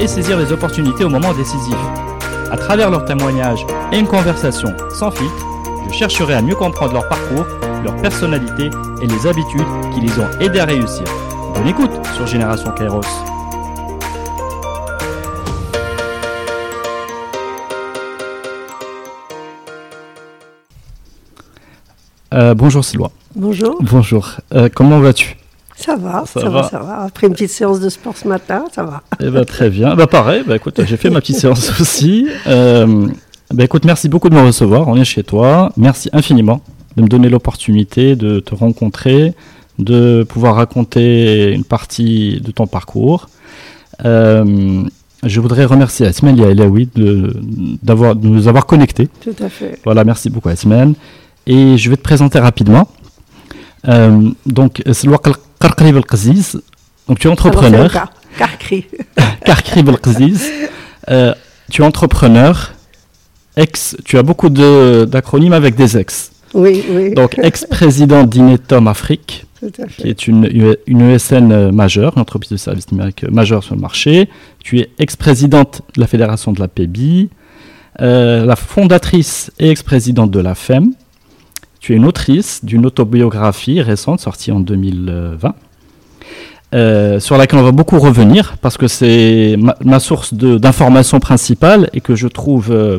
[0.00, 1.76] et saisir les opportunités au moment décisif.
[2.50, 5.46] À travers leurs témoignages et une conversation sans filtre,
[5.88, 7.46] je chercherai à mieux comprendre leur parcours,
[7.82, 11.04] leur personnalité et les habitudes qui les ont aidés à réussir.
[11.54, 13.00] Bonne écoute sur Génération Kairos.
[22.34, 23.10] Euh, bonjour Sylvain.
[23.34, 23.78] Bonjour.
[23.80, 24.32] Bonjour.
[24.54, 25.36] Euh, comment vas-tu?
[25.86, 27.02] Ça va, ça, va, ça va.
[27.04, 29.02] Après une petite séance de sport ce matin, ça va.
[29.20, 29.94] Eh ben, très bien.
[29.94, 32.26] Bah, pareil, bah, écoute, j'ai fait ma petite séance aussi.
[32.48, 33.06] Euh,
[33.54, 34.88] bah, écoute, merci beaucoup de me recevoir.
[34.88, 35.70] On est chez toi.
[35.76, 36.60] Merci infiniment
[36.96, 39.34] de me donner l'opportunité de te rencontrer,
[39.78, 43.28] de pouvoir raconter une partie de ton parcours.
[44.04, 44.82] Euh,
[45.22, 47.32] je voudrais remercier Asmel et Elaoui de,
[47.82, 49.08] de nous avoir connectés.
[49.20, 49.78] Tout à fait.
[49.84, 50.94] Voilà, merci beaucoup Asmel.
[51.46, 52.88] Et je vais te présenter rapidement.
[53.88, 55.06] Euh, donc, c'est
[55.66, 56.62] le Karkri Belkaziz.
[57.08, 57.90] Donc, tu es entrepreneur.
[58.38, 58.86] Karkri.
[59.44, 60.50] Karkri Belkaziz.
[61.08, 61.34] Euh,
[61.70, 62.72] tu es entrepreneur.
[63.56, 66.32] Ex, tu as beaucoup de, d'acronymes avec des ex.
[66.54, 67.14] Oui, oui.
[67.14, 69.46] Donc, ex-président d'Inetom Afrique,
[69.98, 74.28] qui est une, une ESN majeure, une entreprise de services numériques majeure sur le marché.
[74.62, 77.30] Tu es ex-présidente de la fédération de la PEBI,
[78.00, 80.92] euh, la fondatrice et ex-présidente de la FEM.
[81.86, 85.54] Tu es une autrice d'une autobiographie récente sortie en 2020.
[86.74, 91.88] Euh, sur laquelle on va beaucoup revenir parce que c'est ma, ma source d'information principale
[91.92, 92.98] et que je trouve euh,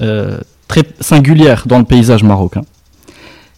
[0.00, 2.62] euh, très singulière dans le paysage marocain.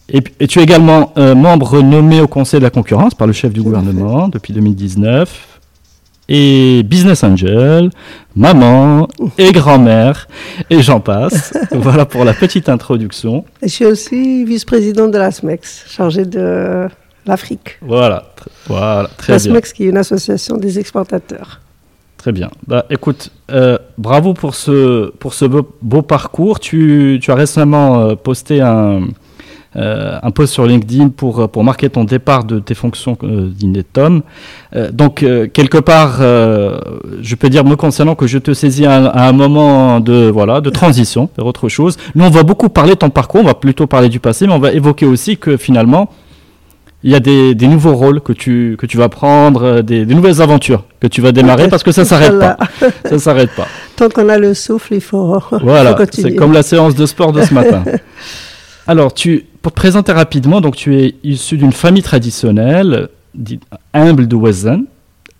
[0.09, 3.61] Et, tu es également membre nommé au Conseil de la concurrence par le chef du
[3.61, 5.52] gouvernement depuis 2019.
[6.35, 7.91] Et business angel,
[8.35, 9.07] maman
[9.37, 10.27] et grand-mère,
[10.71, 11.55] et j'en passe.
[11.71, 13.45] voilà pour la petite introduction.
[13.61, 16.87] Et je suis aussi vice-présidente de la SMEX, chargée de
[17.27, 17.77] l'Afrique.
[17.83, 19.51] Voilà, tr- voilà très La bien.
[19.51, 21.59] SMEX qui est une association des exportateurs.
[22.17, 22.49] Très bien.
[22.65, 26.59] Bah, écoute, euh, bravo pour ce, pour ce beau, beau parcours.
[26.59, 29.01] Tu, tu as récemment euh, posté un,
[29.75, 34.21] un post sur LinkedIn pour, pour marquer ton départ de tes fonctions euh, d'Inetom.
[34.75, 36.79] Euh, donc, euh, quelque part, euh,
[37.21, 40.29] je peux dire, me concernant, que je te saisis à, un- à un moment de,
[40.29, 41.97] voilà, de transition vers autre chose.
[42.15, 44.53] Nous, on va beaucoup parler de ton parcours, on va plutôt parler du passé, mais
[44.53, 46.09] on va évoquer aussi que finalement,
[47.05, 50.05] il y a des, des nouveaux rôles que tu, que tu vas prendre, euh, des,
[50.05, 52.57] des nouvelles aventures que tu vas démarrer parce que ça s'arrête pas.
[53.05, 53.67] Ça s'arrête pas.
[53.97, 57.41] Tant qu'on a le souffle, il faut, Voilà, c'est comme la séance de sport de
[57.41, 57.83] ce matin.
[58.87, 63.63] Alors, tu, pour te présenter rapidement, donc tu es issu d'une famille traditionnelle, dite
[63.93, 64.83] humble de Wazan,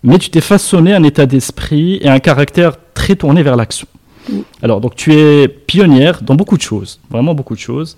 [0.02, 3.86] mais tu t'es façonné un état d'esprit et un caractère très tourné vers l'action.
[4.28, 4.38] Mm.
[4.62, 7.96] Alors, donc tu es pionnière dans beaucoup de choses, vraiment beaucoup de choses.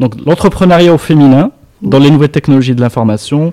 [0.00, 1.50] Donc, l'entrepreneuriat au féminin,
[1.82, 3.52] dans les nouvelles technologies de l'information.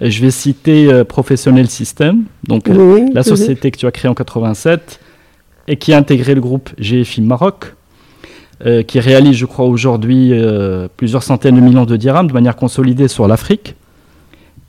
[0.00, 4.10] Je vais citer euh, Professionnel System, donc euh, Oui, la société que tu as créée
[4.10, 5.00] en 87
[5.68, 7.74] et qui a intégré le groupe GFI Maroc,
[8.64, 12.56] euh, qui réalise, je crois, aujourd'hui euh, plusieurs centaines de millions de dirhams de manière
[12.56, 13.74] consolidée sur l'Afrique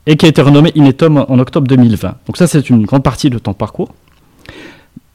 [0.06, 2.16] et qui a été renommé Inetom en octobre 2020.
[2.26, 3.94] Donc ça, c'est une grande partie de ton parcours.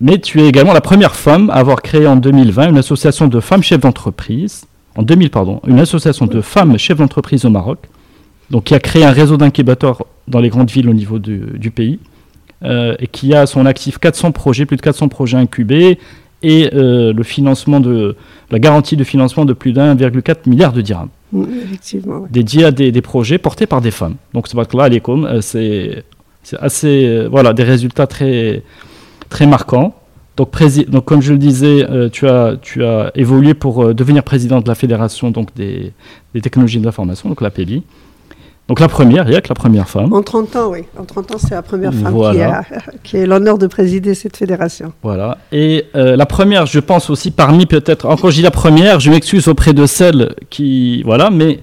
[0.00, 3.40] Mais tu es également la première femme à avoir créé en 2020 une association de
[3.40, 4.64] femmes chefs d'entreprise,
[4.96, 7.78] en 2000, pardon, une association de femmes chefs d'entreprise au Maroc,
[8.50, 11.70] donc qui a créé un réseau d'incubateurs dans les grandes villes au niveau du, du
[11.70, 11.98] pays,
[12.64, 15.98] euh, et qui a à son actif 400 projets, plus de 400 projets incubés,
[16.42, 18.16] et euh, le financement de,
[18.50, 22.18] la garantie de financement de plus d'1,4 milliard de dirhams, Mm, Effectivement.
[22.20, 22.28] ouais.
[22.30, 24.16] dédiés à des, des projets portés par des femmes.
[24.32, 26.04] Donc, euh, c'est
[26.42, 28.62] c'est assez, euh, voilà, des résultats très,
[29.28, 29.94] très marquants.
[30.36, 30.56] Donc,
[30.88, 34.60] donc, comme je le disais, euh, tu, as, tu as évolué pour euh, devenir président
[34.60, 35.92] de la Fédération donc, des,
[36.32, 37.82] des technologies de l'information, donc la PEBI.
[38.68, 40.12] Donc, la première, il y a que la première femme.
[40.12, 40.80] En 30 ans, oui.
[40.98, 42.62] En 30 ans, c'est la première femme Voilà.
[42.64, 44.92] qui a, qui a l'honneur de présider cette fédération.
[45.02, 45.38] Voilà.
[45.52, 49.10] Et euh, la première, je pense aussi parmi peut-être, encore je dis la première, je
[49.10, 51.60] m'excuse auprès de celles qui, voilà, mais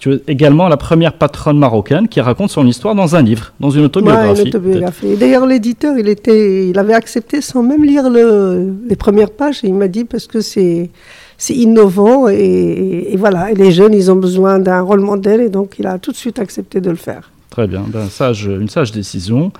[0.00, 3.70] tu es également la première patronne marocaine qui raconte son histoire dans un livre, dans
[3.70, 4.42] une Ouais, autobiographie.
[4.42, 5.16] une autobiographie.
[5.16, 9.60] D'ailleurs, l'éditeur, il était, il avait accepté sans même lire le, les premières pages.
[9.64, 10.90] Et il m'a dit parce que c'est,
[11.38, 13.50] c'est innovant et, et voilà.
[13.50, 16.16] Et les jeunes, ils ont besoin d'un rôle modèle et donc il a tout de
[16.16, 17.30] suite accepté de le faire.
[17.50, 19.52] Très bien, ben, sage, une sage décision.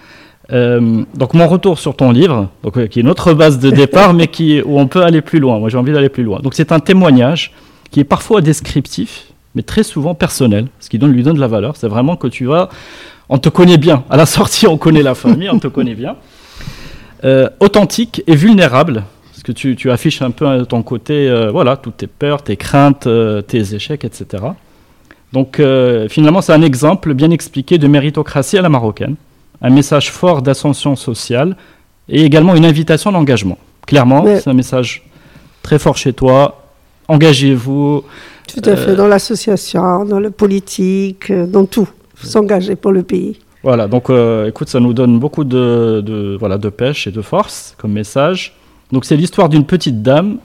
[0.50, 4.14] Euh, donc mon retour sur ton livre, donc, euh, qui est notre base de départ,
[4.18, 5.58] mais qui, où on peut aller plus loin.
[5.58, 6.40] Moi j'ai envie d'aller plus loin.
[6.40, 7.52] Donc c'est un témoignage
[7.90, 11.48] qui est parfois descriptif, mais très souvent personnel, ce qui donne, lui donne de la
[11.48, 11.76] valeur.
[11.76, 12.68] C'est vraiment que tu vas,
[13.28, 14.04] on te connaît bien.
[14.10, 16.16] À la sortie, on connaît la famille, on te connaît bien.
[17.24, 19.02] Euh, authentique et vulnérable,
[19.52, 23.08] que tu, tu, affiches un peu ton côté, voilà, toutes tes peurs, tes craintes,
[23.46, 24.44] tes échecs, etc.
[25.32, 25.60] Donc
[26.08, 29.16] finalement, c'est un exemple bien expliqué de méritocratie à la marocaine
[29.60, 31.56] un message fort d'ascension sociale
[32.08, 33.58] et également une invitation d'engagement.
[33.86, 35.04] Clairement, c'est un message
[35.62, 36.62] très fort chez toi.
[37.08, 38.04] Engagez-vous.
[38.46, 41.88] Tout à fait, euh, dans l'association, dans le politique, euh, dans tout.
[42.22, 43.38] S'engager pour le pays.
[43.62, 47.74] Voilà, donc euh, écoute, ça nous donne beaucoup de, voilà, de pêche et de force
[47.78, 48.56] comme message.
[48.92, 50.38] Donc c'est l'histoire d'une petite dame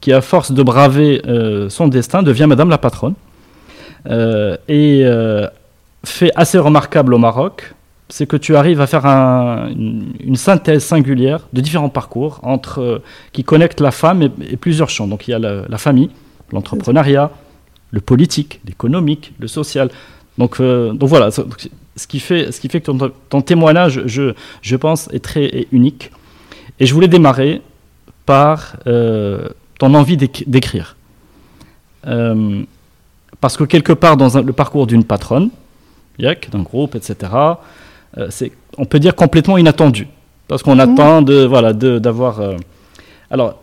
[0.00, 1.20] qui, à force de braver
[1.68, 3.14] son destin, devient Madame la patronne.
[4.08, 5.04] et
[6.04, 7.74] fait assez remarquable au Maroc,
[8.08, 13.02] c'est que tu arrives à faire une, synthèse singulière de différents parcours entre, euh,
[13.32, 15.06] qui connectent la femme et, plusieurs champs.
[15.06, 16.10] Donc il y a la, famille,
[16.52, 17.30] l'entrepreneuriat,
[17.90, 19.90] le politique, l'économique, le social.
[20.38, 22.90] Donc, euh, donc voilà, ce qui fait, ce qui fait que
[23.28, 26.10] ton, témoignage, je, je, pense, est très unique.
[26.80, 27.62] Et je voulais démarrer
[28.30, 29.48] par euh,
[29.80, 30.96] ton envie d'écrire.
[33.40, 35.50] parce que quelque part dans le parcours d'une patronne,
[36.52, 37.32] d'un groupe, etc.,
[38.18, 40.06] euh, c'est, on peut dire, complètement inattendu.
[40.46, 40.86] Parce qu'on mmh.
[40.86, 42.40] attend de, voilà, d'avoir...
[42.40, 42.56] Euh,
[43.30, 43.60] alors,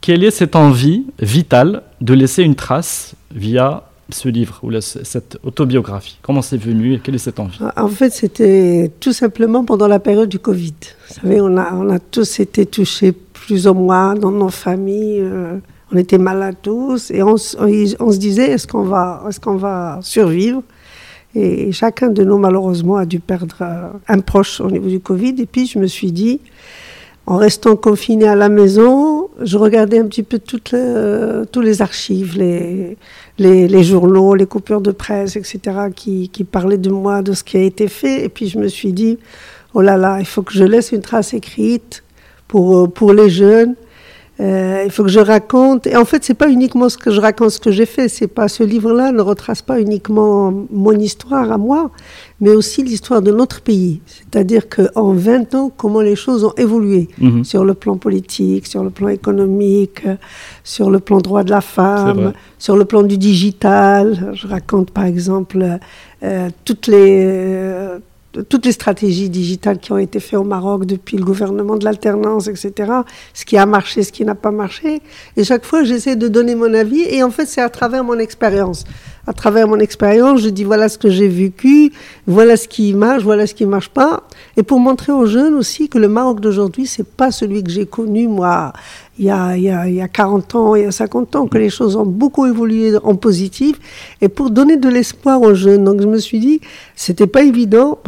[0.00, 6.18] quelle est cette envie vitale de laisser une trace via ce livre ou cette autobiographie?
[6.22, 7.58] Comment c'est venu et quelle est cette envie?
[7.76, 10.74] En fait, c'était tout simplement pendant la période du Covid.
[11.08, 13.12] Vous savez, on a, on a tous été touchés
[13.46, 15.20] plus ou moins dans nos familles.
[15.20, 15.58] Euh,
[15.92, 20.62] on était malades tous et on, se disait est-ce qu'on va, qu'on va survivre?
[21.36, 25.36] Et chacun de nous, malheureusement, a dû perdre euh, un proche au niveau du Covid.
[25.38, 26.40] Et puis, je me suis dit,
[27.26, 31.60] en restant confiné à la maison, je regardais un petit peu toutes les, euh, tous
[31.60, 32.96] les archives, les,
[33.38, 35.60] les, journaux, les coupures de presse, etc.,
[35.94, 38.24] qui, qui parlaient de moi, de ce qui a été fait.
[38.24, 39.18] Et puis, je me suis dit,
[39.74, 42.02] oh là là, il faut que je laisse une trace écrite
[42.48, 43.74] pour, euh, pour les jeunes
[44.38, 45.86] euh, il faut que je raconte.
[45.86, 48.08] Et en fait, c'est pas uniquement ce que je raconte, ce que j'ai fait.
[48.08, 51.90] C'est pas ce livre-là ne retrace pas uniquement mon histoire à moi,
[52.40, 54.00] mais aussi l'histoire de notre pays.
[54.06, 57.44] C'est-à-dire qu'en 20 ans, comment les choses ont évolué mhm.
[57.44, 60.02] sur le plan politique, sur le plan économique,
[60.64, 64.32] sur le plan droit de la femme, sur le plan du digital.
[64.34, 65.78] Je raconte par exemple
[66.22, 67.98] euh, toutes les euh,
[68.42, 72.48] toutes les stratégies digitales qui ont été faites au Maroc depuis le gouvernement de l'alternance,
[72.48, 72.92] etc.,
[73.34, 75.00] ce qui a marché, ce qui n'a pas marché.
[75.36, 78.18] Et chaque fois, j'essaie de donner mon avis, et en fait, c'est à travers mon
[78.18, 78.84] expérience.
[79.28, 81.92] À travers mon expérience, je dis voilà ce que j'ai vécu,
[82.28, 84.22] voilà ce qui marche, voilà ce qui marche pas,
[84.56, 87.86] et pour montrer aux jeunes aussi que le Maroc d'aujourd'hui, c'est pas celui que j'ai
[87.86, 88.72] connu moi
[89.18, 91.36] il y, a, il, y a, il y a 40 ans, il y a 50
[91.36, 93.78] ans, que les choses ont beaucoup évolué en positif,
[94.20, 95.84] et pour donner de l'espoir aux jeunes.
[95.84, 96.60] Donc je me suis dit,
[96.94, 97.98] c'était pas évident.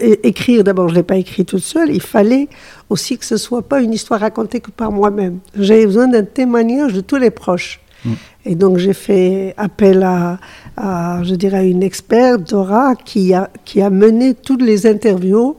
[0.00, 2.48] Écrire, d'abord, je l'ai pas écrit toute seule, il fallait
[2.88, 5.38] aussi que ce soit pas une histoire racontée que par moi-même.
[5.58, 7.80] J'avais besoin d'un témoignage de tous les proches.
[8.04, 8.12] Mm.
[8.46, 10.38] Et donc j'ai fait appel à,
[10.76, 15.56] à, je dirais, une experte, Dora, qui a, qui a mené toutes les interviews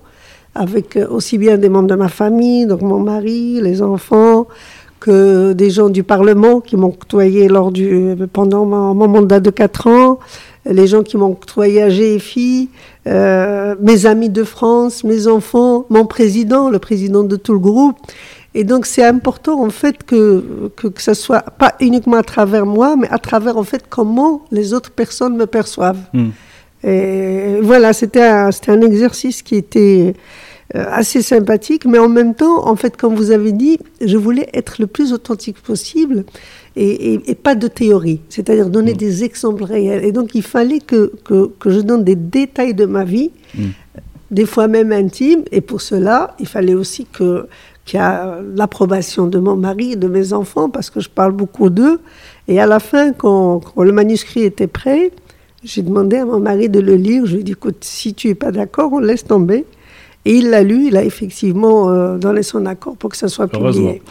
[0.56, 4.48] avec aussi bien des membres de ma famille, donc mon mari, les enfants,
[5.06, 9.88] que des gens du Parlement qui m'ont côtoyé lors du, pendant mon, mandat de 4
[9.88, 10.20] ans,
[10.66, 12.70] les gens qui m'ont côtoyé à GFI,
[13.06, 17.98] euh, mes amis de France, mes enfants, mon président, le président de tout le groupe.
[18.56, 22.66] Et donc c'est important en fait que, que, que ce soit pas uniquement à travers
[22.66, 26.02] moi, mais à travers en fait comment les autres personnes me perçoivent.
[26.14, 26.30] Hmm.
[26.84, 30.16] Et voilà, c'était un, un exercice qui était
[30.76, 34.76] assez sympathique, mais en même temps, en fait, comme vous avez dit, je voulais être
[34.80, 36.26] le plus authentique possible
[36.76, 38.98] et, pas de théorie, c'est-à-dire donner mm.
[38.98, 40.04] des exemples réels.
[40.04, 43.64] Et donc, il fallait que, que, je donne des détails de ma vie, mm.
[44.32, 47.48] des fois même intimes, et pour cela, il fallait aussi que
[47.86, 51.34] qu'il y a l'approbation de mon mari et de mes enfants, parce que je parle
[51.34, 52.00] beaucoup d'eux.
[52.48, 55.12] Et à la fin, quand, quand le manuscrit était prêt,
[55.64, 57.28] j'ai demandé à mon mari de le lire.
[57.28, 59.66] Je lui ai dit, écoute, si tu n'es pas d'accord, on laisse tomber.
[60.26, 63.48] Et il l'a lu, il a effectivement euh, donné son accord pour que ça soit
[63.48, 64.02] publié.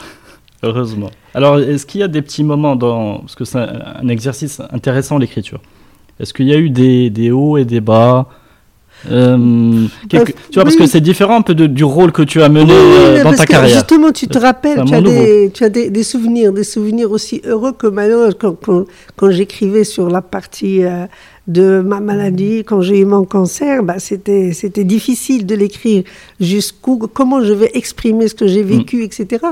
[0.62, 1.11] Heureusement.
[1.35, 3.18] Alors, est-ce qu'il y a des petits moments dans...
[3.18, 5.61] Parce que c'est un exercice intéressant, l'écriture.
[6.21, 8.28] Est-ce qu'il y a eu des, des, hauts et des bas?
[9.11, 10.16] Euh, tu
[10.54, 13.32] vois, parce que c'est différent un peu du rôle que tu as mené euh, dans
[13.32, 13.75] ta carrière.
[13.75, 17.73] Justement, tu te rappelles, tu as, des, tu as des, souvenirs, des souvenirs aussi heureux
[17.73, 18.32] que malheureux.
[18.38, 18.56] Quand,
[19.16, 21.06] quand, j'écrivais sur la partie euh,
[21.49, 26.04] de ma maladie, quand j'ai eu mon cancer, bah, c'était, c'était difficile de l'écrire
[26.40, 29.02] jusqu'où, comment je vais exprimer ce que j'ai vécu, mm.
[29.02, 29.46] etc.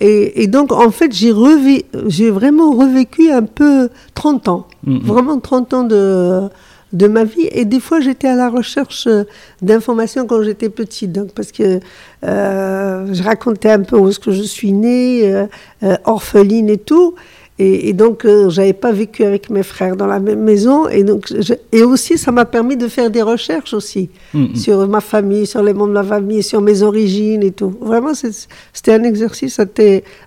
[0.00, 4.66] Et, et, donc, en fait, j'ai, revé, j'ai vraiment revécu un peu 30 ans.
[4.86, 5.00] Mm, mm.
[5.00, 6.48] Vraiment 30 ans de
[6.96, 7.48] de ma vie.
[7.52, 9.24] Et des fois, j'étais à la recherche euh,
[9.62, 11.12] d'informations quand j'étais petite.
[11.12, 11.80] Donc, parce que
[12.24, 15.30] euh, je racontais un peu où est-ce que je suis née,
[15.82, 17.14] euh, orpheline et tout.
[17.58, 20.90] Et, donc, j'avais pas vécu avec mes frères dans la même maison.
[20.90, 21.32] Et, donc,
[21.72, 24.56] et aussi, ça m'a permis de faire des recherches aussi mm-hmm.
[24.56, 27.74] sur ma famille, sur les membres de ma famille, sur mes origines et tout.
[27.80, 29.58] Vraiment, c'était un exercice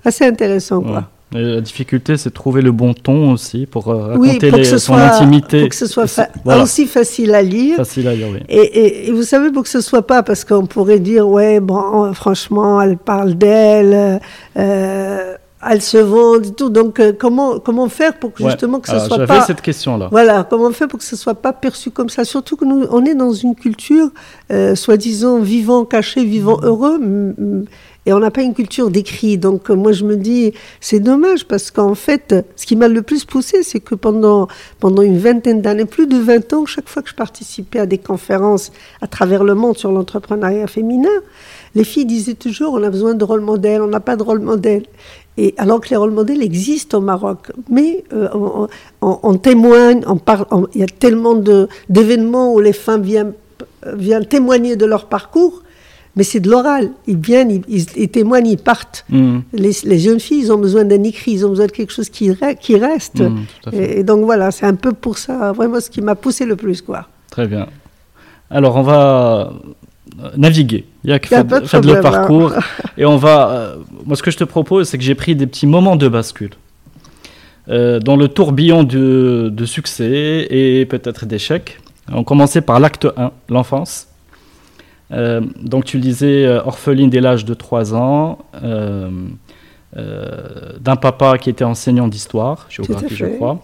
[0.03, 0.81] assez intéressant.
[0.81, 4.95] Quoi la difficulté, c'est de trouver le bon ton aussi pour euh, raconter les, son
[4.95, 5.61] intimité.
[5.61, 6.05] Pour que ce soit
[6.45, 7.77] aussi facile à lire.
[7.77, 8.39] Facile à lire, oui.
[8.49, 12.11] Et, et, vous savez, pour que ce soit pas, parce qu'on pourrait dire, ouais, bon,
[12.13, 14.19] franchement, elle parle d'elle,
[14.57, 15.35] euh,
[15.69, 16.71] elle se vend et tout.
[16.71, 19.41] Donc, euh, comment, comment faire pour que justement que ce soit pas.
[19.41, 20.07] cette question-là.
[20.09, 22.23] Voilà, comment faire pour que ce soit pas perçu comme ça?
[22.23, 24.09] Surtout que nous, on est dans une culture,
[24.73, 26.99] soi-disant, vivant, caché, vivant, heureux
[28.05, 29.37] et on n'a pas une culture d'écrit.
[29.37, 33.01] Donc euh, moi je me dis, c'est dommage parce qu'en fait, ce qui m'a le
[33.01, 34.47] plus poussé, c'est que pendant,
[34.79, 37.97] pendant une vingtaine d'années, plus de 20 ans, chaque fois que je participais à des
[37.97, 41.09] conférences à travers le monde sur l'entrepreneuriat féminin,
[41.75, 44.39] les filles disaient toujours, on a besoin de rôle modèle, on n'a pas de rôle
[44.39, 44.83] modèle.
[45.37, 48.27] Et alors que les rôles modèles existent au Maroc, mais euh,
[49.01, 51.35] on, témoigne, on parle, il y a tellement
[51.87, 53.33] d'événements où les femmes viennent,
[53.85, 55.63] viennent témoigner de leur parcours
[56.15, 56.89] mais c'est de l'oral.
[57.07, 59.05] Ils viennent, ils, témoignent, ils partent.
[59.09, 59.39] Mm.
[59.53, 62.31] Les, jeunes filles, ils ont besoin d'un écrit, ils ont besoin de quelque chose qui,
[62.59, 63.21] qui reste.
[63.21, 63.37] Mm,
[63.73, 66.81] et, donc voilà, c'est un peu pour ça, vraiment ce qui m'a poussé le plus.
[66.81, 67.07] Quoi.
[67.29, 67.67] Très bien.
[68.49, 69.53] Alors on va
[70.21, 70.85] euh, naviguer.
[71.03, 72.01] Il y a que faire, le hein.
[72.01, 72.53] parcours.
[72.97, 73.51] et on va.
[73.51, 73.75] Euh,
[74.05, 76.51] moi, ce que je te propose, c'est que j'ai pris des petits moments de bascule.
[77.69, 81.79] Euh, dans le tourbillon de, de succès et peut-être d'échecs.
[82.11, 84.08] On commençait par l'acte 1, l'enfance.
[85.11, 89.09] Euh, donc tu le disais, euh, orpheline dès l'âge de 3 ans, euh,
[90.79, 93.59] d'un papa qui était enseignant d'histoire, géographie je crois,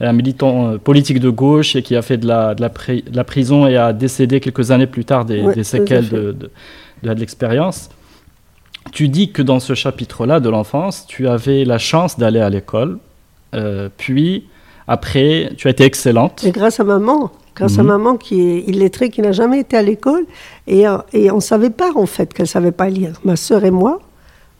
[0.00, 2.68] un militant politique de gauche et qui a fait de la, de
[3.12, 6.36] la, prison et a décédé quelques années plus tard des, séquelles de,
[7.02, 7.90] de, l'expérience.
[8.92, 12.98] Tu dis que dans ce chapitre-là de l'enfance, tu avais la chance d'aller à l'école,
[13.96, 14.46] puis
[14.88, 16.42] après, tu as été excellente.
[16.44, 17.88] Et grâce à maman grâce à mhm.
[17.88, 20.24] maman qui est illettrée, qui n'a jamais été à l'école.
[20.68, 23.20] Et, euh, et on ne savait pas en fait qu'elle ne savait pas lire.
[23.24, 23.98] Ma sœur et moi,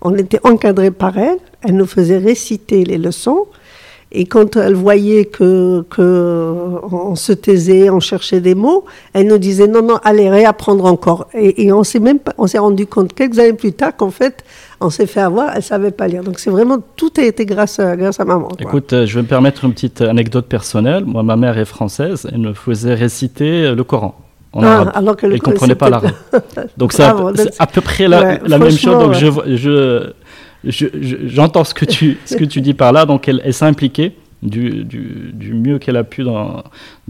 [0.03, 1.39] on était encadrés par elle.
[1.63, 3.47] Elle nous faisait réciter les leçons.
[4.11, 6.55] Et quand elle voyait que, que
[6.91, 11.29] on se taisait, on cherchait des mots, elle nous disait non, non, allez réapprendre encore.
[11.35, 14.45] Et, et on s'est même, on s'est rendu compte quelques années plus tard qu'en fait,
[14.81, 16.23] on s'est fait avoir, elle savait pas lire.
[16.23, 18.49] Donc c'est vraiment tout a été grâce à, grâce à maman.
[18.59, 21.05] Écoute, euh, je vais me permettre une petite anecdote personnelle.
[21.05, 24.15] Moi, ma mère est française, elle me faisait réciter euh, le Coran.
[24.55, 24.93] En ah, arabe.
[24.95, 26.13] Alors elle ne comprenait pas l'arabe.
[26.79, 28.99] Donc c'est à, peu près la, la même chose.
[28.99, 30.13] Donc je, je
[30.65, 33.07] j'entends ce que tu ce que tu dis par là.
[33.07, 36.63] Donc elle, s'est impliquée du, du, du mieux qu'elle a pu dans,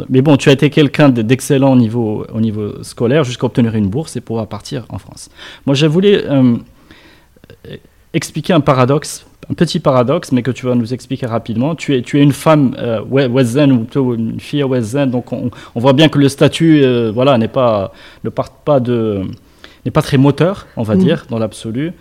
[0.09, 3.89] Mais bon, tu as été quelqu'un d'excellent au niveau, au niveau scolaire jusqu'à obtenir une
[3.89, 5.29] bourse et pouvoir partir en France.
[5.67, 6.57] Moi, je voulais euh,
[8.15, 11.75] expliquer un paradoxe, un petit paradoxe, mais que tu vas nous expliquer rapidement.
[11.75, 15.81] Tu es, tu es une femme euh, ou plutôt une fille Wezen, donc on, on,
[15.81, 17.93] voit bien que le statut euh, voilà, n'est pas,
[18.25, 19.23] ne part pas de,
[19.85, 20.99] n'est pas très moteur, on va mm.
[20.99, 21.93] dire, dans l'absolu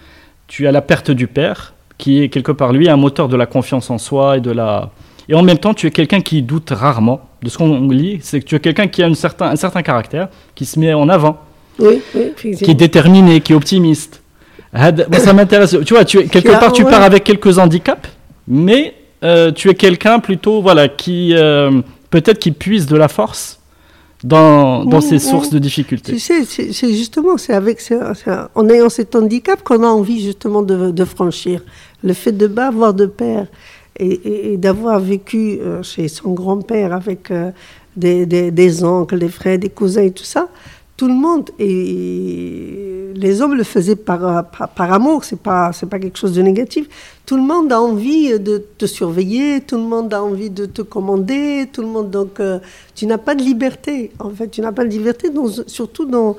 [0.47, 3.45] tu as la perte du père, qui est quelque part, lui, un moteur de la
[3.45, 4.91] confiance en soi et de la...
[5.29, 7.21] Et en même temps, tu es quelqu'un qui doute rarement.
[7.43, 9.83] De ce qu'on lit, c'est que tu es quelqu'un qui a une certain, un certain
[9.83, 11.37] caractère, qui se met en avant,
[11.79, 12.01] oui,
[12.35, 14.21] qui est déterminé, qui est optimiste.
[14.73, 15.77] ça m'intéresse.
[15.85, 18.09] Tu vois, tu es, quelque part, tu pars avec quelques handicaps,
[18.47, 23.59] mais euh, tu es quelqu'un plutôt, voilà, qui euh, peut-être qui puise de la force
[24.23, 26.13] dans, dans ces sources de difficultés.
[26.13, 27.81] Tu sais, c'est justement, c'est avec,
[28.55, 31.61] en ayant cet handicap qu'on a envie justement de, de, franchir.
[32.03, 33.47] Le fait de ne pas avoir de père
[33.99, 37.51] et, d'avoir vécu euh, chez son grand-père avec euh,
[37.95, 40.47] des, des, des, oncles, des frères, des cousins et tout ça,
[40.97, 46.17] tout le monde, et les hommes le faisaient par, par, amour, c'est pas, pas quelque
[46.17, 46.87] chose de négatif.
[47.27, 50.81] Tout le monde a envie de te surveiller, tout le monde a envie de te
[50.81, 52.09] commander, tout le monde.
[52.09, 52.57] Donc, euh,
[52.95, 54.11] tu n'as pas de liberté.
[54.17, 55.29] En fait, tu n'as pas de liberté,
[55.67, 56.35] surtout dans.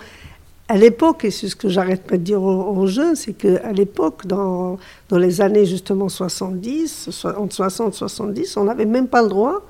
[0.70, 4.26] À l'époque, et c'est ce que j'arrête pas de dire aux, jeunes, c'est qu'à l'époque,
[4.26, 4.76] dans,
[5.08, 9.62] dans les années justement 70, entre 60 et 70, on n'avait même pas le droit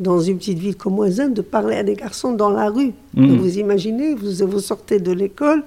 [0.00, 2.92] dans une petite ville comme Oisin, de parler à des garçons dans la rue.
[3.14, 5.62] Donc vous imaginez, vous, vous sortez de l'école,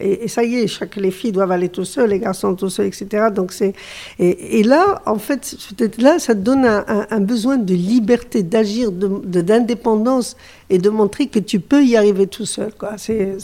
[0.00, 2.86] et, ça y est, chaque, les filles doivent aller tout seules, les garçons tout seuls,
[2.86, 3.28] etc.
[3.34, 3.72] Donc c'est
[4.18, 5.56] et, là, en fait,
[5.98, 10.36] là, ça donne un, besoin de liberté, d'agir, d'indépendance
[10.70, 12.72] et de montrer que tu peux y arriver tout seul.
[12.78, 12.92] Quoi.
[12.96, 13.36] C'est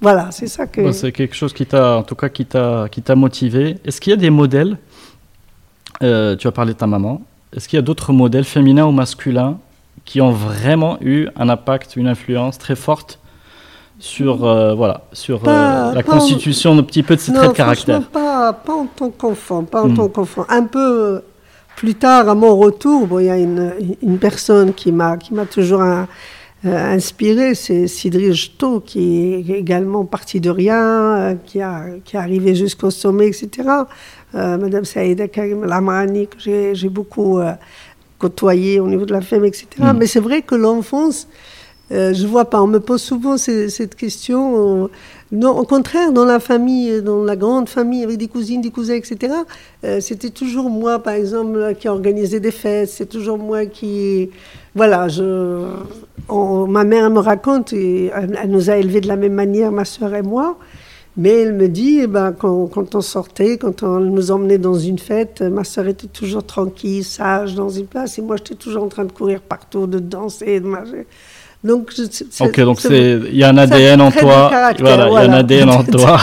[0.00, 0.92] voilà, c'est ça que.
[0.92, 3.76] c'est quelque chose qui t'a, en tout cas, qui t'a, qui t'a motivé.
[3.84, 4.76] Est-ce qu'il y a des modèles
[6.02, 7.22] euh, Tu as parlé de ta maman.
[7.54, 9.58] Est-ce qu'il y a d'autres modèles féminins ou masculins
[10.06, 13.18] qui ont vraiment eu un impact, une influence très forte
[13.98, 18.02] sur, euh, voilà, sur euh, la constitution un petit peu de ces traits de caractère
[18.02, 19.96] pas, pas en tant qu'enfant, pas en hmm.
[19.96, 20.46] tant qu'enfant.
[20.48, 21.22] Un peu
[21.76, 23.72] plus tard, à mon retour, bon, il y a une,
[24.02, 26.06] une personne qui m'a, qui m'a toujours un,
[26.64, 32.18] euh, inspiré, c'est Sidri Jto, qui est également parti de rien, qui, a, qui est
[32.18, 33.68] arrivé jusqu'au sommet, etc.
[34.32, 37.40] Madame Saïda Karim Lamrani, que j'ai beaucoup
[38.18, 39.66] côtoyé au niveau de la femme, etc.
[39.78, 39.92] Hmm.
[39.98, 41.28] Mais c'est vrai que l'enfance
[41.92, 42.60] euh, je vois pas.
[42.62, 44.90] On me pose souvent cette question.
[45.32, 48.94] Non, au contraire, dans la famille, dans la grande famille, avec des cousines, des cousins,
[48.94, 49.32] etc.,
[49.84, 52.88] euh, c'était toujours moi, par exemple, qui organisais des fêtes.
[52.88, 54.30] C'est toujours moi qui.
[54.74, 55.66] Voilà, je,
[56.28, 60.14] ma mère me raconte, et elle, nous a élevés de la même manière, ma soeur
[60.14, 60.58] et moi.
[61.18, 64.78] Mais elle me dit, eh ben, quand, quand, on sortait, quand on nous emmenait dans
[64.78, 68.84] une fête, ma soeur était toujours tranquille, sage, dans une place, et moi j'étais toujours
[68.84, 71.06] en train de courir partout, de danser, de marcher.
[71.64, 71.90] Donc,
[72.40, 74.48] ok, donc il y a un ADN en toi.
[74.50, 76.20] Voilà, il y a un ADN en toi.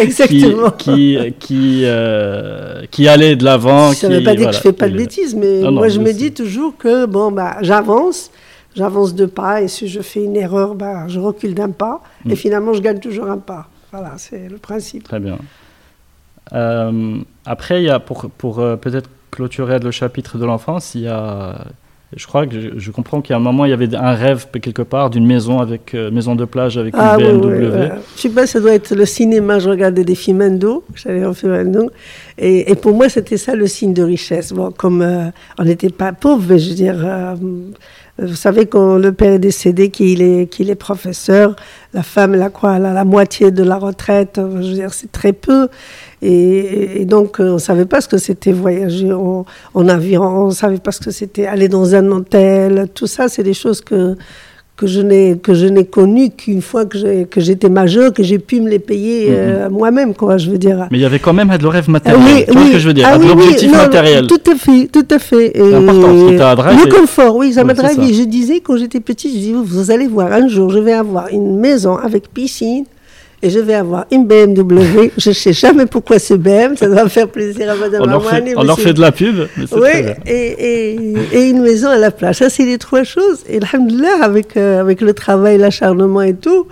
[0.00, 0.70] Exactement.
[0.70, 3.92] Qui, qui, euh, qui, allait de l'avant.
[3.92, 6.12] Ça ne veut pas dire que je fais pas de bêtises, mais moi je me
[6.12, 8.30] dis toujours que bon, bah, j'avance,
[8.74, 12.32] j'avance deux pas, et si je fais une erreur, bah, je recule d'un pas, et
[12.32, 12.36] mm.
[12.36, 13.68] finalement je gagne toujours un pas.
[13.92, 15.04] Voilà, c'est le principe.
[15.04, 15.38] Très bien.
[16.52, 21.02] Euh, après, il y a pour, pour euh, peut-être clôturer le chapitre de l'enfance, il
[21.02, 21.64] y a
[22.16, 25.10] je crois que je, comprends qu'à un moment, il y avait un rêve quelque part
[25.10, 27.46] d'une maison avec euh, maison de plage avec une BMW.
[27.46, 29.60] Oui, oui, je sais pas, ça doit être le cinéma.
[29.60, 30.82] Je regardais des films indo.
[30.96, 31.90] J'allais en film indo.
[32.36, 34.52] Et, et, pour moi, c'était ça le signe de richesse.
[34.52, 35.26] Bon, comme euh,
[35.58, 36.96] on n'était pas pauvres, je veux dire,
[38.20, 41.56] vous savez quand le père est décédé, qu'il est, qu'il est professeur,
[41.94, 44.34] la femme, elle a quoi Elle la moitié de la retraite.
[44.36, 45.68] Je veux dire, c'est très peu.
[46.22, 50.46] Et, donc, euh, on ne savait pas ce que c'était voyager en, en, avion, on
[50.48, 52.88] ne savait pas ce que c'était aller dans un hôtel.
[52.94, 54.16] Tout ça, c'est des choses que,
[54.80, 58.22] que je n'ai que je n'ai connu qu'une fois que j'ai que j'étais majeur que
[58.22, 59.36] j'ai pu me les payer mhm.
[59.36, 60.88] euh, moi-même quoi je veux dire.
[60.90, 62.88] Mais il y avait quand même le rêve matériel oui, tu vois ce que je
[62.88, 64.26] veux dire ah, l'objectif matériel.
[64.26, 65.54] tout à fait tout à fait.
[65.54, 68.14] Et important le confort oui ça m'a drivé.
[68.14, 71.28] je disais quand j'étais petit je disais vous allez voir un jour je vais avoir
[71.28, 72.86] une maison avec piscine
[73.42, 75.10] et je vais avoir une BMW.
[75.16, 78.28] je ne sais jamais pourquoi c'est BM, ça va faire plaisir à Madame On leur
[78.28, 79.46] fait, on leur fait de la pub.
[79.72, 79.88] oui,
[80.26, 82.36] et, et, et, une maison à la plage.
[82.36, 83.40] Ça, c'est les trois choses.
[83.48, 86.66] Et alhamdoulilah, avec, euh, avec le travail, l'acharnement et tout,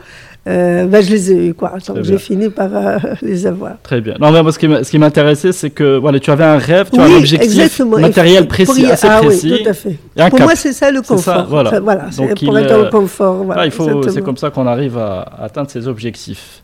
[0.49, 1.75] euh, ben, je les ai eu quoi.
[1.87, 3.75] Donc j'ai fini par euh, les avoir.
[3.83, 4.15] Très bien.
[4.19, 7.05] Non, mais moi, ce qui m'intéressait, c'est que voilà, tu avais un rêve, tu as
[7.05, 9.53] un objectif matériel précis, assez ah, précis.
[9.53, 9.99] Oui, tout à fait.
[10.31, 11.19] pour moi, c'est ça le confort.
[11.21, 11.81] Ça, voilà.
[11.81, 13.45] voilà Donc, pour être dans confort.
[13.45, 16.63] Voilà, ah, c'est comme ça qu'on arrive à, atteindre ses objectifs.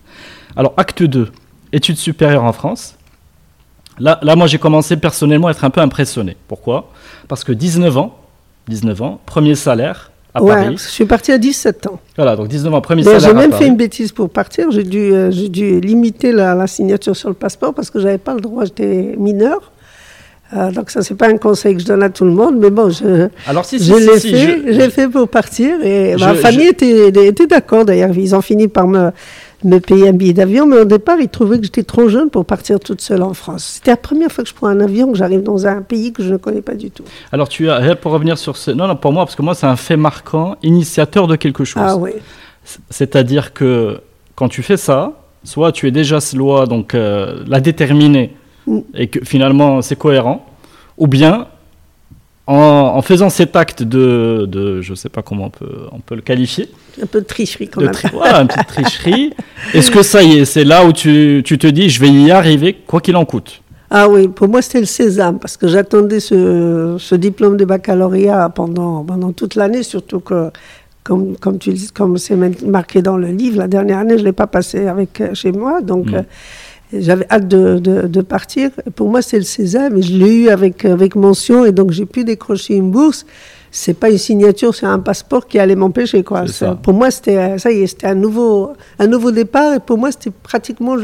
[0.56, 1.28] Alors, acte 2,
[1.72, 2.96] études supérieures en France.
[3.98, 6.36] Là, là moi, j'ai commencé personnellement à être un peu impressionné.
[6.48, 6.90] Pourquoi?
[7.28, 8.18] Parce que 19 ans,
[8.68, 12.00] 19 ans, premier salaire, ouais, Je suis partie à 17 ans.
[12.16, 13.20] Voilà, donc 19 ans, premier salaire.
[13.20, 14.70] J'ai même fait une bêtise pour partir.
[14.70, 18.40] J'ai dû, euh, dû limiter la, signature sur le passeport parce que j'avais pas le
[18.40, 19.72] droit, j'étais mineur.
[20.54, 22.70] Euh, donc ça, c'est pas un conseil que je donne à tout le monde, mais
[22.70, 27.08] bon, je, Alors, si, je l'ai fait, j'ai fait pour partir et ma famille était,
[27.08, 28.16] était d'accord d'ailleurs.
[28.16, 29.10] Ils ont fini par me,
[29.64, 32.44] me payer un billet d'avion, mais au départ, ils trouvaient que j'étais trop jeune pour
[32.44, 33.74] partir toute seule en France.
[33.76, 36.22] C'était la première fois que je prends un avion, que j'arrive dans un pays que
[36.22, 37.04] je ne connais pas du tout.
[37.32, 38.70] Alors, tu as, pour revenir sur ce.
[38.70, 41.82] Non, non, pour moi, parce que moi, c'est un fait marquant, initiateur de quelque chose.
[41.84, 42.12] Ah oui.
[42.90, 44.00] C'est-à-dire que
[44.36, 45.12] quand tu fais ça,
[45.44, 48.34] soit tu es déjà ce loi, donc euh, la déterminer,
[48.66, 48.78] mm.
[48.94, 50.46] et que finalement c'est cohérent,
[50.96, 51.46] ou bien
[52.46, 56.14] en, faisant cet acte de, de je ne sais pas comment on peut, on peut
[56.14, 56.68] le qualifier.
[57.02, 57.92] Un peu de tricherie quand même.
[58.12, 59.32] voilà, un peu de tricherie.
[59.74, 62.30] Est-ce que ça y est, c'est là où tu, tu, te dis, je vais y
[62.30, 63.62] arriver, quoi qu'il en coûte?
[63.90, 68.48] Ah oui, pour moi c'était le sésame, parce que j'attendais ce, ce, diplôme de baccalauréat
[68.48, 70.50] pendant, pendant toute l'année, surtout que,
[71.02, 74.32] comme, comme tu comme c'est marqué dans le livre, la dernière année, je ne l'ai
[74.32, 76.10] pas passé avec, chez moi, donc...
[76.10, 76.14] Mm.
[76.16, 76.22] Euh,
[77.00, 78.70] j'avais hâte de, de, partir.
[78.94, 82.06] Pour moi, c'est le César, mais je l'ai eu avec, avec mention et donc j'ai
[82.06, 83.24] pu décrocher une bourse.
[83.70, 86.22] C'est pas une signature, c'est un passeport qui allait m'empêcher.
[86.22, 86.44] Quoi.
[86.82, 90.12] Pour moi, c'était ça y est, c'était un nouveau, un nouveau départ et pour moi,
[90.12, 90.94] c'était pratiquement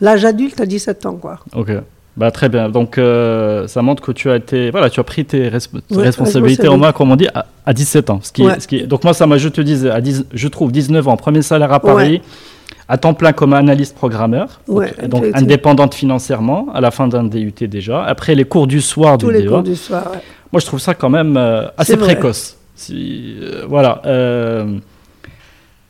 [0.00, 1.14] l'âge adulte à 17 ans.
[1.16, 1.38] Quoi.
[1.54, 1.70] Ok.
[2.16, 2.68] Bah, très bien.
[2.68, 5.94] Donc, euh, ça montre que tu as été, voilà, tu as pris tes, resp- tes
[5.96, 8.18] Ouais, responsabilités en main, comme on dit, à, à 17 ans.
[8.22, 8.58] Ce qui, Ouais.
[8.58, 11.16] ce qui, donc, moi, ça m'a, je te dis, à 10, je trouve 19 ans,
[11.16, 12.20] premier salaire à Paris,
[12.88, 15.38] à temps plein comme analyste programmeur, Ouais, donc, donc effectivement.
[15.44, 18.02] indépendante financièrement, à la fin d'un DUT déjà.
[18.04, 19.48] Après, les cours du soir Tous du les DEA.
[19.48, 20.10] cours du soir.
[20.12, 20.18] ouais.
[20.52, 22.56] Moi, je trouve ça quand même euh, assez précoce.
[22.74, 24.00] Si, euh, voilà.
[24.06, 24.78] euh,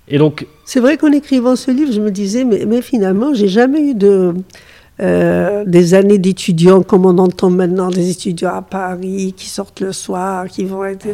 [0.08, 3.46] et donc, C'est vrai qu'en écrivant ce livre, je me disais, mais, mais finalement, j'ai
[3.48, 4.34] jamais eu de,
[5.00, 9.92] euh, des années d'étudiants comme on entend maintenant, des étudiants à Paris qui sortent le
[9.92, 11.06] soir, qui vont être.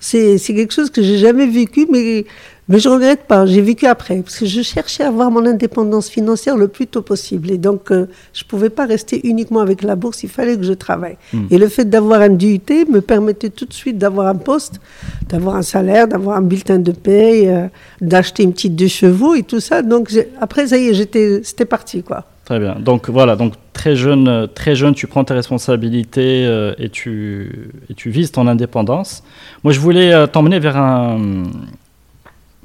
[0.00, 2.26] C'est c'est quelque chose que j'ai jamais vécu, mais,
[2.68, 3.46] mais je regrette pas.
[3.46, 7.02] J'ai vécu après, parce que je cherchais à avoir mon indépendance financière le plus tôt
[7.02, 7.50] possible.
[7.50, 10.72] Et donc, euh, je pouvais pas rester uniquement avec la bourse, il fallait que je
[10.72, 11.16] travaille.
[11.50, 14.80] Et le fait d'avoir un DUT me permettait tout de suite d'avoir un poste,
[15.28, 17.66] d'avoir un salaire, d'avoir un bulletin de paye, euh,
[18.00, 19.82] d'acheter une petite deux chevaux et tout ça.
[19.82, 22.24] Donc, après, ça y est, j'étais, c'était parti, quoi.
[22.44, 22.76] Très bien.
[22.78, 27.94] Donc voilà, donc très jeune, très jeune, tu prends tes responsabilités euh, et tu et
[27.94, 29.22] tu vises ton indépendance.
[29.62, 31.44] Moi, je voulais euh, t'emmener vers un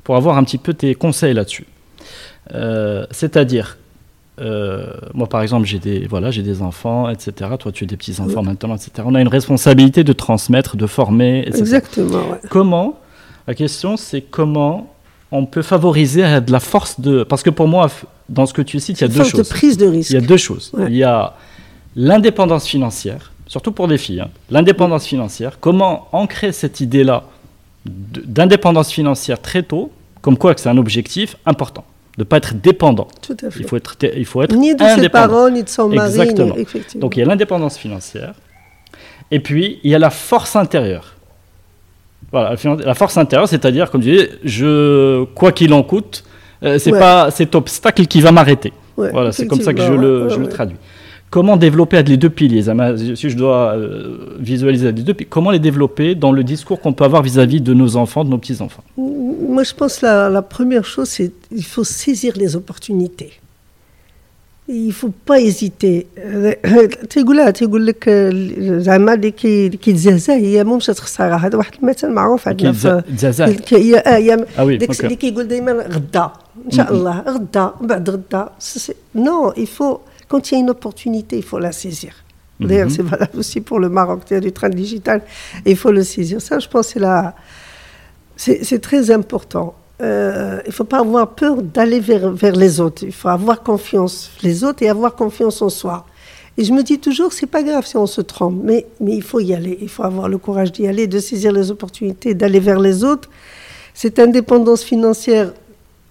[0.10, 1.68] pour avoir un petit peu tes conseils là-dessus.
[2.56, 3.78] Euh, C'est-à-dire,
[4.42, 7.32] euh, moi par exemple, j'ai des voilà, des enfants, etc.
[7.60, 8.90] Toi, tu as des petits enfants maintenant, etc.
[9.06, 11.60] On a une responsabilité de transmettre, de former, etc.
[11.60, 12.40] Exactement, ouais.
[12.50, 12.98] Comment
[13.46, 14.92] La question, c'est comment
[15.32, 17.22] on peut favoriser euh, de la force de.
[17.22, 17.86] Parce que pour moi,
[18.30, 19.48] dans ce que tu cites, il y a deux Force choses.
[19.48, 20.10] de prise de risque.
[20.10, 20.72] Il y a deux choses.
[20.74, 20.88] Ouais.
[20.90, 21.36] Il y a
[21.96, 24.22] l'indépendance financière, surtout pour des filles.
[24.22, 24.30] hein.
[24.50, 25.60] L'indépendance financière.
[25.60, 27.26] Comment ancrer cette idée-là
[27.86, 29.92] d'indépendance financière très tôt,
[30.22, 31.86] comme quoi que c'est un objectif important,
[32.18, 33.08] de ne pas être dépendant.
[33.22, 33.60] Tout à fait.
[33.62, 36.12] Il faut être, il faut être Ni de ses parents, ni de son mari.
[36.14, 36.56] ni- Exactement.
[36.56, 37.02] effectivement.
[37.02, 38.34] Donc il y a l'indépendance financière.
[39.32, 41.16] Et puis il y a la force intérieure.
[42.32, 42.56] Voilà,
[42.86, 46.24] la force intérieure, c'est-à-dire, comme je disais, je, quoi qu'il en coûte,
[46.64, 47.00] euh, c'est Ouais.
[47.00, 48.72] pas cet obstacle qui va m'arrêter.
[48.98, 50.78] Ouais, voilà, c'est comme ça que je le, je le traduis
[51.31, 52.87] Comment développer les deux piliers Zama,
[53.21, 53.81] Si je dois euh,
[54.51, 57.73] visualiser les deux piliers, comment les développer dans le discours qu'on peut avoir vis-à-vis de
[57.83, 58.85] nos enfants, de nos petits-enfants
[59.55, 63.33] Moi, je pense que la, la première chose, c'est qu'il faut saisir les opportunités.
[64.69, 66.07] Il ne faut pas hésiter.
[67.11, 68.09] تيقول لها تيقول لك
[68.79, 73.03] زعما اللي كي- اللي كيتزهزه هي مو مشات خساره هذا واحد المثل معروف عندنا في
[73.19, 73.43] Zaza.
[73.43, 75.05] ك- هي اه هي Ah oui, داك ok.
[75.05, 76.31] اللي كيقول دائما غدا
[76.67, 78.49] ان شاء الله غدا من بعد غدا
[79.15, 79.99] نو il faut
[80.30, 82.14] quand il y a une opportunité il faut la saisir
[82.60, 84.22] D'ailleurs, c'est valable aussi pour le Maroc.
[84.30, 85.22] Il y a du train digital,
[85.66, 86.42] et il faut le saisir.
[86.42, 87.36] Ça, je pense, c'est la,
[88.36, 89.76] c'est c'est très important.
[90.02, 93.04] Euh, il ne faut pas avoir peur d'aller vers, vers les autres.
[93.04, 96.06] Il faut avoir confiance les autres et avoir confiance en soi.
[96.58, 99.24] Et je me dis toujours, c'est pas grave si on se trompe, mais, mais il
[99.24, 99.78] faut y aller.
[99.82, 103.30] Il faut avoir le courage d'y aller, de saisir les opportunités, d'aller vers les autres.
[103.94, 105.54] Cette indépendance financière,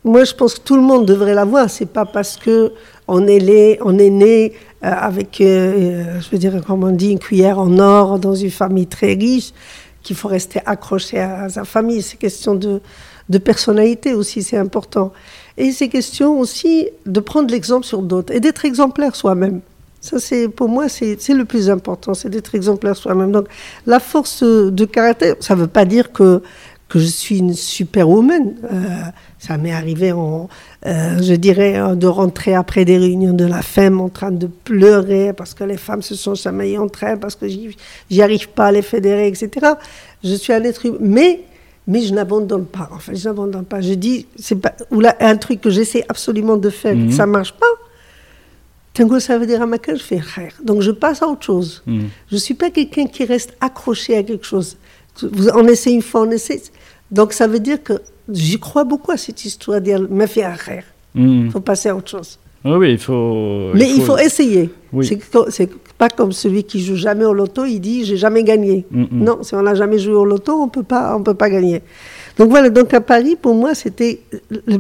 [0.05, 1.69] moi, je pense que tout le monde devrait l'avoir.
[1.71, 2.73] C'est pas parce que
[3.09, 4.53] on est, né- on est né
[4.85, 8.35] euh, avec, euh, euh, je veux dire, comme on dit, une cuillère en or dans
[8.35, 9.53] une famille très riche,
[10.03, 12.03] qu'il faut rester accroché à sa famille.
[12.03, 12.81] C'est question de,
[13.29, 15.13] de personnalité aussi, c'est important.
[15.57, 19.61] Et c'est question aussi de prendre l'exemple sur d'autres et d'être exemplaire soi-même.
[20.01, 23.33] Ça, c'est pour moi, c'est le plus important, c'est d'être exemplaire soi-même.
[23.33, 23.49] Donc,
[23.85, 26.41] la force de caractère, ça ne veut pas dire que
[26.89, 28.55] que je suis une superwoman.
[28.65, 28.89] Euh,
[29.39, 30.49] ça m'est arrivé, en,
[30.87, 34.47] euh, je dirais, euh, de rentrer après des réunions de la FEM en train de
[34.47, 38.67] pleurer parce que les femmes se sont chamaillées entre elles, parce que j'y arrive pas
[38.67, 39.75] à les fédérer, etc.
[40.25, 40.99] Je suis un être humain.
[41.01, 41.41] Mais,
[41.87, 42.91] mais je n'abandonne pas.
[42.93, 43.81] En fait, je n'abandonne pas.
[43.81, 47.25] Je dis, c'est pas, ou là, un truc que j'essaie absolument de faire, que ça
[47.25, 47.67] marche pas.
[48.93, 50.53] Tango, ça veut dire à ma je fais rire.
[50.63, 51.85] Donc je passe à autre chose.
[52.31, 54.77] Je suis pas quelqu'un qui reste accroché à quelque chose.
[55.23, 56.61] Vous- On essaie une fois, on essaie.
[57.11, 57.95] Donc ça veut dire que
[58.31, 60.85] j'y crois beaucoup à cette histoire dire me faire rire.
[61.15, 61.47] Hmm.
[61.47, 62.39] Il faut passer à autre chose.
[62.65, 63.71] Oui, oui, il faut.
[63.75, 64.71] Mais il faut, essayer.
[64.93, 65.09] Oui.
[65.51, 68.85] C'est pas comme celui qui joue jamais au loto, il dit j'ai jamais gagné.
[68.91, 69.25] Mm, mm.
[69.25, 71.83] Non, si on n'a jamais joué au loto, on peut pas, on peut pas gagner.
[72.37, 72.69] Donc voilà.
[72.71, 74.21] Donc à Paris, pour moi, c'était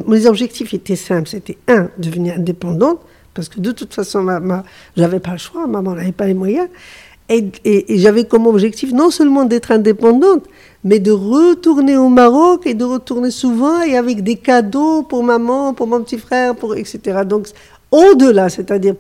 [0.06, 1.28] mes objectifs étaient simples.
[1.28, 2.98] C'était un, devenir indépendante,
[3.32, 4.64] parce que de toute façon, ma, ma,
[4.96, 5.66] j'avais pas le choix.
[5.68, 6.68] Maman n'avait pas les moyens.
[7.28, 10.44] Et, et- et j'avais comme objectif non seulement d'être indépendante,
[10.84, 15.74] mais de retourner au Maroc et de retourner souvent et avec des cadeaux pour maman,
[15.74, 17.20] pour mon petit frère, pour etc.
[17.26, 17.48] Donc
[17.90, 18.94] au-delà, c'est-à-dire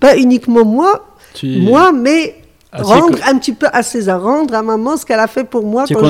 [0.00, 2.36] pas uniquement moi, Tu- moi, mais
[2.74, 5.44] Ah, rendre que- un petit peu à César, rendre à maman ce qu'elle a fait
[5.44, 6.06] pour moi Tu quand,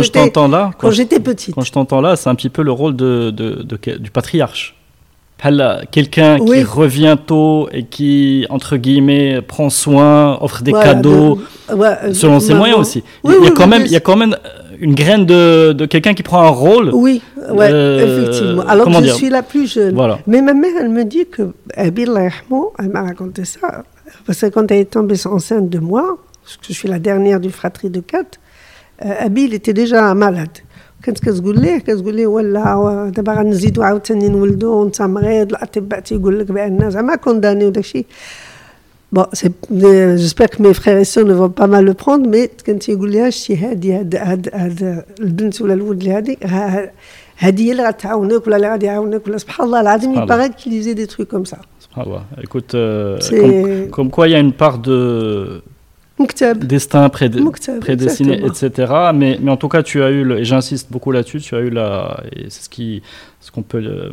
[0.79, 1.55] quand j'étais petite.
[1.55, 4.11] Quand je t'entends là, c'est un petit peu le rôle de, de- de quel- du
[4.13, 4.77] patriarche.
[5.43, 11.75] Hal- Quelqu'un qui revient tôt et qui, entre guillemets, prend soin, offre des cadeaux, de-
[11.75, 13.03] ouais, euh, selon ses moyens aussi.
[13.25, 15.27] Oui, il, y a quand même, oui, il y a quand même euh, une graine
[15.27, 16.91] de, de quelqu'un qui prend un rôle.
[16.93, 18.63] Oui, ouais, Euh, effectivement.
[18.69, 19.95] Alors que je suis la plus jeune.
[19.95, 20.19] Voilà.
[20.27, 21.93] Mais ma mère, elle me dit que, elle
[22.93, 23.85] m'a raconté ça,
[24.27, 27.41] parce que quand elle est tombée enceinte de moi, parce que je suis la dernière
[27.41, 28.39] du fratrie de quatre,
[29.05, 30.51] euh, Abil était déjà malade.
[31.04, 36.52] كانت كتقول ليه كتقول ليه ولا دابا غنزيدو عاوتاني نولدو وانت مريض الاطباء تيقول لك
[36.52, 38.06] بان زعما كونداني وداكشي
[39.10, 42.90] Bon, j'espère que mes frères et sœurs ne vont pas mal le prendre, mais كانت
[42.90, 46.38] يقول لها شتي هادي هاد هاد هاد البنت ولا الولد اللي هادي
[47.38, 50.72] هادي هي اللي غتعاونك ولا اللي غادي يعاونك ولا سبحان الله العظيم il paraît qu'il
[50.72, 51.58] disait des trucs comme ça.
[51.80, 52.24] Subhanallah.
[52.44, 55.62] Écoute, euh, comme, comme quoi il y a une part de
[56.57, 58.93] destin prédestiné, etc.
[59.15, 61.71] Mais, mais en tout cas, tu as eu, et j'insiste beaucoup là-dessus, tu as eu
[61.71, 63.03] la, et c'est ce qui,
[63.41, 64.11] ce qu'on peut euh,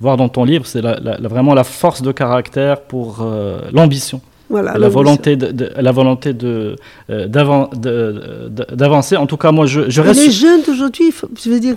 [0.00, 4.20] voir dans ton livre, c'est la, vraiment la force de caractère pour euh, l'ambition.
[4.48, 6.74] Voilà, la volonté de, la volonté de
[7.08, 9.16] euh, d'avancer.
[9.16, 10.20] En tout cas, moi, je, je reste.
[10.24, 11.76] Les jeunes d'aujourd'hui, je veux dire,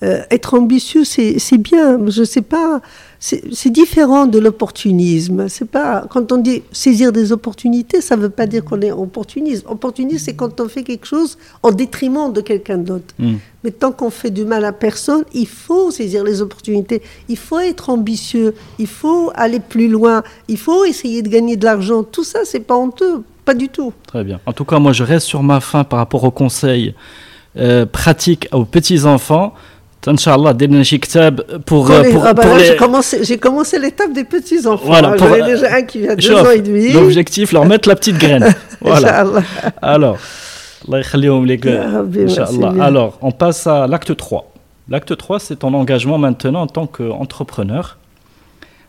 [0.00, 1.98] être ambitieux, c'est bien.
[2.08, 2.80] Je sais pas
[3.20, 5.48] c'est différent de l'opportunisme.
[5.48, 8.92] C'est pas quand on dit saisir des opportunités, ça ne veut pas dire qu'on est
[8.92, 9.64] opportuniste.
[9.68, 13.14] Opportuniste, c'est quand on fait quelque chose en détriment de quelqu'un d'autre.
[13.18, 13.36] Hmm.
[13.64, 17.02] Mais tant qu'on fait du mal à personne, il faut saisir les opportunités.
[17.28, 18.54] Il faut être ambitieux.
[18.78, 20.22] Il faut aller plus loin.
[20.46, 22.04] Il faut essayer de gagner de l'argent.
[22.04, 23.92] Tout ça, c'est pas honteux, pas du tout.
[24.06, 24.38] Très bien.
[24.46, 26.94] En tout cas, moi, je reste sur ma fin par rapport aux conseils
[27.56, 29.54] euh, pratiques aux petits enfants.
[30.08, 34.86] Inch'Allah, pour, pour, euh, pour, ah bah pour J'ai commencé, commencé l'étape des petits-enfants.
[34.86, 36.92] Voilà, J'en ai déjà un qui de deux ans et demi.
[36.92, 38.54] L'objectif, leur mettre la petite graine.
[38.80, 39.24] voilà.
[39.82, 40.18] Alors,
[42.80, 44.52] Alors, on passe à l'acte 3.
[44.88, 47.98] L'acte 3, c'est ton engagement maintenant en tant qu'entrepreneur.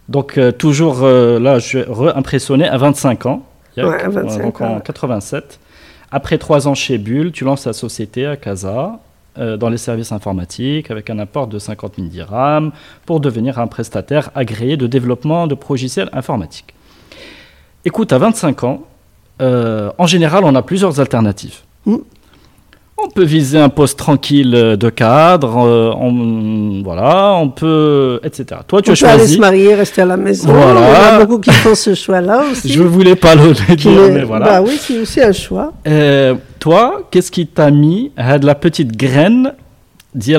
[0.07, 1.83] Donc, euh, toujours euh, là, je suis
[2.15, 3.43] impressionné à 25 ans.
[3.77, 5.59] Ouais, à 25 donc en 87.
[6.11, 8.99] Après trois ans chez Bull, tu lances ta société à Casa.
[9.39, 12.71] Euh, dans les services informatiques avec un apport de 50 000 dirhams
[13.05, 16.73] pour devenir un prestataire agréé de développement de logiciels informatiques.
[17.85, 18.83] Écoute, à 25 ans,
[19.41, 21.59] euh, en général, on a plusieurs alternatives.
[21.85, 21.95] Mm.
[23.01, 28.61] On peut viser un poste tranquille de cadre, euh, on, voilà, on peut, etc.
[28.67, 29.13] Toi, tu on as peut choisi.
[29.13, 30.51] aller se marier, rester à la maison.
[30.51, 30.81] Voilà.
[30.81, 32.69] Il y a beaucoup qui font ce choix-là aussi.
[32.71, 34.45] Je voulais pas le dire, mais, voilà.
[34.45, 35.73] Bah oui, c'est aussi un choix.
[35.87, 39.53] Euh, toi, qu'est-ce qui t'a mis à la petite graine
[40.13, 40.35] d'y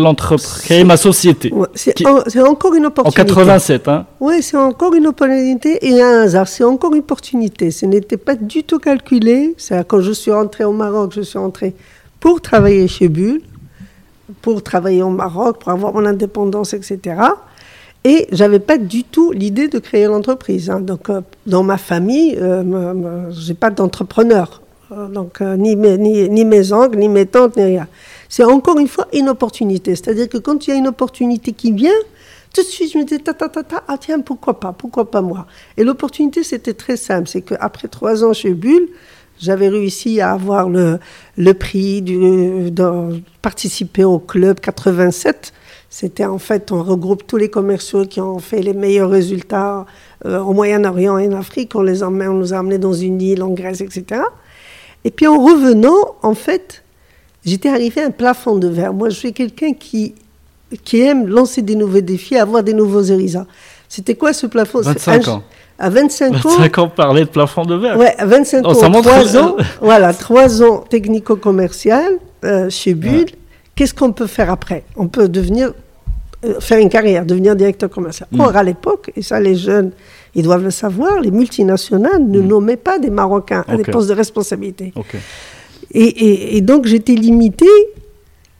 [0.62, 1.52] créer ma société?
[1.74, 3.22] C'est encore une opportunité.
[3.22, 6.48] En 87, hein Oui, c'est encore une opportunité et un hasard.
[6.48, 7.70] C'est encore une opportunité.
[7.70, 9.54] Ce n'était pas du tout calculé.
[9.56, 11.74] C'est quand je suis rentrée au Maroc, je suis rentrée
[12.20, 13.40] pour travailler chez Bull,
[14.42, 17.16] pour travailler au Maroc, pour avoir mon indépendance, etc.
[18.04, 20.70] Et j'avais pas du tout l'idée de créer l'entreprise.
[20.70, 20.80] Hein.
[20.80, 24.62] Donc, euh, dans ma famille, euh, j'ai pas d'entrepreneur.
[24.92, 27.88] Euh, donc, euh, ni, mes, ni, ni, mes oncles, ni mes tantes, ni rien.
[28.28, 29.94] C'est encore une fois une opportunité.
[29.96, 31.90] C'est-à-dire que quand il y a une opportunité qui vient,
[32.54, 35.10] tout de suite, je me disais, ta, ta, ta, ta, ah tiens, pourquoi pas, pourquoi
[35.10, 35.46] pas moi?
[35.76, 37.28] Et l'opportunité, c'était très simple.
[37.28, 38.88] C'est qu'après trois ans chez Bull,
[39.40, 40.98] j'avais réussi à avoir le,
[41.36, 45.52] le prix, du, de participer au club 87.
[45.88, 49.86] C'était en fait, on regroupe tous les commerciaux qui ont fait les meilleurs résultats
[50.24, 51.74] euh, au Moyen-Orient et en Afrique.
[51.74, 54.22] On les emmène, on nous a amenés dans une île en Grèce, etc.
[55.04, 56.84] Et puis en revenant, en fait,
[57.44, 58.92] j'étais arrivé à un plafond de verre.
[58.92, 60.14] Moi, je suis quelqu'un qui,
[60.84, 63.46] qui aime lancer des nouveaux défis, avoir des nouveaux horizons.
[63.88, 64.82] C'était quoi ce plafond?
[64.82, 65.42] 25 ans
[65.80, 66.38] à 25 ans.
[66.50, 67.98] 25 ans, parler de plafond de verre.
[67.98, 72.12] Ouais, à 25 ans, 3 ans, voilà, 3 ans technico-commercial
[72.44, 73.26] euh, chez Bull.
[73.74, 74.84] Qu'est-ce qu'on peut faire après?
[74.94, 75.72] On peut devenir,
[76.44, 78.28] euh, faire une carrière, devenir directeur commercial.
[78.30, 78.40] Mm.
[78.40, 79.92] Or, à l'époque, et ça les jeunes,
[80.34, 82.46] ils doivent le savoir, les multinationales ne mm.
[82.46, 84.92] nommaient pas des Marocains à des postes de responsabilité.
[85.92, 87.66] Et, et, et, donc, j'étais limitée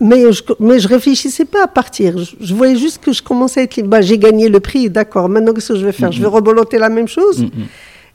[0.01, 2.17] mais je, mais je réfléchissais pas à partir.
[2.41, 3.89] Je, voyais juste que je commençais à être libre.
[3.89, 5.29] Bah, j'ai gagné le prix, d'accord.
[5.29, 6.11] Maintenant, qu'est-ce que je vais faire?
[6.11, 7.47] Je vais reboloter la même chose?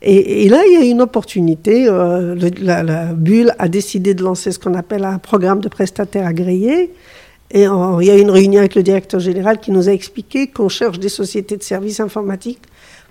[0.01, 1.87] Et, et, là, il y a une opportunité.
[1.87, 6.25] Euh, la, la, Bulle a décidé de lancer ce qu'on appelle un programme de prestataires
[6.25, 6.91] agréés.
[7.51, 10.47] Et il y a eu une réunion avec le directeur général qui nous a expliqué
[10.47, 12.61] qu'on cherche des sociétés de services informatiques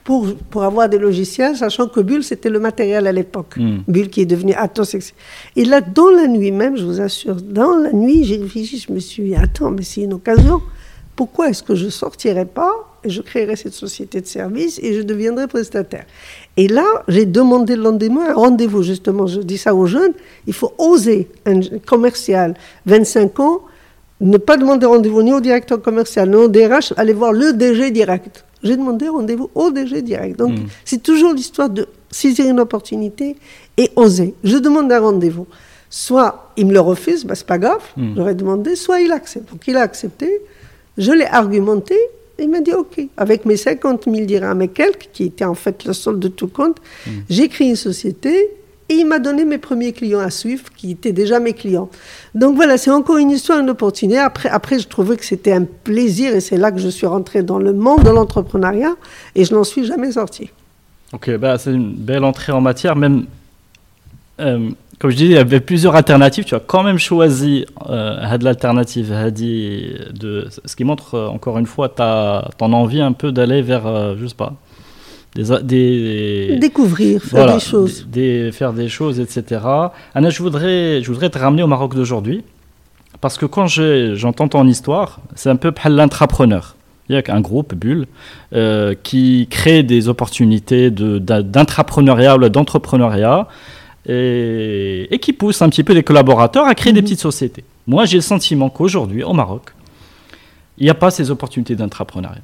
[0.04, 3.56] pour, pour avoir des logiciels, sachant que Bull, c'était le matériel à l'époque.
[3.56, 3.78] Mm.
[3.88, 4.94] Bull qui est devenu Atos.
[5.56, 8.92] Et là, dans la nuit même, je vous assure, dans la nuit, j'ai réfléchi, je
[8.92, 10.60] me suis dit, attends, mais c'est une occasion.
[11.16, 15.00] Pourquoi est-ce que je sortirais pas et je créerais cette société de services et je
[15.00, 16.04] deviendrais prestataire?
[16.58, 19.26] Et là, j'ai demandé le lendemain un rendez-vous, justement.
[19.26, 20.12] Je dis ça aux jeunes,
[20.46, 23.62] il faut oser, un commercial, 25 ans,
[24.20, 27.90] ne pas demander rendez-vous ni au directeur commercial, ni au DRH, aller voir le DG
[27.90, 30.38] direct j'ai demandé rendez-vous au DG direct.
[30.38, 30.66] Donc, hmm.
[30.84, 33.36] c'est toujours l'histoire de saisir une opportunité
[33.76, 34.34] et oser.
[34.42, 35.46] Je demande un rendez-vous.
[35.90, 38.14] Soit il me le refuse, bah, c'est pas grave, hmm.
[38.16, 39.50] j'aurais demandé, soit il accepte.
[39.52, 40.40] Donc, il a accepté,
[40.98, 41.96] je l'ai argumenté,
[42.38, 43.00] Il m'a dit OK.
[43.16, 46.48] Avec mes 50 000 dirhams et quelques, qui étaient en fait le solde de tout
[46.48, 46.78] compte,
[47.30, 48.50] j'ai créé une société
[48.88, 51.88] et il m'a donné mes premiers clients à suivre, qui étaient déjà mes clients.
[52.34, 54.18] Donc voilà, c'est encore une histoire, une opportunité.
[54.18, 57.42] Après, après je trouvais que c'était un plaisir et c'est là que je suis rentrée
[57.42, 58.94] dans le monde de l'entrepreneuriat
[59.34, 60.50] et je n'en suis jamais sortie.
[61.12, 62.96] Ok, bah, c'est une belle entrée en matière.
[62.96, 63.26] Même,
[64.40, 66.44] euh, comme je disais, il y avait plusieurs alternatives.
[66.44, 71.66] Tu as quand même choisi euh, l'alternative Hadi, de, ce qui montre euh, encore une
[71.66, 74.54] fois ta, ton envie un peu d'aller vers, euh, je sais pas,
[75.34, 78.06] des, des- Découvrir, faire voilà, des choses.
[78.08, 79.60] des- faire des choses, etc.
[80.14, 82.42] Anna, je voudrais, je voudrais te ramener au Maroc d'aujourd'hui.
[83.20, 86.76] Parce que quand j'entends ton histoire, c'est un peu bhal l'entrepreneur.
[87.08, 88.06] Il y a un groupe, Bulle,
[88.54, 93.46] euh, qui crée des opportunités de- d'intrapreneuriat ou d'entrepreneuriat
[94.06, 97.64] et, et qui pousse un petit peu des collaborateurs à créer des petites sociétés.
[97.86, 99.70] Moi, j'ai le sentiment qu'aujourd'hui, au Maroc,
[100.78, 102.42] il n'y a pas ces opportunités d'intrapreneuriat.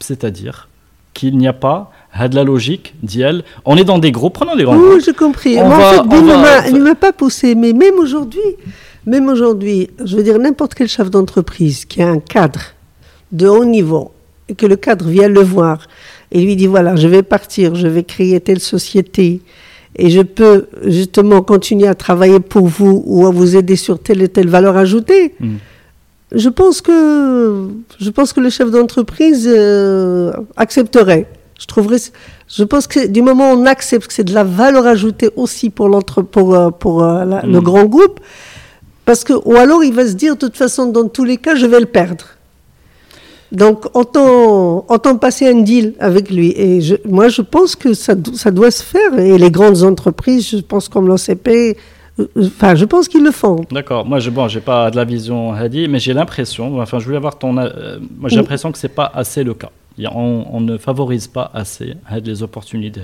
[0.00, 0.68] C'est-à-dire
[1.14, 1.90] qu'il n'y a pas
[2.28, 3.42] de la logique d'IEL.
[3.64, 4.80] On est dans des groupes, prenons des groupes.
[4.94, 5.56] Oui, j'ai compris.
[5.58, 7.54] On Moi, va- en fait, on ne va- m'a- il ne m'a pas poussé.
[7.54, 8.40] Mais même aujourd'hui,
[9.06, 12.60] même aujourd'hui, je veux dire, n'importe quel chef d'entreprise qui a un cadre
[13.32, 14.12] de haut niveau
[14.48, 15.86] et que le cadre vient le voir
[16.30, 19.40] et lui dit voilà, je vais partir, je vais créer telle société
[19.96, 24.22] et je peux justement continuer à travailler pour vous ou à vous aider sur telle
[24.22, 25.34] et telle valeur ajoutée.
[25.40, 25.54] Mm.
[26.34, 27.68] Je pense que
[28.00, 31.26] je pense que le chef d'entreprise euh, accepterait.
[31.60, 31.98] Je trouverais,
[32.48, 35.70] je pense que du moment où on accepte que c'est de la valeur ajoutée aussi
[35.70, 37.64] pour l'entre pour euh, pour euh, la- le Mm.
[37.64, 38.18] grand groupe,
[39.04, 41.54] parce que ou alors il va se dire de toute façon dans tous les cas
[41.54, 42.24] je vais le perdre.
[43.52, 46.52] Donc autant autant passer un deal avec lui.
[46.56, 49.82] Et je, moi je pense que ça do- ça doit se faire et les grandes
[49.82, 51.76] entreprises, je pense comme l'OCP,
[52.38, 53.64] enfin je pense qu'ils le font.
[53.70, 54.04] D'accord.
[54.06, 56.80] Moi, je bon, j'ai pas de la vision Hadi, mais j'ai l'impression.
[56.80, 57.56] Enfin, je voulais avoir ton.
[57.58, 59.70] euh, moi, j'ai l'impression que c'est pas assez le cas.
[60.14, 61.94] On, on ne favorise pas assez
[62.24, 63.00] les opportunités.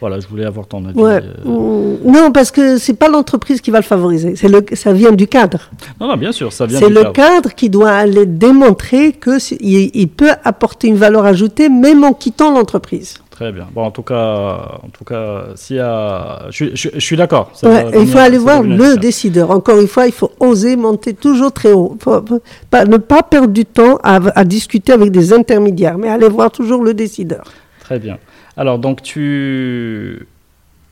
[0.00, 0.98] Voilà, je voulais avoir ton avis.
[0.98, 1.20] Ouais.
[1.46, 1.96] euh.
[2.04, 4.34] Non, parce que c'est pas l'entreprise qui va le favoriser.
[4.34, 5.70] C'est le, ça vient du cadre.
[6.00, 7.12] Non, non, bien sûr, ça vient C'est le cadre.
[7.12, 12.02] cadre qui doit aller démontrer que c'est- il, il peut apporter une valeur ajoutée même
[12.02, 13.18] en quittant l'entreprise.
[13.40, 13.68] Très bien.
[13.74, 17.16] Bon, en tout cas, en tout cas, s'il y a, je, suis- je, je suis
[17.16, 17.50] d'accord.
[17.62, 19.50] Ouais, il faut aller voir le décideur.
[19.50, 21.96] Encore une fois, il faut oser monter toujours très haut.
[22.02, 26.10] Faut- faut pas, ne pas perdre du temps à, à discuter avec des intermédiaires, mais
[26.10, 27.44] aller voir toujours le décideur.
[27.80, 28.18] Très bien.
[28.58, 30.26] Alors, donc, tu,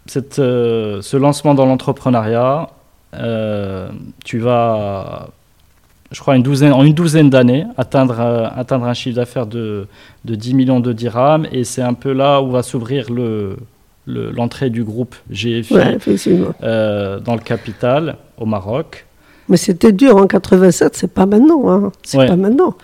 [0.06, 2.70] cette, euh, ce lancement dans l'entrepreneuriat,
[3.12, 3.90] euh,
[4.24, 5.28] tu vas,
[6.10, 9.86] je crois, une douzaine, en une douzaine d'années, atteindre, euh, atteindre un chiffre d'affaires de,
[10.24, 11.46] de 10 millions de dirhams.
[11.52, 13.56] Et c'est un peu là où va s'ouvrir le,
[14.06, 15.98] le- l'entrée du groupe GFI Ouais,
[16.62, 19.04] euh, dans le capital, au Maroc.
[19.50, 21.70] Mais c'était dur en 87, c'est pas maintenant.
[21.70, 21.92] Hein.
[22.02, 22.26] C'est Ouais.
[22.26, 22.74] pas maintenant.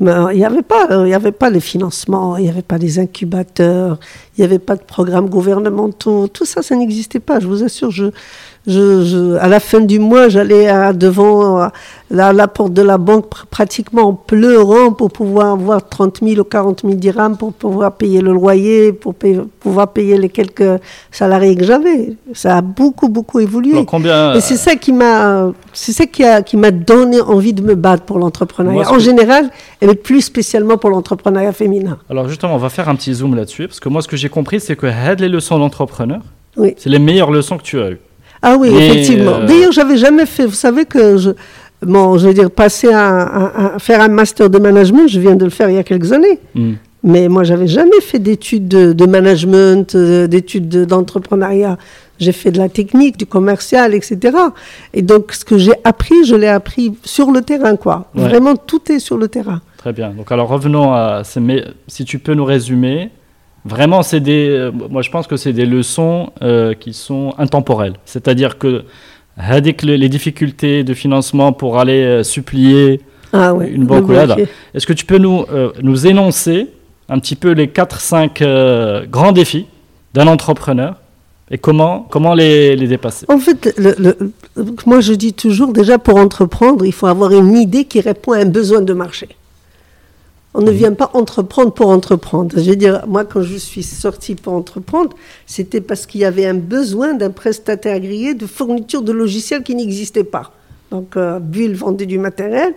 [0.00, 2.62] Mais euh, il n'y avait pas, il y avait pas les financements, il n'y avait
[2.62, 3.98] pas les incubateurs,
[4.36, 6.28] il n'y avait pas de programmes gouvernementaux.
[6.28, 7.40] Tout ça, ça n'existait pas.
[7.40, 7.90] Je vous assure.
[7.90, 8.04] Je,
[8.68, 11.66] je, je- à la fin du mois, j'allais devant euh,
[12.10, 16.40] la, la porte de la banque pr- pratiquement en pleurant pour pouvoir avoir 30 000
[16.40, 19.14] ou 40 000 dirhams pour pouvoir payer le loyer, pour
[19.58, 22.12] pouvoir payer les quelques salariés que j'avais.
[22.34, 23.72] Ça a beaucoup, beaucoup évolué.
[23.72, 27.54] Alors, combien, Et c'est ça qui m'a, c'est ça qui a, qui m'a donné envie
[27.54, 28.88] de me battre pour l'entrepreneuriat.
[28.90, 29.50] En que- général,
[29.80, 31.98] et plus spécialement pour l'entrepreneuriat féminin.
[32.10, 34.28] Alors justement, on va faire un petit zoom là-dessus, parce que moi, ce que j'ai
[34.28, 34.86] compris, c'est que
[35.18, 36.20] les leçons d'entrepreneur,
[36.56, 36.74] Oui.
[36.76, 37.98] c'est les meilleures leçons que tu as eues.
[38.42, 39.36] Ah oui, Mais, effectivement.
[39.40, 40.46] euh, D'ailleurs, j'avais jamais fait.
[40.46, 41.30] Vous savez que je,
[41.82, 45.34] bon, je veux dire, passer à, à- à faire un master de management, je viens
[45.36, 46.38] de le faire il y a quelques années.
[46.54, 46.74] Hmm.
[47.04, 51.78] Mais moi, j'avais jamais fait d'études de, de management, euh, d'études de- d'entrepreneuriat.
[52.18, 54.36] J'ai fait de la technique, du commercial, etc.
[54.92, 58.10] Et donc, ce que j'ai appris, je l'ai appris sur le terrain, quoi.
[58.16, 58.22] Ouais.
[58.22, 59.60] Vraiment, tout est sur le terrain.
[59.76, 60.10] Très bien.
[60.10, 61.22] Donc alors revenons à
[61.86, 63.10] si tu peux nous résumer.
[63.64, 64.48] Vraiment, c'est des.
[64.48, 67.94] euh, Moi, je pense que c'est des leçons euh, qui sont intemporelles.
[68.04, 68.84] C'est-à-dire que
[69.36, 73.00] avec les difficultés de financement pour aller euh, supplier,
[73.32, 73.68] Ah ouais.
[73.70, 74.08] Une banque
[74.74, 76.68] est-ce que tu peux nous euh, nous énoncer
[77.08, 79.66] un petit peu les 4-5 euh, grands défis
[80.14, 80.96] d'un entrepreneur
[81.50, 83.26] et comment comment les, les dépasser?
[83.28, 84.16] En fait, le- le-
[84.86, 88.38] moi je dis toujours, déjà pour entreprendre, il faut avoir une idée qui répond à
[88.38, 89.28] un besoin de marché.
[90.58, 92.58] On ne vient pas entreprendre pour entreprendre.
[92.58, 95.16] Je veux dire, moi quand je suis sortie pour entreprendre,
[95.46, 99.76] c'était parce qu'il y avait un besoin d'un prestataire agréé de fourniture de logiciels qui
[99.76, 100.52] n'existait pas.
[100.90, 102.74] Donc, euh, Bull vendait du matériel.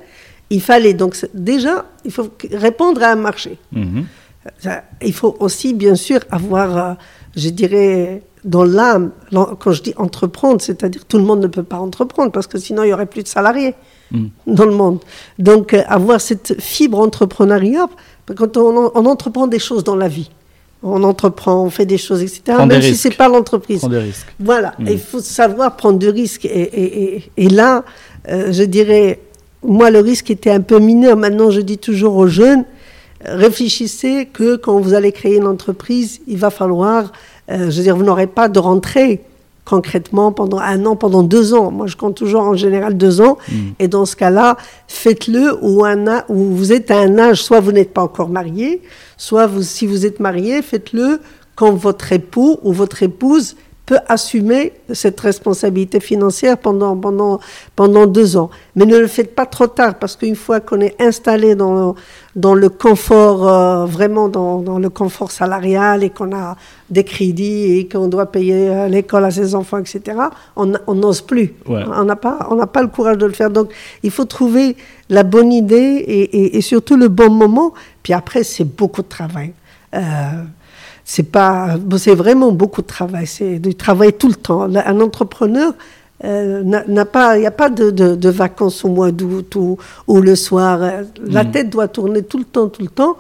[0.52, 3.58] Il fallait donc déjà, il faut répondre à un marché.
[3.72, 4.06] Mhm.
[5.02, 6.94] Il faut aussi, bien sûr, avoir, euh,
[7.36, 9.12] je dirais, dans l'âme,
[9.60, 12.84] quand je dis entreprendre, c'est-à-dire tout le monde ne peut pas entreprendre parce que sinon
[12.84, 13.76] il n'y aurait plus de salariés
[14.14, 14.26] Mm.
[14.46, 15.00] dans le monde.
[15.40, 17.88] Donc, euh, avoir cette fibre entrepreneuriat,
[18.36, 20.30] quand on, on entreprend des choses dans la vie,
[20.84, 22.42] on entreprend, on fait des choses, etc.
[22.48, 23.04] Prendre même des si risques.
[23.04, 23.80] c'est pas l'entreprise.
[23.80, 24.28] Prendre des risques.
[24.38, 24.88] Voilà, Mm.
[24.90, 26.44] il faut savoir prendre du risque.
[26.44, 27.86] Et, et- et- et là,
[28.28, 29.22] euh, je dirais,
[29.64, 31.16] moi, le risque était un peu mineur.
[31.16, 32.66] Maintenant, je dis toujours aux jeunes,
[33.24, 37.12] réfléchissez que quand vous allez créer une entreprise, il va falloir,
[37.50, 39.24] euh, je veux dire, vous n'aurez pas de rentrée
[39.66, 41.72] concrètement pendant un an, pendant deux ans.
[41.72, 43.38] Moi, je compte toujours en général deux ans.
[43.50, 43.54] Mm.
[43.80, 45.84] Et dans ce cas-là, faites-le où,
[46.30, 48.82] vous êtes à un âge, soit vous n'êtes pas encore marié,
[49.18, 51.20] soit vous, si vous êtes marié, faites-le
[51.56, 53.56] quand votre époux ou votre épouse
[53.92, 57.42] peut assumer cette responsabilité financière pendant, pendant,
[57.76, 58.50] pendant deux ans.
[58.78, 61.94] Mais ne le faites pas trop tard, parce qu'une fois qu'on est installé dans,
[62.38, 66.56] dans le confort, euh, vraiment dans, dans le confort salarial et qu'on a
[66.90, 70.18] des crédits et qu'on doit payer euh, l'école à ses enfants, etc.,
[70.56, 71.54] on n'ose plus.
[71.68, 71.84] Ouais.
[71.94, 73.50] On n'a pas, on pas le courage de le faire.
[73.50, 73.72] Donc,
[74.04, 74.78] il faut trouver
[75.10, 75.76] la bonne idée
[76.08, 77.74] et, et- et surtout le bon moment.
[78.04, 79.52] Puis après, c'est beaucoup de travail.
[79.94, 80.00] Euh,
[81.14, 83.28] c'est pas, c'est vraiment beaucoup de travail.
[83.28, 84.62] C'est du travail tout le temps.
[84.94, 85.74] Un entrepreneur
[86.24, 89.78] euh, n'a pas, il n'y a pas de, de- de vacances au mois d'août ou,
[90.08, 90.76] ou le soir.
[91.38, 91.52] La Mm.
[91.52, 93.18] tête doit tourner tout le temps, tout le temps.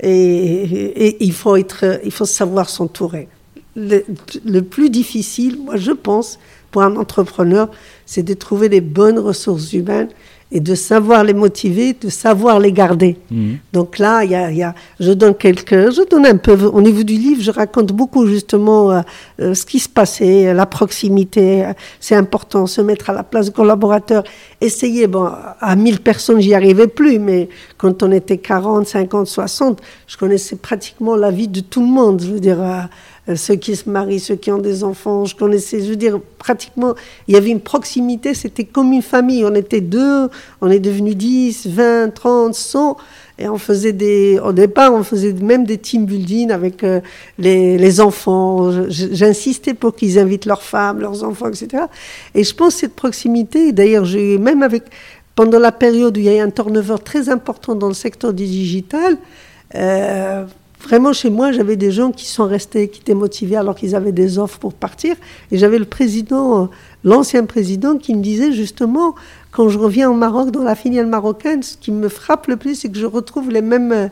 [0.00, 3.26] Et, et- et il faut être, il faut savoir s'entourer.
[3.74, 3.98] Le,
[4.44, 6.38] le plus difficile, moi, je pense,
[6.70, 7.68] pour un entrepreneur,
[8.06, 10.10] c'est de trouver les bonnes ressources humaines
[10.54, 13.16] et de savoir les motiver, de savoir les garder.
[13.30, 13.56] Mhm.
[13.72, 16.80] Donc là, il y a, y a- je donne quelques, je donne un peu au
[16.82, 19.00] niveau du livre, je raconte beaucoup justement euh,
[19.40, 23.22] euh, ce qui se passait, euh, la proximité, euh, c'est important, se mettre à la
[23.22, 24.24] place du collaborateur,
[24.60, 25.30] essayer, bon,
[25.60, 27.48] à 1000 personnes, j'y arrivais plus, mais
[27.78, 32.20] quand on était 40, 50, 60, je connaissais pratiquement la vie de tout le monde,
[32.22, 32.60] je veux dire,
[33.36, 36.94] ceux qui se marient, ceux qui ont des enfants, je connaissais, je veux dire, pratiquement,
[37.28, 40.28] il y avait une proximité, c'était comme une famille, on était deux,
[40.60, 42.96] on est devenus 10, 20, 30, 100,
[43.38, 47.00] et on faisait des, au départ, on faisait même des team building avec euh,
[47.38, 48.70] les, les enfants.
[48.88, 51.84] J'insistais pour qu'ils invitent leurs femmes, leurs enfants, etc.
[52.34, 54.84] Et je pense cette proximité, d'ailleurs, j'ai même avec,
[55.34, 58.32] pendant la période où il y a eu un turnover très important dans le secteur
[58.32, 59.16] du digital,
[59.74, 60.44] euh,
[60.82, 64.12] vraiment chez moi, j'avais des gens qui sont restés, qui étaient motivés alors qu'ils avaient
[64.12, 65.14] des offres pour partir.
[65.50, 66.66] Et j'avais le président, euh,
[67.04, 69.14] l'ancien président, qui me disait justement,
[69.50, 72.74] quand je reviens au Maroc, dans la filiale marocaine, ce qui me frappe le plus,
[72.74, 74.08] c'est que je retrouve les mêmes, euh,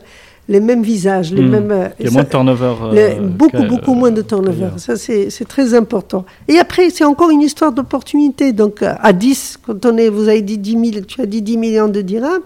[0.49, 1.49] les mêmes visages, les Mhm.
[1.49, 1.71] mêmes.
[1.71, 2.73] euh, Il y a moins de turnover.
[2.83, 4.69] euh, les- beaucoup, beaucoup moins de turnover.
[4.77, 6.25] Ça, c'est très important.
[6.47, 8.51] Et après, c'est encore une histoire d'opportunité.
[8.51, 11.57] Donc, à 10, quand on est, vous avez dit 10 000, tu as dit 10
[11.57, 12.41] millions de dirhams,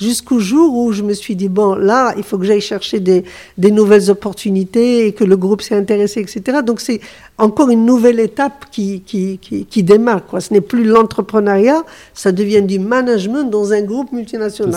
[0.00, 3.24] jusqu'au jour où je me suis dit, bon, là, il faut que j'aille chercher des,
[3.56, 6.58] des nouvelles opportunités et que le groupe s'est intéressé, etc.
[6.64, 7.00] Donc, c'est
[7.36, 10.24] encore une nouvelle étape qui, qui, qui, qui démarre.
[10.26, 10.40] Quoi.
[10.40, 11.82] Ce n'est plus l'entrepreneuriat,
[12.14, 14.74] ça devient du management dans un groupe multinational.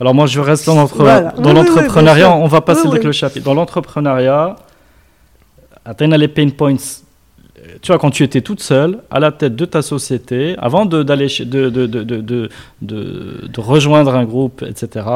[0.00, 1.34] Alors moi, je reste dans l'entre- Voilà.
[1.36, 2.32] dans Oui, l'entrepreneuriat.
[2.36, 3.44] on va passer avec le chapitre.
[3.44, 4.54] Dans l'entrepreneuriat,
[5.84, 6.76] atteindre les pain points.
[7.82, 11.02] Tu vois, quand tu étais toute seule, à la tête de ta société, avant de,
[11.02, 12.50] d'aller de, de, de,
[12.82, 15.06] de, rejoindre un groupe, etc.,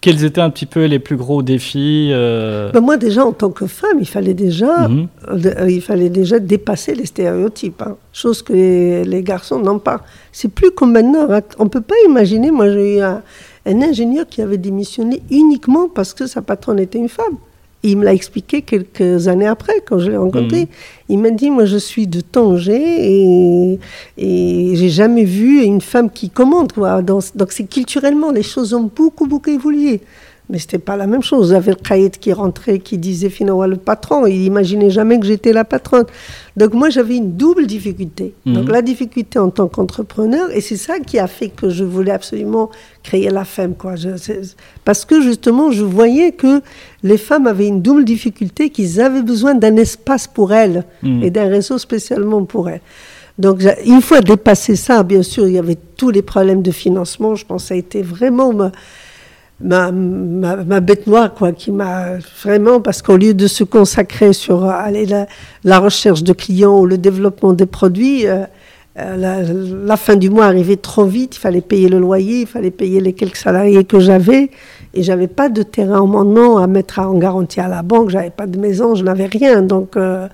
[0.00, 3.50] quels étaient un petit peu les plus gros défis euh, Ben, moi, déjà, en tant
[3.50, 5.08] que femme, il fallait déjà mhm.
[5.28, 7.96] Euh, euh, il fallait déjà dépasser les stéréotypes, hein.
[8.12, 10.02] chose que les, les garçons n'ont pas.
[10.32, 11.26] C'est plus comme maintenant.
[11.30, 11.42] hein.
[11.58, 13.22] On ne peut pas imaginer, moi j'ai eu un,
[13.66, 17.36] un ingénieur qui avait démissionné uniquement parce que sa patronne était une femme.
[17.82, 20.60] Et il me l'a expliqué quelques années après, quand je l'ai rencontré.
[20.60, 20.66] Mhm.
[21.08, 23.78] Il m'a dit, moi je suis de Tanger et,
[24.18, 26.72] et j'ai jamais vu une femme qui commande.
[26.72, 27.00] Quoi.
[27.02, 30.00] Dans- donc c'est culturellement, les choses ont beaucoup, beaucoup évolué.
[30.50, 31.48] Mais c'était pas la même chose.
[31.48, 34.26] Vous avez le caïd qui rentrait, qui disait finalement le patron.
[34.26, 36.06] Il imaginait jamais que j'étais la patronne.
[36.56, 38.34] Donc moi, j'avais une double difficulté.
[38.44, 38.54] Mhm.
[38.54, 42.10] Donc la difficulté en tant qu'entrepreneur, et c'est ça qui a fait que je voulais
[42.10, 42.68] absolument
[43.04, 43.74] créer la femme.
[43.76, 43.94] Quoi.
[43.94, 44.08] Je-
[44.84, 46.60] parce que justement, je voyais que
[47.04, 51.22] les femmes avaient une double difficulté, qu'ils avaient besoin d'un espace pour elles Mhm.
[51.22, 52.80] et d'un réseau spécialement pour elles.
[53.38, 57.36] Donc, une fois dépassé ça, bien sûr, il y avait tous les problèmes de financement.
[57.36, 58.52] Je pense que ça a été vraiment
[59.60, 64.32] ma, ma, ma, bête noire, quoi, qui m'a vraiment, parce qu'au lieu de se consacrer
[64.32, 65.26] sur euh, aller la,
[65.64, 68.44] la recherche de clients ou le développement des produits, euh,
[68.98, 71.36] euh, la, la fin du mois arrivait trop vite.
[71.36, 74.50] Il fallait payer le loyer, il fallait payer les quelques salariés que j'avais,
[74.94, 78.10] et j'avais pas de terrain en mon nom à mettre en garantie à la banque.
[78.10, 79.96] J'avais pas de maison, je n'avais rien, donc.
[79.96, 80.28] euh,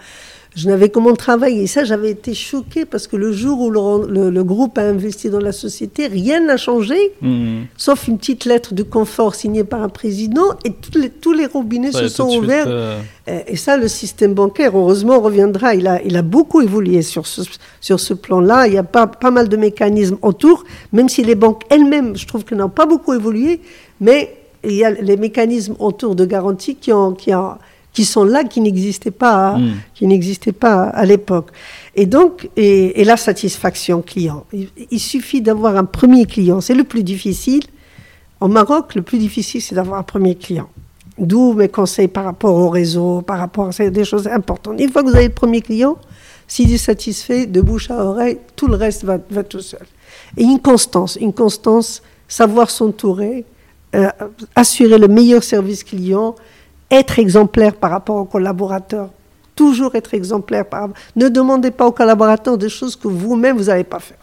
[0.56, 1.64] je n'avais comment travailler.
[1.64, 3.80] Et ça, j'avais été choquée parce que le jour où le,
[4.10, 7.66] le- le groupe a investi dans la société, rien n'a changé, Mhm.
[7.76, 11.44] sauf une petite lettre de confort signée par un président et tous les, tous les
[11.46, 12.64] robinets Ça, se sont suite, ouverts.
[12.68, 12.98] euh,
[13.28, 15.74] Et, et ça, le système bancaire, heureusement, reviendra.
[15.74, 17.42] Il a, il a beaucoup évolué sur ce,
[17.80, 18.66] sur ce plan-là.
[18.66, 22.26] Il y a pas, pas mal de mécanismes autour, même si les banques elles-mêmes, je
[22.26, 23.60] trouve qu'elles n'ont pas beaucoup évolué,
[24.00, 24.34] mais
[24.64, 27.56] il y a les mécanismes autour de garantie qui, ont, qui, ont,
[27.96, 29.72] qui sont là, qui n'existaient pas, Mm.
[29.94, 31.48] qui n'existaient pas à l'époque.
[31.94, 34.44] Et donc, et, et la satisfaction client.
[34.52, 36.60] Il, il suffit d'avoir un premier client.
[36.60, 37.64] C'est le plus difficile.
[38.38, 40.68] Au Maroc, le plus difficile, c'est d'avoir un premier client.
[41.18, 44.78] D'où mes conseils par rapport au réseau, par rapport à des choses importantes.
[44.78, 45.96] Une fois que vous avez le premier client,
[46.46, 49.86] s'il est satisfait, de bouche à oreille, tout le reste va, va tout seul.
[50.36, 53.46] Et une constance, une constance, savoir s'entourer,
[53.94, 54.10] euh,
[54.54, 56.34] assurer le meilleur service client,
[56.90, 59.10] être exemplaire par rapport aux collaborateurs,
[59.54, 63.84] toujours être exemplaire par Ne demandez pas aux collaborateurs des choses que vous-même, vous n'allez
[63.84, 64.18] pas faire.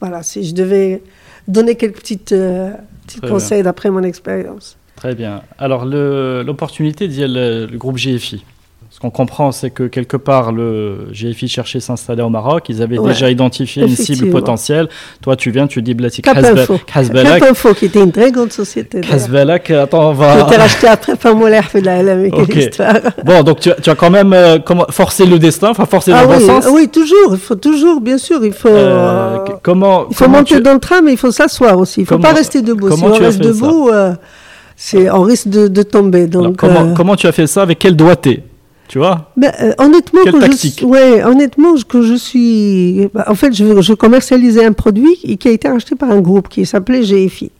[0.00, 1.02] Voilà, si je devais
[1.48, 2.70] donner quelques petites, euh,
[3.06, 4.76] petits conseils d'après mon expérience.
[4.96, 5.42] Très bien.
[5.58, 8.44] Alors, le- l'opportunité d'y aller, le groupe GFI.
[8.94, 12.66] Ce qu'on comprend, c'est que quelque part, le GFI cherchait s'installer au Maroc.
[12.68, 13.08] Ils avaient Ouais.
[13.08, 14.88] déjà identifié une cible potentielle.
[15.20, 16.78] Toi, tu viens, tu dis Blati Cap Info.
[16.86, 17.40] Kazbelak.
[17.40, 19.00] Cap Info, qui était une très grande société.
[19.00, 19.16] d'ailleurs.
[19.16, 20.62] Kazbelak, attends, on Qui a été va.
[20.62, 22.54] rachetée après par Moulay la mais quelle Ok.
[22.54, 22.94] histoire.
[23.24, 26.12] Bon, donc tu, as- tu as quand même euh, comment, forcé le destin, enfin forcé
[26.12, 26.64] Ah le bon oui, sens.
[26.64, 30.24] ah oui, toujours, il faut toujours, bien sûr, il faut, Euh, euh, comment il faut
[30.26, 32.02] comment monter tu- dans le tram, mais il faut s'asseoir aussi.
[32.02, 32.88] Il ne faut Comment- pas rester debout.
[32.92, 34.12] Si comment on tu as reste fait ça debout, euh,
[34.76, 36.28] c'est, on risque de, de tomber.
[36.32, 38.44] Alors, Donc, comment, euh, comment tu as fait ça Avec quel doigté?
[38.88, 43.52] Tu vois ben, euh, honnêtement, Quelle je ouais, honnêtement, quand je suis, bah, en fait,
[43.54, 47.50] je, je commercialisais un produit qui a été acheté par un groupe qui s'appelait GFI.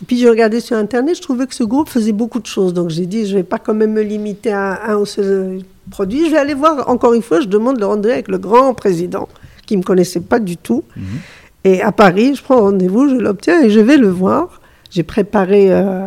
[0.00, 2.72] Et puis j'ai regardé sur internet, je trouvais que ce groupe faisait beaucoup de choses,
[2.72, 5.58] donc j'ai dit je vais pas quand même me limiter à un ou ce
[5.90, 6.88] produit, je vais aller voir.
[6.88, 9.28] Encore une fois, je demande le rendez-vous avec le grand président
[9.66, 10.84] qui me connaissait pas du tout.
[11.64, 14.60] Et à Paris, je prends rendez-vous, je l'obtiens et je vais le voir.
[14.90, 16.06] J'ai préparé euh,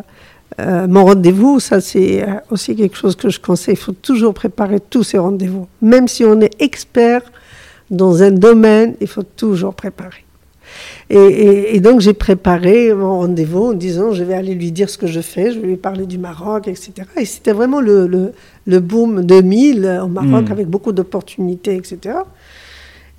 [0.62, 1.60] euh, mon rendez-vous.
[1.60, 3.74] Ça, c'est euh, aussi quelque chose que je conseille.
[3.76, 5.68] Il faut toujours préparer tous ces rendez-vous.
[5.82, 7.22] Même si on est expert
[7.90, 10.24] dans un domaine, il faut toujours préparer.
[11.10, 14.90] Et, et- et donc, j'ai préparé mon rendez-vous en disant je vais aller lui dire
[14.90, 16.92] ce que je fais, je vais lui parler du Maroc, etc.
[17.20, 18.32] Et c'était vraiment le, le,
[18.66, 20.52] le boom 2000 au Maroc Mm.
[20.54, 22.16] avec beaucoup d'opportunités, etc.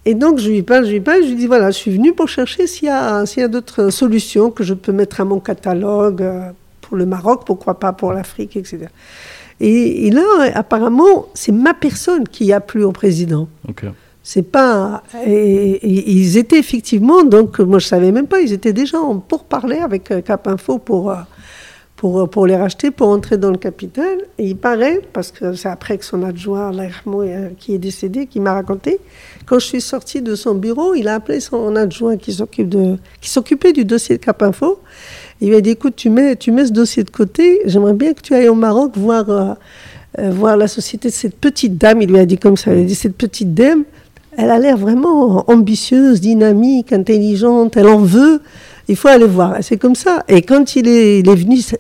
[0.07, 2.13] Et donc, je lui parle, je lui parle, je lui dis voilà, je suis venu
[2.15, 6.23] pour chercher s'il y a, a d'autres solutions que je peux mettre à mon catalogue
[6.23, 6.51] euh,
[6.93, 8.81] pour le Maroc, pourquoi pas pour l'Afrique, etc.
[9.61, 13.49] Et, et là, apparemment, c'est ma personne qui a plu au président.
[14.23, 15.03] C'est pas.
[15.27, 19.21] Et, et ils étaient effectivement, donc moi je savais même pas, ils étaient déjà en
[19.21, 21.17] pourparler avec euh, Cap Info pour, euh,
[21.97, 24.19] pour, euh, pour les racheter, pour entrer dans le capital.
[24.37, 26.73] Et il paraît, parce que c'est après que son adjoint,
[27.59, 29.01] qui est décédé, qui m'a raconté,
[29.47, 32.99] quand je suis sortie de son bureau, il a appelé son adjoint qui s'occupe de,
[33.23, 34.81] qui s'occupait du dossier de Cap Info.
[35.43, 38.15] Il lui a dit écoute, tu mets, tu mets ce dossier de côté, j'aimerais bien
[38.15, 39.55] que tu ailles au Maroc voir, euh,
[40.21, 42.01] euh, voir la société de cette petite dame.
[42.01, 43.83] Il lui a dit comme ça, il a dit cette petite dame,
[44.39, 48.41] elle a l'air vraiment ambitieuse, dynamique, intelligente, elle en veut.
[48.87, 49.57] Il faut aller voir.
[49.63, 50.23] C'est comme ça.
[50.29, 51.77] Et quand il est, il est venu, ça,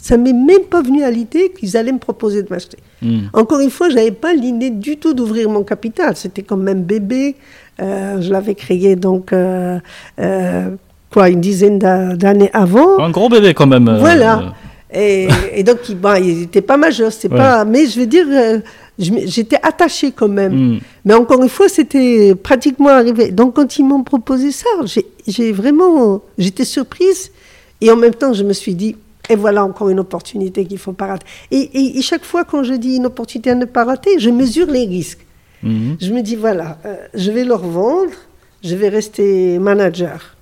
[0.00, 2.78] ça m'est même pas venu à l'idée qu'ils allaient me proposer de m'acheter.
[3.02, 3.26] Hmm.
[3.34, 6.16] Encore une fois, j'avais pas l'idée du tout d'ouvrir mon capital.
[6.16, 7.36] C'était comme même bébé.
[7.80, 9.78] Euh, je l'avais créé donc euh,
[10.18, 10.70] euh,
[11.12, 12.98] quoi une dizaine d'a- d'années avant.
[12.98, 13.88] Un gros bébé quand même.
[13.88, 14.54] euh, Voilà.
[14.94, 17.38] Et, et donc, il, bon, il n'était pas majeur, c'est Ouais.
[17.38, 17.64] pas.
[17.64, 18.58] Mais je veux dire, euh,
[18.98, 20.52] j'étais attachée quand même.
[20.74, 20.78] hmm.
[21.06, 23.30] Mais encore une fois, c'était pratiquement arrivé.
[23.30, 24.68] Donc, quand ils m'ont proposé ça,
[25.26, 27.30] j'ai- vraiment, j'étais surprise.
[27.80, 28.94] Et en même temps, je me suis dit,
[29.30, 31.26] et voilà encore une opportunité qu'il faut pas rater.
[31.50, 34.28] Et, et- et chaque fois, quand je dis une opportunité à ne pas rater, je
[34.30, 35.24] mesure les risques.
[35.62, 35.96] Mhm.
[36.00, 38.10] Je me dis, voilà, euh, je vais leur vendre,
[38.62, 40.36] je vais rester manager.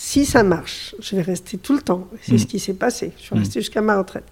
[0.00, 2.06] Si ça marche, je vais rester tout le temps.
[2.22, 2.38] C'est Mm.
[2.38, 3.10] ce qui s'est passé.
[3.18, 3.38] Je suis Mm.
[3.40, 4.22] restée jusqu'à ma retraite.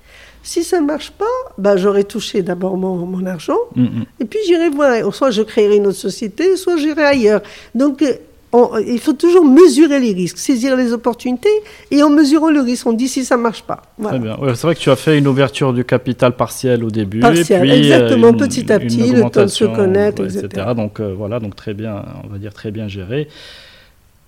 [0.45, 1.25] Si ça ne marche pas,
[1.59, 4.03] bah, j'aurai touché d'abord mon, mon argent, hmm.
[4.21, 5.13] et puis j'irai voir.
[5.13, 7.41] Soit je créerai une autre société, soit j'irai ailleurs.
[7.75, 8.13] Donc, euh,
[8.53, 11.49] on- il faut toujours mesurer les risques, saisir les opportunités,
[11.91, 13.83] et en mesurant le risque, on dit si ça ne marche pas.
[13.99, 14.19] Voilà.
[14.21, 14.39] Très bien.
[14.39, 17.19] Ouais, c'est vrai que tu as fait une ouverture du capital partiel au début.
[17.19, 20.29] Partiel, et puis, exactement, euh, une- petit à petit, le temps de se connaître, ouais,
[20.33, 20.67] etc.
[20.77, 23.27] Donc euh, voilà, donc très bien, on va dire très bien géré.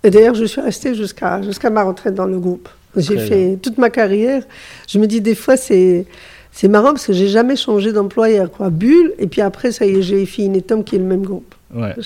[0.05, 2.69] Et d'ailleurs, je suis restée jusqu'à jusqu'à ma retraite dans le groupe.
[2.97, 4.43] J'ai Très fait toute ma carrière.
[4.89, 6.07] Je me dis des fois, c'est
[6.53, 8.51] c'est marrant parce que j'ai jamais changé d'employeur.
[8.51, 8.71] Quoi.
[8.71, 11.55] Bulle, et puis après, ça y est, j'ai fait Inetom qui est le même groupe.
[11.75, 11.95] Ouais.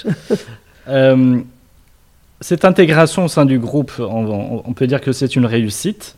[0.88, 1.38] Euh,
[2.40, 6.16] cette intégration au sein du groupe, on peut dire que c'est une réussite?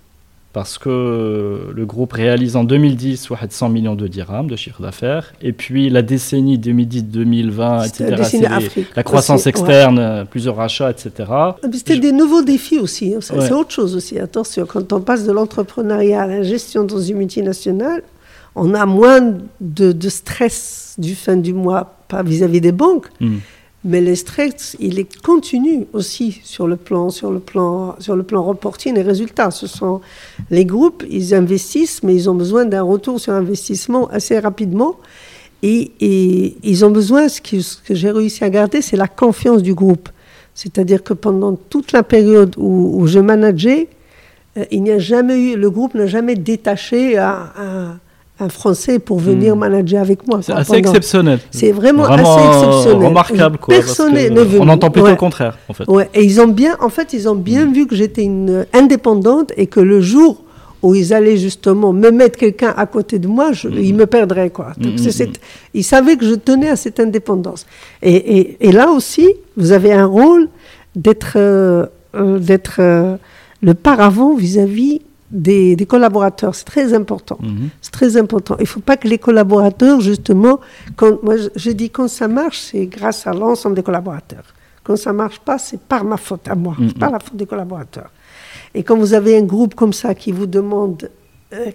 [0.55, 5.32] Parce que le groupe réalise en 2010 ouais, 100 millions de dirhams de chiffre d'affaires
[5.42, 8.30] et puis la décennie 2010-2020, C'était la etc.
[8.62, 11.11] c'est les- la croissance aussi, externe, euh, plusieurs rachats, etc.
[11.30, 13.14] Ah, C'était Je- des nouveaux défis aussi.
[13.14, 13.18] hein.
[13.20, 13.52] C'est Ouais.
[13.52, 14.18] autre chose aussi.
[14.18, 18.02] Attention, quand on passe de l'entrepreneuriat à la gestion dans une multinationale,
[18.55, 19.20] on a moins
[19.61, 23.38] de, de stress du fin du mois, pas vis-à-vis des banques, Hmm.
[23.85, 28.22] Mais le stress, il est continu aussi sur le plan, sur le plan, sur le
[28.22, 29.51] plan reporting et résultats.
[29.51, 30.01] Ce sont
[30.51, 34.97] les groupes, ils investissent, mais ils ont besoin d'un retour sur investissement assez rapidement.
[35.62, 37.57] Et, ils ont besoin, ce que,
[37.91, 40.09] j'ai réussi à garder, c'est la confiance du groupe.
[40.55, 43.89] C'est-à-dire que pendant toute la période où, je manageais,
[44.57, 47.99] euh, il n'y a jamais eu, le groupe n'a jamais détaché un, un,
[48.41, 49.61] un Français pour venir Hmm.
[49.61, 50.41] manager avec moi.
[50.43, 51.39] C'est assez pendant- exceptionnel.
[51.53, 53.07] C'est vraiment, Vraiment assez exceptionnel.
[53.09, 53.59] remarquable.
[53.59, 54.59] Quoi, parce Personne que n'est venu.
[54.61, 55.12] on entend plutôt Ouais.
[55.12, 55.85] le contraire, en fait.
[55.89, 59.53] Ouais, et ils ont bien, en fait, ils ont bien vu que j'étais une indépendante
[59.57, 60.43] et que le jour
[60.82, 64.51] où ils allaient justement me mettre quelqu'un à côté de moi, je- ils me perdraient,
[64.51, 64.72] quoi.
[64.78, 65.41] Donc, c'est cette-
[65.72, 67.64] ils savaient que je tenais à cette indépendance.
[68.03, 70.49] Et, et- et là aussi, vous avez un rôle
[70.97, 73.16] d'être, euh, euh, d'être euh,
[73.62, 75.01] le paravent vis-à-vis
[75.35, 76.55] des, des collaborateurs.
[76.55, 77.39] C'est très important.
[77.43, 77.68] Mhm.
[77.82, 78.55] C'est très important.
[78.59, 80.61] Il ne faut pas que les collaborateurs, justement,
[80.97, 84.45] quand, moi je, je dis quand ça marche, c'est grâce à l'ensemble des collaborateurs.
[84.85, 86.89] Quand ça ne marche pas, c'est par ma faute à moi, Mhm.
[86.89, 88.11] c'est pas la faute des collaborateurs.
[88.74, 91.11] Et quand vous avez un groupe comme ça qui vous demande,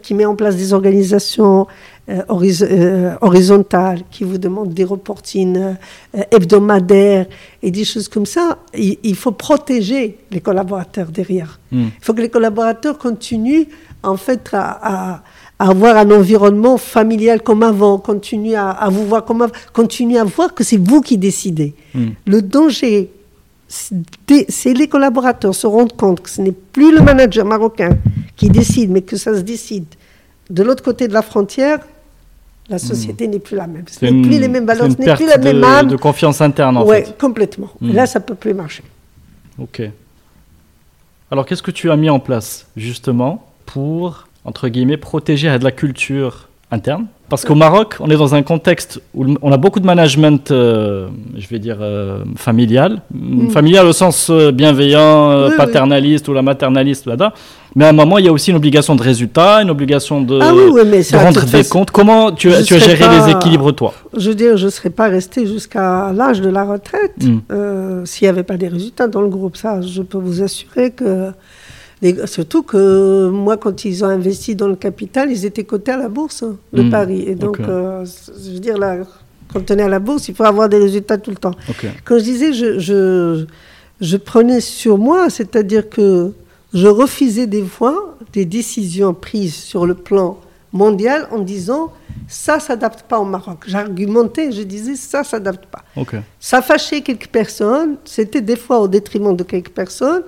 [0.01, 1.67] qui met en place des organisations
[2.09, 2.21] euh,
[2.63, 5.73] euh, horizontales, qui vous demande des reportings euh,
[6.17, 7.27] euh, hebdomadaires
[7.61, 11.59] et des choses comme ça, il, il faut protéger les collaborateurs derrière.
[11.71, 11.83] Mm.
[11.99, 13.65] Il faut que les collaborateurs continuent
[14.03, 15.21] en fait à, à-
[15.61, 20.17] à avoir un environnement familial comme avant, continuent à, à vous voir comme avant, continuent
[20.17, 21.73] à voir que c'est vous qui décidez.
[21.93, 22.07] Mm.
[22.25, 23.11] Le danger,
[23.67, 27.97] c'est les collaborateurs se rendent compte que ce n'est plus le manager marocain
[28.39, 29.85] qui décide, mais que ça se décide
[30.49, 31.79] de l'autre côté de la frontière.
[32.69, 33.83] La société n'est plus la même.
[33.89, 34.21] Ce Hmm.
[34.21, 35.87] N'est plus les mêmes valeurs, ce n'est plus la même de, âme.
[35.87, 37.17] de confiance interne, en ouais, fait.
[37.17, 37.69] complètement.
[37.81, 37.93] Mm.
[37.93, 38.83] Là, ça peut plus marcher.
[39.57, 39.81] Ok.
[41.31, 45.71] Alors, qu'est-ce que tu as mis en place, justement, pour, entre guillemets, protéger de la
[45.71, 49.85] culture interne Parce qu'au Maroc, on est dans un contexte où on a beaucoup de
[49.85, 51.07] management, euh,
[51.37, 53.01] je vais dire, euh, familial.
[53.51, 55.45] Familial au sens euh, bienveillant, Mm.
[55.49, 57.33] Oui, paternaliste ou la maternaliste, là
[57.75, 60.39] Mais à un moment, il y a aussi une obligation de résultat, une obligation de,
[60.41, 61.91] ah oui, oui, mais de ça, de rendre des façon, comptes.
[61.91, 63.93] Comment tu, as- tu géré pas- les équilibres, toi?
[64.17, 67.37] Je veux dire, je ne serais pas restée jusqu'à l'âge de la retraite Mm.
[67.51, 69.55] euh, s'il n'y avait pas des résultats dans le groupe.
[69.57, 71.31] Ça, je peux vous assurer que.
[72.25, 76.07] Surtout que moi, quand ils ont investi dans le capital, ils étaient cotés à la
[76.09, 76.89] bourse hein, de Mm.
[76.89, 77.23] Paris.
[77.27, 78.05] Et donc, euh,
[78.43, 78.97] je veux dire, là,
[79.53, 81.55] quand on est à la bourse, il faut avoir des résultats tout le temps.
[82.05, 83.45] Quand je disais, je, je,
[83.99, 86.31] je prenais sur moi, c'est-à-dire que
[86.73, 90.39] je refusais des fois des décisions prises sur le plan
[90.71, 91.91] mondial en disant
[92.27, 93.63] ça s'adapte pas au Maroc.
[93.65, 95.83] J'argumentais, je disais ça s'adapte pas.
[96.39, 100.21] Ça fâchait quelques personnes, c'était des fois au détriment de quelques personnes,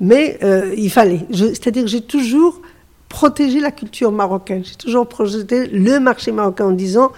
[0.00, 1.20] mais euh, il fallait.
[1.32, 2.60] C'est-à-dire que j'ai toujours
[3.08, 7.10] protégé la culture marocaine, j'ai toujours protégé le marché marocain en disant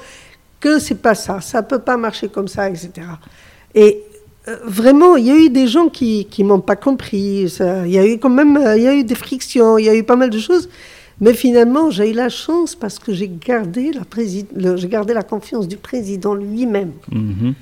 [0.60, 2.90] que c'est pas ça, ça peut pas marcher comme ça, etc.
[3.74, 4.02] Et
[4.48, 7.46] euh, vraiment, il y a eu des gens qui qui m'ont pas compris.
[7.86, 9.88] Il y a eu quand même, euh, il y a eu des frictions, il y
[9.88, 10.68] a eu pas mal de choses.
[11.22, 15.68] Mais finalement, j'ai eu la chance parce que j'ai gardé la j'ai gardé la confiance
[15.68, 17.54] du président lui-même Mhm.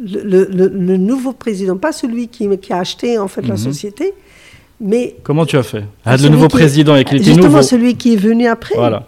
[0.00, 3.54] le, le- le- le nouveau président, pas celui qui, qui a acheté en fait la
[3.54, 3.58] Mhm.
[3.70, 4.14] société,
[4.80, 7.62] mais Comment tu as fait ah, Le nouveau président, qu'il était justement nouveau.
[7.62, 8.74] celui qui est venu après.
[8.74, 9.06] Voilà.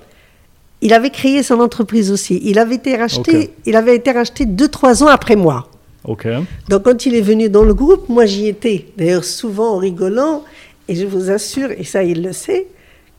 [0.83, 2.41] Il avait créé son entreprise aussi.
[2.43, 5.69] Il avait été racheté, il avait été racheté deux trois ans après moi.
[6.69, 8.87] Donc quand il est venu dans le groupe, moi j'y étais.
[8.97, 10.45] D'ailleurs souvent en rigolant,
[10.89, 12.67] et je vous assure, et ça il le sait,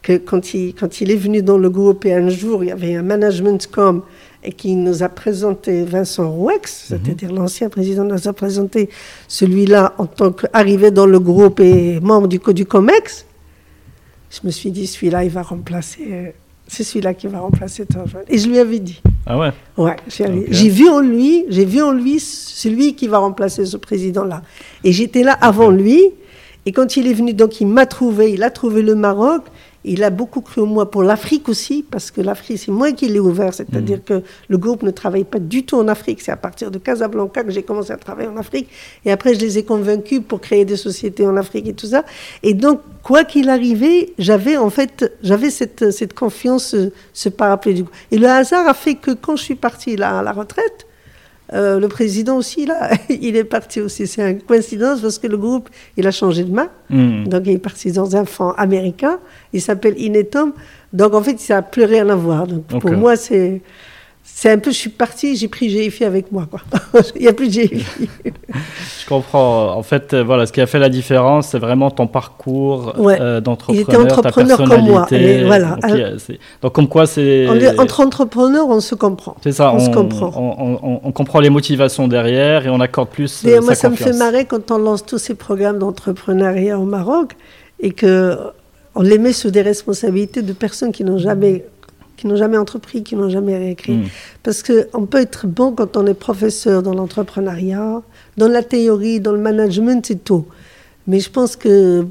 [0.01, 2.71] que quand il, quand il est venu dans le groupe et un jour il y
[2.71, 4.01] avait un management com
[4.43, 8.89] et qui nous a présenté Vincent Rouex, c'est-à-dire l'ancien président nous a présenté
[9.27, 13.25] celui-là en tant qu'arrivé dans le groupe et membre du, co- du COMEX,
[14.31, 16.29] je me suis dit celui-là il va remplacer, euh,
[16.67, 18.23] c'est celui-là qui va remplacer Tanjoine.
[18.29, 19.01] Et je lui avais dit.
[19.27, 19.51] Ah ouais?
[19.77, 24.41] Ouais, j'ai vu en lui, j'ai vu en lui celui qui va remplacer ce président-là.
[24.83, 26.01] Et j'étais là avant lui.
[26.65, 29.43] Et quand il est venu, donc il m'a trouvé, il a trouvé le Maroc.
[29.83, 33.07] Il a beaucoup cru en moi pour l'Afrique aussi, parce que l'Afrique, c'est moi qui
[33.07, 33.53] l'ai ouvert.
[33.53, 34.03] C'est-à-dire Mhm.
[34.03, 36.21] que le groupe ne travaille pas du tout en Afrique.
[36.21, 38.69] C'est à partir de Casablanca que j'ai commencé à travailler en Afrique.
[39.05, 42.03] Et après, je les ai convaincus pour créer des sociétés en Afrique et tout ça.
[42.43, 47.73] Et donc, quoi qu'il arrivait, j'avais en fait, j'avais cette, cette confiance, ce, ce parapluie
[47.73, 47.95] du groupe.
[48.11, 50.85] Et le hasard a fait que quand je suis partie là, à la retraite,
[51.53, 54.07] euh, le président aussi, là, il est parti aussi.
[54.07, 56.69] C'est une coïncidence parce que le groupe, il a changé de main.
[56.89, 57.25] Hmm.
[57.25, 59.19] Donc, il est parti dans un fonds américain.
[59.51, 60.53] Il s'appelle Inetom.
[60.93, 62.47] Donc, en fait, ça n'a plus rien à voir.
[62.47, 63.61] Donc, pour moi, c'est,
[64.23, 66.47] c'est un peu, je suis partie, j'ai pris GFI avec moi.
[66.49, 66.61] Quoi.
[67.15, 68.09] Il n'y a plus de GFI.
[68.25, 69.75] je comprends.
[69.75, 73.17] En fait, euh, voilà, ce qui a fait la différence, c'est vraiment ton parcours ouais.
[73.41, 75.07] d'entrepreneur, Il était entrepreneur ta comme moi.
[75.45, 75.77] voilà.
[75.81, 76.17] Donc,
[76.61, 77.47] donc, comme quoi, c'est...
[77.77, 79.35] Entre entrepreneurs, on se comprend.
[79.43, 80.31] C'est ça, on, on, se comprend.
[80.35, 83.89] On, on, on, comprend les motivations derrière et on accorde plus D'ailleurs, sa moi, ça
[83.89, 84.07] confiance.
[84.07, 87.35] me fait marrer quand on lance tous ces programmes d'entrepreneuriat au Maroc
[87.79, 88.37] et que
[88.95, 91.65] on les met sous des responsabilités de personnes qui n'ont jamais
[92.21, 93.93] qui n'ont jamais entrepris, qui n'ont jamais réécrit.
[93.93, 94.03] Mm.
[94.43, 98.01] Parce qu'on peut être bon quand on est professeur dans l'entrepreneuriat,
[98.37, 100.45] dans la théorie, dans le management, c'est tout.
[101.07, 102.05] Mais je pense que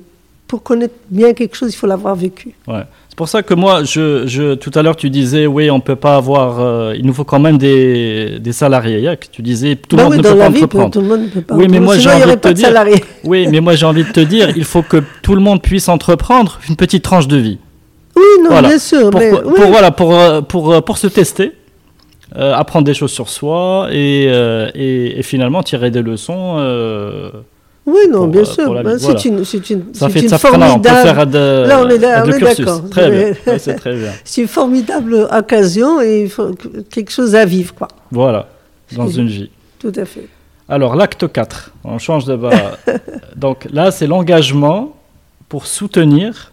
[0.49, 2.55] pour connaître bien quelque chose, il faut l'avoir vécu.
[2.67, 2.83] Ouais.
[3.09, 5.95] C'est pour ça que moi, je, je, tout à l'heure, tu disais, oui, on peut
[5.95, 9.09] pas avoir, euh, il nous faut quand même des, des salariés.
[9.31, 10.91] Tu disais, tout le Bah monde oui, ne dans peut la pas vie, entreprendre.
[10.91, 11.55] tout le monde ne peut pas.
[11.55, 13.05] Oui, mais moi, j'ai envie de te de dire- salariés.
[13.25, 15.89] Oui, mais moi, j'ai envie de te dire, il faut que tout le monde puisse
[15.89, 17.59] entreprendre une petite tranche de vie.
[18.21, 18.69] Oui, non, Voilà.
[18.69, 19.11] bien sûr.
[19.11, 19.61] Pour, mais, pour- oui.
[19.69, 21.53] voilà, pour, euh, pour, euh, pour se tester,
[22.37, 26.57] euh, apprendre des choses sur soi et, euh, et, et finalement tirer des leçons.
[26.59, 27.31] euh,
[27.87, 28.65] Oui, non, pour, bien sûr.
[28.67, 29.21] pour Bah, vie, c'est voilà.
[29.27, 31.83] une, c'est une, ça fait une ça fait- non, on peut formidable, faire de, Là,
[31.85, 32.89] on est là- on est d'accord.
[32.91, 34.11] Très bien, Ouais, c'est très bien.
[34.25, 36.29] c'est une formidable occasion et
[36.91, 37.89] quelque chose à vivre, quoi.
[38.13, 38.49] Voilà,
[38.95, 39.51] dans une vie.
[39.81, 40.29] Tout à fait.
[40.69, 42.51] Alors, l'acte 4, on change de bas.
[43.37, 44.95] Donc là, c'est l'engagement
[45.49, 46.53] pour soutenir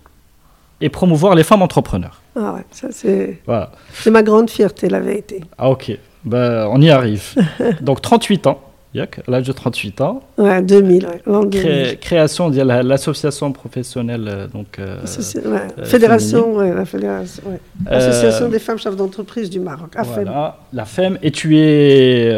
[0.81, 2.21] et promouvoir les femmes entrepreneurs.
[2.35, 3.71] Ah ouais, ça c'est, Voilà.
[3.93, 5.43] c'est ma grande fierté, la vérité.
[5.57, 5.91] Ah, ok.
[6.23, 7.23] Ben, on y arrive.
[7.81, 8.61] Donc, 38 ans,
[8.95, 11.61] à l'âge de 38 ans, Ouais, 2000, ouais, l'an 2000.
[11.61, 14.25] cré- création de la- l'association professionnelle.
[14.27, 14.97] euh, Donc, euh,
[15.45, 19.89] ouais, euh, fédération, ouais, la fédération, euh, Association des femmes chefs d'entreprise du Maroc.
[19.95, 20.23] AFEM.
[20.23, 21.19] Voilà, la FEM.
[21.21, 22.31] Et tu es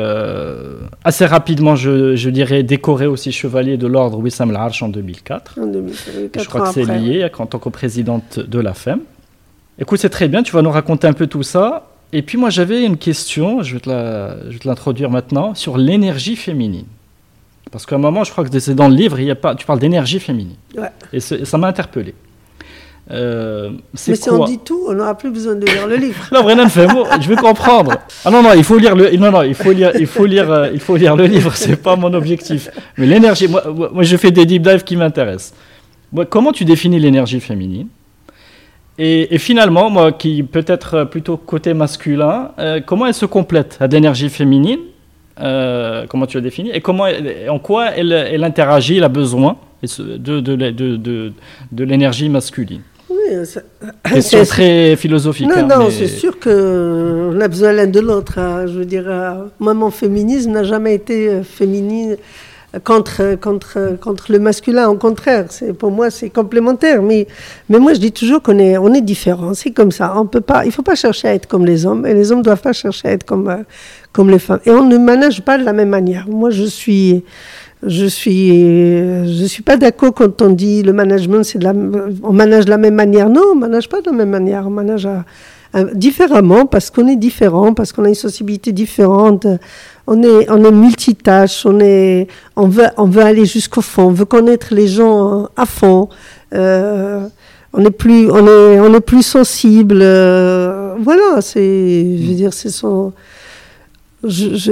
[1.04, 5.60] assez rapidement, je, je dirais, décoré aussi chevalier de l'ordre Wissam Al-Arch en 2004.
[5.62, 8.60] En 2000, ça fait Je quatre crois que c'est lié en tant que présidente de
[8.60, 9.00] la FEM.
[9.80, 11.86] Écoute, c'est très bien, tu vas nous raconter un peu tout ça.
[12.12, 16.86] Et puis moi, j'avais une question, je vais te l'introduire maintenant, sur l'énergie féminine.
[17.72, 19.54] Parce qu'à un moment, je crois que c'est dans le livre, il y a pas,
[19.54, 20.56] tu parles d'énergie féminine.
[20.76, 20.90] Ouais.
[21.14, 22.16] Et, ça m'a interpellé.
[23.12, 23.72] Euh,
[24.08, 26.28] Mais si on dit tout, on n'aura plus besoin de lire le livre.
[26.32, 27.94] non, Brennan je veux comprendre.
[28.24, 30.52] Ah non, non, il faut lire le, non, non, il faut lire, il faut lire,
[30.52, 32.70] euh, il faut lire le livre, c'est pas mon objectif.
[32.98, 35.54] Mais l'énergie, moi, moi, je fais des deep dives qui m'intéressent.
[36.30, 37.88] Comment tu définis l'énergie féminine?
[39.00, 43.78] Et, et finalement, moi, qui peut-être euh, plutôt côté masculin, euh, comment elle se complète
[43.80, 44.80] à l'énergie féminine
[45.42, 49.10] euh, Comment tu la définis Et comment, elle- en quoi elle, elle interagit, elle a
[49.10, 51.32] besoin de, de, de, de,
[51.72, 52.82] de l'énergie masculine?
[53.10, 53.62] Oui, ça-
[54.04, 55.48] Question c'est- très philosophique.
[55.48, 58.38] Non, hein, non, mais- c'est sûr qu'on a besoin l'un de l'autre.
[58.38, 58.66] hein.
[58.68, 62.16] Je veux dire, euh, moi, mon féminisme n'a jamais été euh, féminine euh,
[62.84, 64.90] contre, contre, contre le masculin.
[64.90, 65.46] Au contraire,
[65.78, 67.02] pour moi, c'est complémentaire.
[67.02, 67.28] Mais,
[67.70, 69.54] mais moi, je dis toujours qu'on est, on est différents.
[69.54, 70.14] C'est comme ça.
[70.16, 72.06] On peut pas, il ne faut pas chercher à être comme les hommes.
[72.06, 73.64] Et les hommes ne doivent pas chercher à être comme, euh,
[74.14, 74.60] comme les femmes.
[74.66, 76.28] Et on ne manage pas de la même manière.
[76.28, 77.24] Moi, je suis...
[77.82, 78.50] Je suis,
[79.40, 81.72] je suis pas d'accord quand on dit le management, c'est de la,
[82.24, 83.30] on manage de la même manière.
[83.30, 84.68] Non, on manage pas de la même manière.
[84.68, 85.24] On manage à-
[85.94, 89.48] différemment parce qu'on est différent, parce qu'on a une sensibilité différente.
[90.12, 91.68] On est, on est multitâche.
[91.68, 94.08] On est, on veut, on veut aller jusqu'au fond.
[94.08, 96.10] On veut connaître les gens à fond.
[96.56, 97.28] Euh,
[97.74, 100.00] on est plus, on est, on est plus sensible.
[100.02, 103.14] euh, voilà, c'est, je veux dire, c'est son.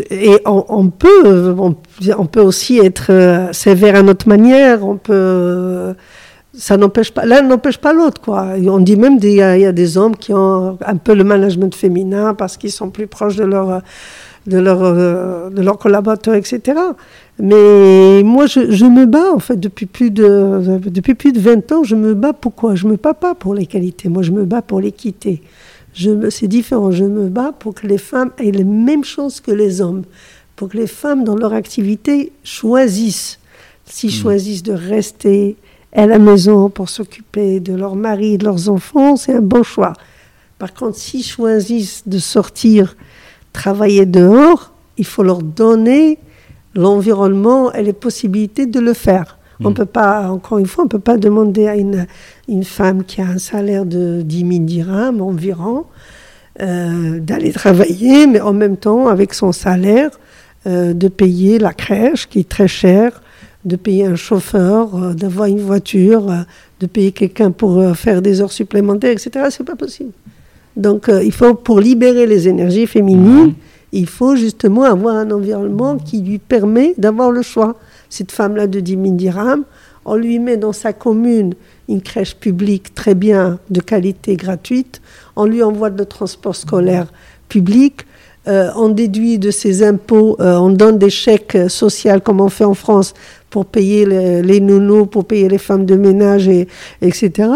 [0.09, 4.83] Et on, peut, on, peut aussi être euh, sévère à notre manière.
[4.83, 5.93] On peut,
[6.57, 8.47] ça n'empêche pas, l'un n'empêche pas l'autre, quoi.
[8.67, 12.33] On dit même qu'il y a des hommes qui ont un peu le management féminin
[12.33, 13.83] parce qu'ils sont plus proches de leur,
[14.47, 16.79] de leur, euh, de leurs collaborateurs, etc.
[17.39, 21.71] Mais moi, je, je me bats en fait depuis plus de, depuis plus de 20
[21.73, 21.83] ans.
[21.83, 22.73] Je me bats pourquoi?
[22.75, 24.09] Je me bats pas pour les qualités.
[24.09, 25.41] Moi, je me bats pour l'équité.
[26.29, 26.91] C'est différent.
[26.91, 30.03] Je me bats pour que les femmes aient les mêmes chances que les hommes.
[30.55, 33.39] Pour que les femmes, dans leur activité, choisissent.
[33.85, 35.55] S'ils choisissent de rester
[35.93, 39.93] à la maison pour s'occuper de leur mari de leurs enfants, c'est un bon choix.
[40.59, 42.95] Par contre, s'ils choisissent de sortir,
[43.53, 46.19] travailler dehors, il faut leur donner
[46.75, 49.37] l'environnement et les possibilités de le faire.
[49.63, 49.73] On Mm.
[49.73, 52.05] peut pas, encore une fois, on peut pas demander à une,
[52.47, 55.85] une femme qui a un salaire de 10 000 dirhams environ
[56.61, 60.11] euh, d'aller travailler, mais en même temps, avec son salaire,
[60.67, 63.21] euh, de payer la crèche qui est très chère,
[63.65, 66.45] de payer un chauffeur, euh, d'avoir une voiture,
[66.79, 69.47] de payer quelqu'un pour faire des heures supplémentaires, etc.
[69.49, 70.11] C'est pas possible.
[70.77, 73.53] Donc, euh, il faut, pour libérer les énergies féminines, Mhm.
[73.91, 77.75] il faut justement avoir un environnement qui lui permet d'avoir le choix.
[78.09, 79.63] Cette femme-là de 10 000 dirhams,
[80.05, 81.55] on lui met dans sa commune
[81.89, 85.01] une crèche publique très bien, de qualité gratuite,
[85.35, 87.07] on lui envoie de transport scolaire
[87.49, 88.05] public,
[88.47, 92.63] euh, on déduit de ses impôts, euh, on donne des chèques sociaux comme on fait
[92.65, 93.13] en France
[93.49, 96.67] pour payer les, les nounous, pour payer les femmes de ménage, et,
[97.01, 97.49] etc.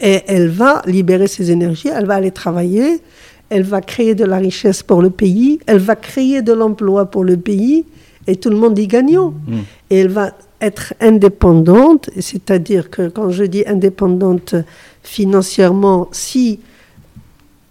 [0.00, 3.00] Et elle va libérer ses énergies, elle va aller travailler,
[3.48, 7.24] elle va créer de la richesse pour le pays, elle va créer de l'emploi pour
[7.24, 7.84] le pays,
[8.26, 9.30] et tout le monde y gagnant.
[9.46, 9.58] Mm.
[9.90, 14.54] Et elle va être indépendante, c'est-à-dire que quand je dis indépendante
[15.02, 16.60] financièrement, si,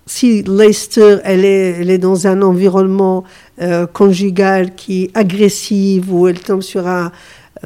[0.06, 3.24] si Leicester, elle est, elle est dans un environnement
[3.62, 7.12] euh, conjugal qui est agressif, où elle tombe sur un,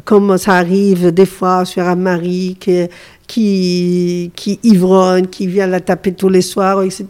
[0.05, 2.87] comme ça arrive des fois, sur un mari qui,
[3.29, 7.05] qui, qui ivronne, qui vient la taper tous les soirs, etc.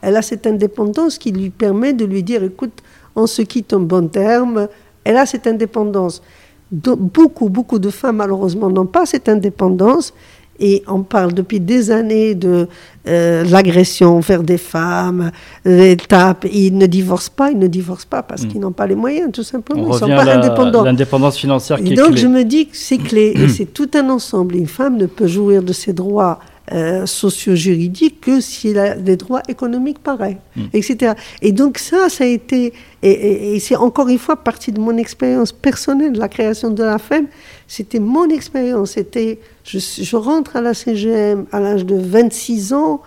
[0.00, 2.84] Elle a cette indépendance qui lui permet de lui dire, écoute,
[3.16, 4.68] on se quitte en bon terme.
[5.02, 6.22] Elle a cette indépendance.
[6.70, 10.14] Beaucoup, beaucoup de femmes, malheureusement, n'ont pas cette indépendance.
[10.58, 12.66] Et on parle depuis des années de
[13.08, 15.30] euh, l'agression envers des femmes,
[15.64, 16.46] les tapes.
[16.52, 18.48] Ils ne divorcent pas, ils ne divorcent pas parce Mm.
[18.48, 19.82] qu'ils n'ont pas les moyens, tout simplement.
[19.82, 20.82] On ils ne sont pas la- indépendants.
[20.84, 22.16] l'indépendance financière qui Et est donc, clé.
[22.22, 24.56] je me dis que c'est clé, et c'est tout un ensemble.
[24.56, 26.38] Une femme ne peut jouir de ses droits
[26.72, 30.62] euh, socio-juridiques que s'il a des droits économiques pareils, Mm.
[30.72, 31.12] etc.
[31.42, 34.80] Et donc, ça, ça a été, et, et- et c'est encore une fois partie de
[34.80, 37.26] mon expérience personnelle, la création de la femme.
[37.68, 38.90] C'était mon expérience.
[38.92, 43.00] C'était, je, je rentre à la CGM à l'âge de 26 ans.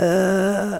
[0.00, 0.78] euh,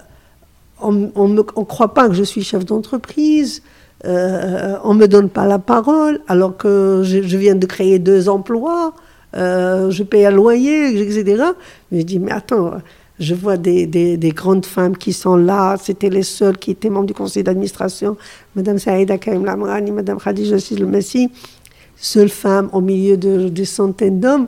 [0.83, 3.61] on ne croit pas que je suis chef d'entreprise.
[4.05, 8.29] Euh, on me donne pas la parole alors que je, je viens de créer deux
[8.29, 8.93] emplois,
[9.35, 11.43] euh, je paye un loyer, etc.
[11.91, 12.73] Mais je dis, mais attends,
[13.19, 16.89] je vois des, des- des grandes femmes qui sont là, c'était les seules qui étaient
[16.89, 18.17] membres du conseil d'administration,
[18.55, 21.29] Madame Saïda Kaim Lamrani, Madame Khadija le Messi,
[21.95, 24.47] seule femme au milieu de centaines d'hommes,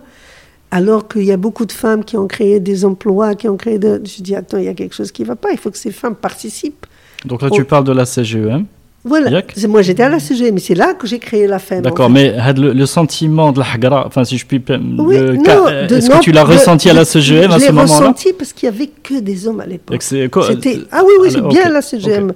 [0.72, 3.78] alors qu'il y a beaucoup de femmes qui ont créé des emplois, qui ont créé
[3.78, 4.02] de...
[4.04, 5.78] Je dis, attends, il y a quelque chose qui ne va pas, il faut que
[5.78, 6.88] ces femmes participent.
[7.26, 8.66] Donc là, tu parles de la CGEM.
[9.06, 9.42] Voilà.
[9.54, 11.82] C'est- Moi, j'étais à la CG, mais c'est là que j'ai créé la femme.
[11.82, 12.32] D'accord, en fait.
[12.34, 14.64] mais had le, le sentiment de la hagara, enfin si je puis...
[14.98, 18.00] Oui, Est-ce que tu l'as ressenti à la CGM à Je ce l'ai moment-là?
[18.00, 20.02] ressenti parce qu'il n'y avait que des hommes à l'époque.
[20.02, 22.32] c'est euh, Ah oui, oui, c'est alors, bien la CGM.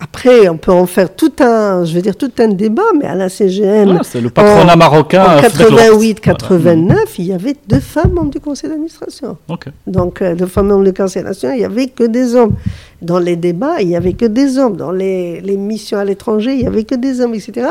[0.00, 3.14] Après, on peut en faire tout un, je veux dire, tout un débat, mais à
[3.14, 5.22] la CGM, Ah, c'est le patronat en- marocain.
[5.24, 6.00] en a fait de l'ordre.
[6.02, 9.36] 88-89, il y avait deux femmes membres du conseil d'administration.
[9.86, 12.54] Donc, euh, de femmes membres du conseil d'administration, il n'y avait que des hommes.
[13.02, 14.76] Dans les débats, il n'y avait que des hommes.
[14.76, 17.68] Dans les, missions à l'étranger, il n'y avait que des hommes, etc.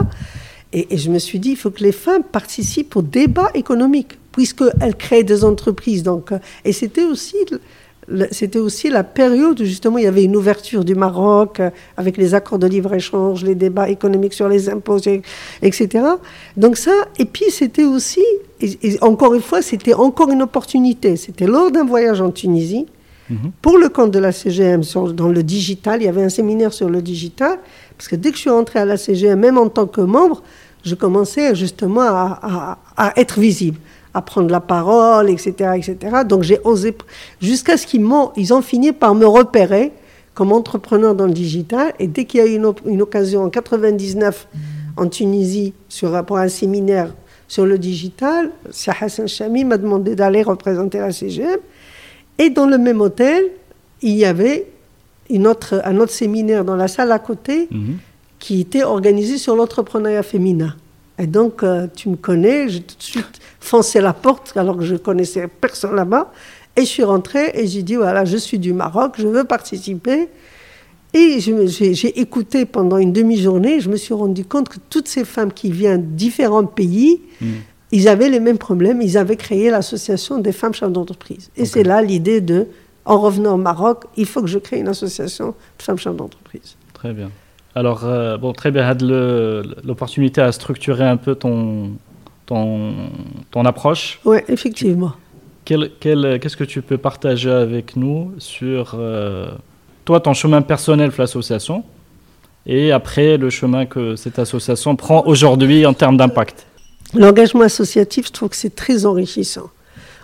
[0.73, 4.95] Et, je me suis dit, il faut que les femmes participent au débat économique, puisqu'elles
[4.95, 6.03] créent des entreprises.
[6.03, 6.32] Donc,
[6.65, 7.38] et c'était aussi,
[8.32, 12.17] c'était aussi la période où justement il y avait une ouverture du Maroc euh, avec
[12.17, 15.21] les accords de libre-échange, les débats économiques sur les impôts, et-
[15.61, 16.05] etc.
[16.57, 18.23] Donc ça, et puis c'était aussi,
[19.01, 21.17] encore une fois, c'était encore une opportunité.
[21.17, 22.88] C'était lors d'un voyage en Tunisie,
[23.30, 23.51] Mhm.
[23.61, 24.82] pour le compte de la CGM,
[25.13, 27.59] dans le digital, il y avait un séminaire sur le digital,
[27.97, 30.41] parce que dès que je suis rentrée à la CGM, même en tant que membre,
[30.84, 33.77] je commençais justement à, être visible,
[34.13, 35.71] à prendre la parole, etc.
[35.75, 35.97] etc.
[36.27, 36.95] Donc j'ai osé,
[37.41, 39.91] jusqu'à ce qu'ils ont fini par me repérer
[40.34, 42.55] comme entrepreneur dans le digital, et dès qu'il y a eu
[42.86, 44.47] une, occasion en 99
[44.95, 47.13] en Tunisie sur, pour un séminaire
[47.47, 48.51] sur le digital,
[49.01, 51.59] Hassan Chami m'a demandé d'aller représenter la CGM.
[52.39, 53.45] Et dans le même hôtel,
[54.01, 54.65] il y avait
[55.29, 57.97] une autre, un autre séminaire dans la salle à côté Mhm.
[58.39, 60.75] qui était organisé sur l'entrepreneuriat féminin.
[61.19, 64.85] Et donc, euh, tu me connais, j'ai tout de suite foncé la porte alors que
[64.85, 66.31] je connaissais personne là-bas.
[66.77, 70.29] Et je suis rentrée et j'ai dit, voilà, je suis du Maroc, je veux participer.
[71.13, 75.51] Et j'ai écouté pendant une demi-journée, je me suis rendu compte que toutes ces femmes
[75.51, 77.47] qui viennent de différents pays, Mhm.
[77.91, 79.01] Ils avaient les mêmes problèmes.
[79.01, 81.49] Ils avaient créé l'association des femmes chefs d'entreprise.
[81.57, 82.67] Et c'est là l'idée de,
[83.05, 86.75] en revenant au Maroc, il faut que je crée une association de femmes chefs d'entreprise.
[86.93, 87.29] Très bien.
[87.75, 88.87] Alors, euh, bon, très bien.
[88.87, 89.01] Had
[89.83, 91.91] l'opportunité à structurer un peu ton,
[92.45, 92.93] ton,
[93.51, 94.19] ton approche.
[94.25, 95.13] Oui, effectivement.
[95.65, 99.51] Quel- Qu'est-ce que tu peux partager avec nous sur euh,
[100.03, 101.83] toi, ton chemin personnel pour l'association
[102.65, 106.65] et après le chemin que cette association prend aujourd'hui en termes d'impact?
[107.16, 109.70] L'engagement associatif, je trouve que c'est très enrichissant.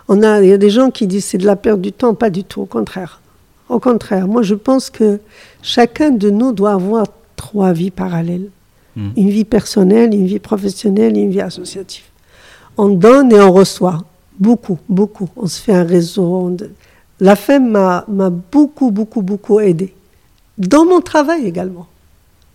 [0.08, 2.14] On a, il y a des gens qui disent c'est de la perte du temps,
[2.14, 3.20] pas du tout, au contraire.
[3.68, 5.18] Au contraire, moi je pense que
[5.62, 8.50] chacun de nous doit avoir trois vies parallèles.
[8.94, 9.12] Mhm.
[9.16, 12.04] Une vie personnelle, une vie professionnelle et une vie associative.
[12.76, 14.04] On donne et on reçoit.
[14.38, 15.28] Beaucoup, beaucoup.
[15.36, 16.56] On se fait un réseau.
[17.20, 19.94] La FEM m'a beaucoup, beaucoup, beaucoup aidé.
[20.58, 21.86] Dans mon travail également.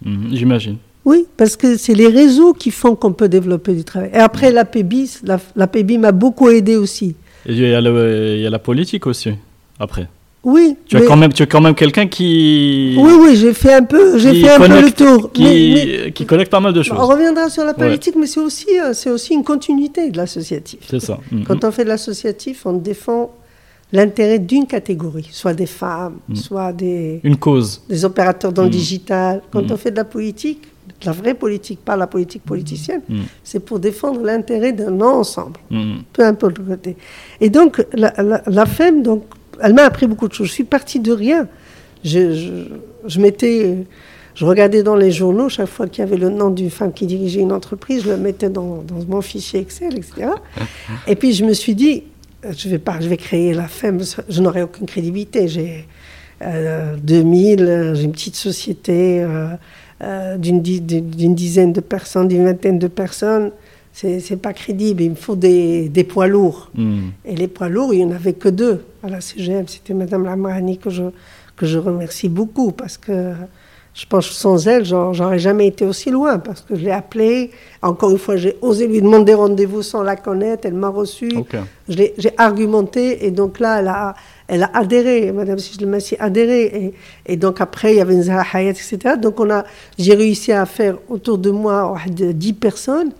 [0.05, 0.77] Mhm, J'imagine.
[1.05, 4.11] Oui, parce que c'est les réseaux qui font qu'on peut développer du travail.
[4.13, 7.15] Et après, la PBI, la, la PBI m'a beaucoup aidé aussi.
[7.45, 9.31] Et il y, a le- il y a la politique aussi,
[9.79, 10.07] après.
[10.43, 10.75] Oui.
[10.87, 12.95] Tu, as quand même, tu es quand même quelqu'un qui.
[12.97, 15.31] Oui, oui, j'ai fait un peu, j'ai fait un peu le tour.
[15.31, 16.97] Qui, qui connecte pas mal de choses.
[16.99, 20.79] On reviendra sur la politique, mais c'est aussi, euh, c'est aussi une continuité de l'associatif.
[20.89, 21.19] C'est ça.
[21.31, 21.43] Mm-hmm.
[21.43, 23.31] Quand on fait de l'associatif, on défend
[23.93, 26.35] l'intérêt d'une catégorie, soit des femmes, mm.
[26.35, 27.19] soit des.
[27.23, 27.81] Une cause.
[27.87, 28.71] Des opérateurs dans le mm.
[28.71, 29.41] digital.
[29.51, 29.71] Quand mm.
[29.71, 30.63] on fait de la politique,
[31.05, 33.01] la vraie politique, pas la politique politicienne,
[33.43, 35.59] c'est pour défendre l'intérêt d'un ensemble,
[36.13, 36.97] peu importe le côté.
[37.39, 39.23] Et donc, la, la, la FEM, donc,
[39.61, 40.47] elle m'a appris beaucoup de choses.
[40.47, 41.47] Je suis partie de rien.
[42.03, 42.65] Je,
[43.05, 47.05] je, regardais dans les journaux chaque fois qu'il y avait le nom d'une femme qui
[47.05, 50.29] dirigeait une entreprise, je le mettais dans, dans mon fichier Excel, etc.
[51.05, 52.03] Et puis je me suis dit,
[52.43, 55.47] je vais pas, je vais créer la FEM, je n'aurai aucune crédibilité.
[55.47, 55.85] J'ai
[57.03, 59.49] 2000, euh, j'ai une petite société euh,
[60.03, 63.51] euh, d'une dizaine de personnes, d'une vingtaine de personnes
[63.93, 65.03] c'est pas crédible.
[65.03, 66.71] Il me faut des, des poids lourds.
[66.75, 67.09] Hmm.
[67.25, 69.67] Et les poids lourds, il n'y en avait que deux à la CGM.
[69.67, 71.03] C'était Madame Lamarani que je,
[71.55, 73.33] que je remercie beaucoup parce que
[73.93, 77.51] je pense que sans elle, j'aurais jamais été aussi loin parce que je l'ai appelée.
[77.81, 80.65] Encore une fois, j'ai osé lui demander rendez-vous sans la connaître.
[80.65, 81.29] Elle m'a reçu.
[81.89, 84.15] J'ai argumenté et donc là, elle a,
[84.47, 85.33] elle a adhéré.
[85.33, 86.63] Madame Sijlmassi a adhéré.
[86.63, 89.15] Et, et, donc après, il y avait une Zahra Hayat, etc.
[89.21, 89.35] Donc
[89.99, 93.11] j'ai réussi à faire autour de moi 10 personnes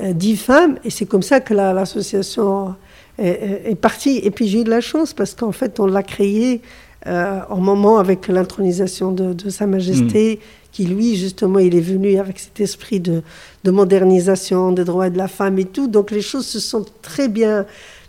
[0.00, 2.76] euh, dix femmes, et c'est comme ça que l'association
[3.18, 4.18] est, partie.
[4.22, 6.62] Et puis j'ai eu de la chance parce qu'en fait, on l'a créée
[7.06, 10.68] euh, en moment avec l'intronisation de, Sa Majesté, mm.
[10.72, 13.22] qui lui, justement, il est venu avec cet esprit de,
[13.64, 15.88] de, modernisation des droits de la femme et tout.
[15.88, 17.66] Donc les choses se sont très bien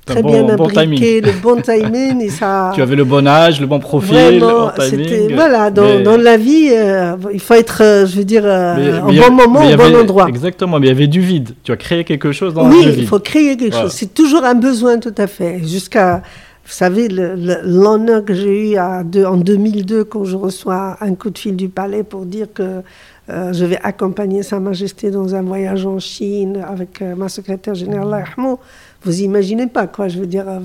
[0.09, 2.21] très bien imbriqué, le bon timing.
[2.21, 2.71] Et ça...
[2.73, 5.35] Tu avais le bon âge, le bon profil, Vraiment, le bon timing.
[5.35, 9.11] Voilà, dans, dans la vie, euh, il faut être, euh, je veux dire, euh, au
[9.11, 10.27] bon moment, au bon endroit.
[10.27, 11.51] Exactement, mais il y avait du vide.
[11.63, 12.89] Tu as créé quelque chose dans oui, le vide.
[12.95, 13.91] Oui, il faut créer quelque chose.
[13.91, 15.61] C'est toujours un besoin, tout à fait.
[15.63, 16.21] Jusqu'à,
[16.69, 21.37] vous savez, l'honneur que j'ai eu à en 2002 quand je reçois un coup de
[21.39, 22.81] fil du palais pour dire que
[23.27, 28.57] je vais accompagner Sa Majesté dans un voyage en Chine avec ma secrétaire générale, Ahmed.
[29.03, 30.07] Vous imaginez pas, quoi.
[30.07, 30.59] Je veux dire, euh,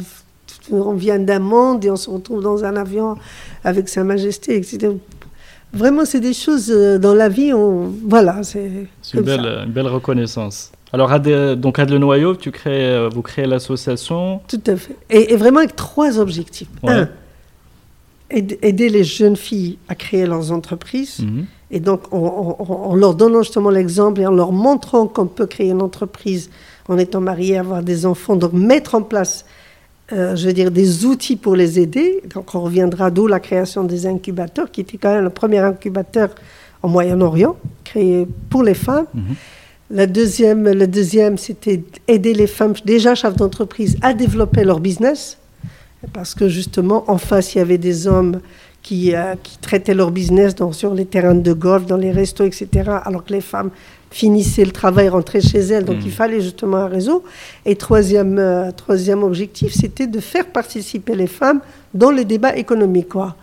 [0.70, 3.16] on vient d'un monde et on se retrouve dans un avion
[3.62, 4.92] avec Sa Majesté, etc.
[5.72, 9.88] Vraiment, c'est des choses euh, dans la vie, on, voilà, c'est une belle, une belle,
[9.88, 10.70] reconnaissance.
[10.94, 14.94] Alors, à donc à Noyau, tu crées, euh, vous créez l'association Tout à fait.
[15.10, 16.68] Et, vraiment avec trois objectifs.
[16.86, 17.08] Un,
[18.30, 21.18] aider les jeunes filles à créer leurs entreprises.
[21.18, 21.46] Mhm.
[21.72, 25.82] Et donc, en leur donnant justement l'exemple et en leur montrant qu'on peut créer une
[25.82, 26.48] entreprise
[26.88, 28.36] en étant marié, avoir des enfants.
[28.36, 29.44] Donc mettre en place,
[30.12, 32.22] euh, je veux dire, des outils pour les aider.
[32.32, 36.28] Donc on reviendra d'où la création des incubateurs, qui était quand même le premier incubateur
[36.84, 39.06] en Moyen-Orient, créé pour les femmes.
[39.12, 39.34] Mhm.
[39.90, 45.38] La deuxième, le deuxième, c'était aider les femmes, déjà chefs d'entreprise, à développer leur business.
[46.12, 48.40] Parce que justement, en face, il y avait des hommes
[48.82, 52.44] qui, euh, qui traitaient leur business dans, sur les terrains de golf, dans les restos,
[52.44, 52.68] etc.
[53.04, 53.70] Alors que les femmes
[54.10, 55.84] finissait le travail, rentrait chez elle.
[55.84, 56.12] Donc il hmm.
[56.12, 57.24] fallait justement un réseau.
[57.66, 61.60] Et troisième, euh, troisième objectif, c'était de faire participer les femmes
[61.94, 63.08] dans le débat économique.
[63.08, 63.36] Quoi.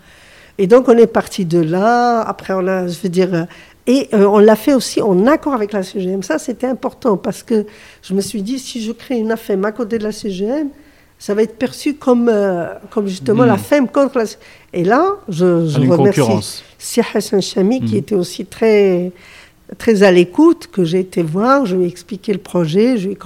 [0.58, 2.20] Et donc on est parti de là.
[2.20, 3.46] Après, on a, je veux dire,
[3.86, 6.22] et euh, on l'a fait aussi en accord avec la CGM.
[6.22, 7.66] Ça, c'était important parce que
[8.02, 10.68] je me suis dit, si je crée une AFEM à côté de la CGM,
[11.18, 12.32] ça va être perçu comme,
[12.90, 13.58] comme justement la hmm.
[13.58, 14.24] FEM contre la
[14.72, 17.98] Et là, je, je remercie Sia Hassan Chami, qui hmm.
[17.98, 19.12] était aussi très
[19.78, 23.16] très à l'écoute, que j'ai été voir, je lui ai expliqué le projet, je lui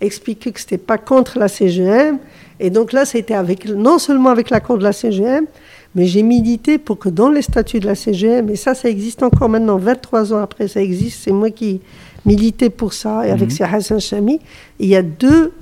[0.00, 2.18] ai expliqué que ce n'était pas contre la CGM.
[2.60, 5.46] Et donc là, c'était avec, non seulement avec l'accord de la CGM,
[5.94, 9.22] mais j'ai milité pour que dans les statuts de la CGM, et ça, ça existe
[9.22, 11.80] encore maintenant, 23 ans après, ça existe, c'est moi qui
[12.24, 13.62] militais pour ça, et avec mmh.
[13.62, 14.40] Hassan Chami,
[14.78, 15.52] il y a deux,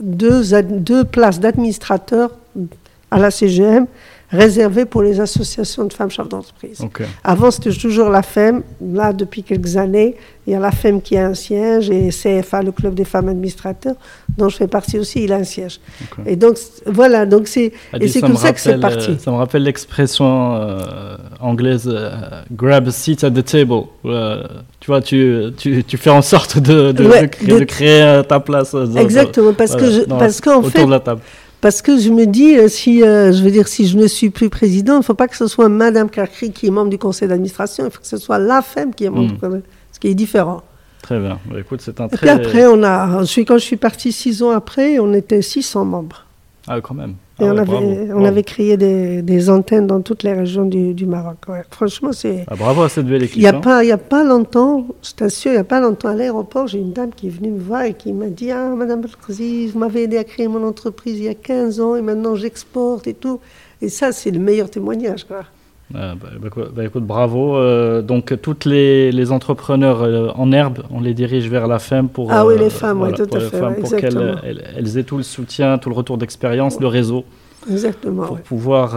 [0.00, 2.30] deux, deux places d'administrateurs
[3.10, 3.86] à la CGM
[4.32, 6.80] réservé pour les associations de femmes chefs d'entreprise.
[7.22, 8.62] Avant, c'était toujours la FEM.
[8.80, 10.16] Là, depuis quelques années,
[10.46, 13.28] il y a la FEM qui a un siège et CFA, le club des femmes
[13.28, 13.94] administrateurs,
[14.36, 15.80] dont je fais partie aussi, il a un siège.
[16.26, 16.56] Et donc,
[16.86, 19.10] voilà, donc c'est, et c'est comme ça que c'est parti.
[19.10, 22.10] Euh, ça me rappelle l'expression euh, anglaise euh,
[22.50, 23.82] grab a seat at the table.
[24.80, 28.74] tu vois, tu, tu, tu, fais en sorte de, de, créer, ta place.
[28.96, 30.78] Exactement, parce, que je, parce qu'en fait.
[30.78, 31.20] Autour de la table.
[31.62, 34.30] Parce que je me dis, euh, si, euh, je veux dire, si je ne suis
[34.30, 36.98] plus président, il ne faut pas que ce soit Madame Carcri qui est membre du
[36.98, 40.00] conseil d'administration, il faut que ce soit la femme qui est membre du conseil, ce
[40.00, 40.62] qui est différent.
[41.02, 41.38] Très bien.
[41.46, 42.26] Bah, écoute, c'est un très...
[42.26, 45.40] Et après, on a, je suis, quand je suis parti six ans après, on était
[45.40, 46.26] 600 membres.
[46.66, 47.14] Ah, quand même.
[47.40, 50.92] Et ah on, avait, on avait créé des, des, antennes dans toutes les régions du,
[50.92, 51.38] du Maroc.
[51.70, 52.44] Franchement, c'est.
[52.46, 53.36] Ah, bravo à cette belle équipe.
[53.36, 53.60] Il n'y a, hein.
[53.60, 56.78] pas, y a pas longtemps, je t'assure, il n'y a pas longtemps à l'aéroport, j'ai
[56.78, 59.78] une dame qui est venue me voir et qui m'a dit Ah, Madame Belkouzi, vous
[59.78, 63.14] m'avez aidé à créer mon entreprise il y a 15 ans et maintenant j'exporte et
[63.14, 63.40] tout.
[63.80, 65.24] Et ça, c'est le meilleur témoignage.
[65.24, 65.44] Quoi.
[65.94, 67.56] Ah, bah, bah, bah, écoute, bravo.
[67.56, 72.08] Euh, donc, toutes les, les entrepreneurs euh, en herbe, on les dirige vers la femme
[72.08, 72.32] pour.
[72.32, 73.60] Ah oui, les femmes, oui, tout à fait.
[73.80, 77.24] pour qu'elles elles, aient tout le soutien, tout le retour d'expérience, le réseau.
[77.70, 78.26] Exactement.
[78.26, 78.94] Pour pouvoir.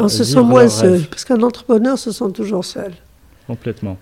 [0.00, 2.92] on se sent moins seul, parce qu'un entrepreneur se sent toujours seul.
[3.46, 3.96] Complètement.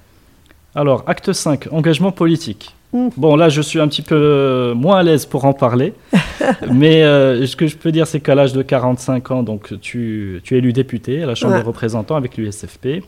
[0.74, 2.74] Alors, acte 5, engagement politique.
[3.16, 5.94] Bon, là, je suis un petit peu euh, moins à l'aise pour en parler.
[6.72, 10.40] mais euh, ce que je peux dire, c'est qu'à l'âge de 45 ans, donc, tu,
[10.44, 13.02] tu es élu député à la Chambre des représentants avec l'USFP.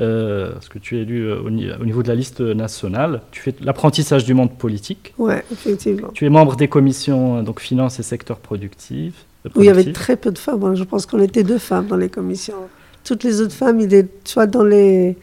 [0.00, 3.22] Euh, parce que tu es élu au, niveau de la liste nationale.
[3.30, 5.14] Tu fais l'apprentissage du monde politique.
[5.18, 6.08] Oui, effectivement.
[6.14, 9.14] Tu es membre des commissions donc finances et secteur productif.
[9.44, 10.64] Oui, il y avait très peu de femmes.
[10.64, 10.74] Hein.
[10.74, 12.68] Je pense qu'on était deux femmes dans les commissions.
[13.04, 15.16] Toutes les autres femmes, étaient soit dans les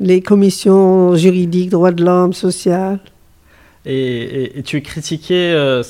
[0.00, 3.00] les commissions juridiques, droits de l'homme, sociales.
[3.86, 5.82] Et, tu es critiqué euh,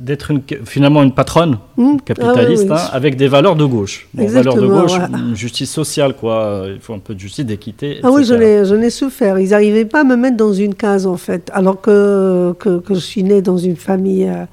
[0.00, 0.32] d'être
[0.64, 1.98] finalement une patronne mmh.
[2.04, 4.08] capitaliste ah hein, avec des valeurs de gauche.
[4.12, 4.92] Bon, valeurs de gauche,
[5.34, 6.64] justice sociale, quoi.
[6.66, 8.00] Il faut un peu de justice, d'équité.
[8.02, 9.38] Ah oui, j'en ai, souffert.
[9.38, 11.48] Ils n'arrivaient pas à me mettre dans une case, en fait.
[11.54, 14.44] Alors que, que, je suis née dans une famille, euh,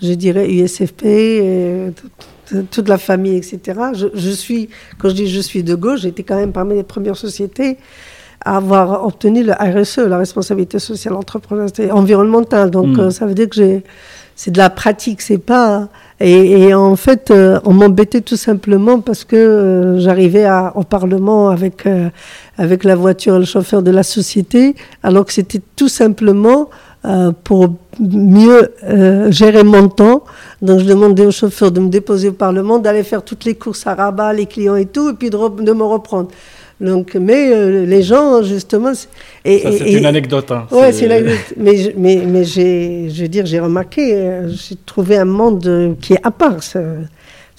[0.00, 1.92] je dirais, USFP, et
[2.70, 3.80] toute la famille, etc.
[3.94, 6.84] Je, je, suis, quand je dis je suis de gauche, j'étais quand même parmi les
[6.84, 7.76] premières sociétés
[8.44, 12.70] avoir obtenu le RSE, la responsabilité sociale entrepreneuriale environnementale.
[12.70, 13.00] Donc hmm.
[13.00, 13.80] euh, ça veut dire que
[14.36, 15.88] c'est de la pratique, c'est pas.
[16.20, 21.88] Et, en fait, euh, on m'embêtait tout simplement parce que euh, j'arrivais au Parlement avec
[22.58, 26.68] avec la voiture et le chauffeur de la société, alors que c'était tout simplement
[27.42, 28.72] pour mieux
[29.30, 30.24] gérer mon temps.
[30.62, 33.86] Donc je demandais au chauffeur de me déposer au Parlement, d'aller faire toutes les courses
[33.86, 36.28] à rabat, les clients et tout, et puis de, de me reprendre.
[36.80, 38.92] Donc, mais euh, les gens, justement.
[39.44, 40.50] Et, ça, c'est une anecdote.
[40.50, 40.66] Hein.
[40.70, 41.54] Ouais, c'est une anecdote.
[41.56, 46.14] mais, mais, mais j'ai, je veux dire, j'ai remarqué, euh, j'ai trouvé un monde qui
[46.14, 46.62] est à part.
[46.62, 46.80] Ça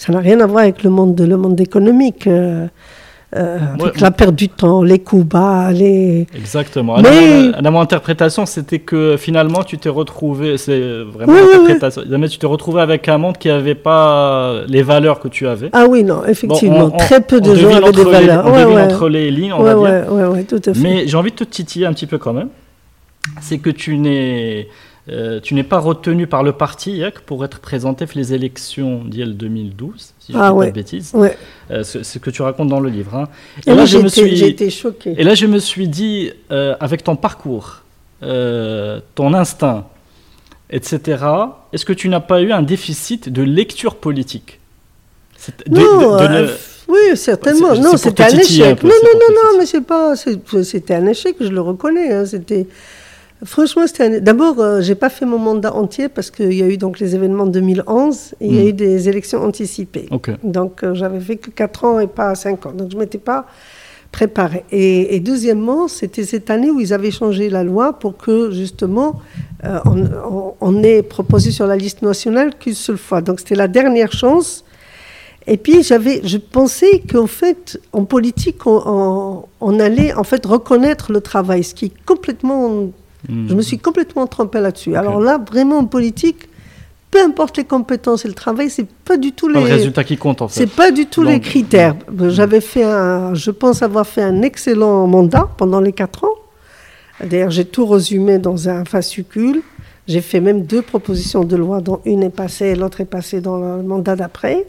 [0.10, 2.28] n'a rien à voir avec le monde, le monde économique.
[3.36, 6.28] Euh, avec la perte du temps, les coups bas, les...
[6.36, 6.98] Exactement.
[7.02, 7.52] Mais...
[7.54, 12.82] À mon interprétation, c'était que finalement, tu t'es retrouvé, c'est vraiment l'interprétation, tu t'es retrouvé
[12.82, 15.70] avec un monde qui n'avait pas les valeurs que tu avais.
[15.74, 16.90] Ah oui, non, effectivement.
[16.92, 18.46] Très peu de gens avaient des valeurs.
[18.46, 20.46] on ouais, entre les lignes, on va dire.
[20.48, 20.80] Tout à fait.
[20.80, 22.50] Mais j'ai envie de te titiller un petit peu quand même.
[23.42, 24.68] C'est que tu n'es
[25.08, 29.38] euh, tu n'es pas retenu par le parti pour être présenté pour les élections d'IEL
[29.38, 31.12] 2012, si je ne ah dis pas de bêtises.
[31.14, 31.38] Ouais.
[31.70, 33.16] Euh, c'est ce que tu racontes dans le livre.
[33.16, 33.30] Hein.
[33.68, 35.14] Et, là, je me suis, été choqué.
[35.18, 37.84] Et là, je me suis dit, euh, avec ton parcours,
[38.22, 39.86] ton instinct,
[40.72, 41.24] etc.,
[41.72, 44.60] est-ce que tu n'as pas eu un déficit de lecture politique?
[45.70, 46.18] Non,
[46.88, 47.76] oui, certainement.
[47.76, 48.84] non, c'était un échec.
[48.84, 50.16] non, non, non, non, mais c'est pas.
[50.16, 52.12] C'était un échec, je le reconnais.
[52.12, 52.26] Hein.
[52.26, 52.68] C'était.
[53.46, 56.78] Franchement, c'était d'abord, euh, j'ai pas fait mon mandat entier parce qu'il y a eu
[56.78, 58.68] donc les événements de 2011 et il y a hmm.
[58.68, 60.10] eu des élections anticipées.
[60.44, 62.72] Donc euh, j'avais fait que 4 ans et pas 5 ans.
[62.72, 63.46] Donc je m'étais pas
[64.12, 64.64] préparée.
[64.72, 69.20] Et, deuxièmement, c'était cette année où ils avaient changé la loi pour que justement
[69.66, 69.80] euh,
[70.62, 73.22] on, ait proposé sur la liste nationale qu'une seule fois.
[73.22, 74.64] Donc c'était la dernière chance.
[75.48, 81.12] Et puis j'avais, je pensais qu'en fait, en politique, on, on, allait en fait reconnaître
[81.12, 82.90] le travail, ce qui est complètement
[83.30, 84.96] je me suis complètement trompée là-dessus.
[84.96, 86.48] Alors là, vraiment en politique,
[87.12, 89.62] peu importe les compétences et le travail, c'est pas du tout les.
[89.62, 90.60] Le résultat qui compte en fait.
[90.60, 91.96] C'est pas du tout les critères.
[92.28, 96.36] J'avais fait un, je pense avoir fait un excellent mandat pendant les quatre ans.
[97.24, 99.62] D'ailleurs, j'ai tout résumé dans un fascicule.
[100.08, 103.42] J'ai fait même deux propositions de loi, dont une est passée et l'autre est passée
[103.42, 104.68] dans le mandat d'après.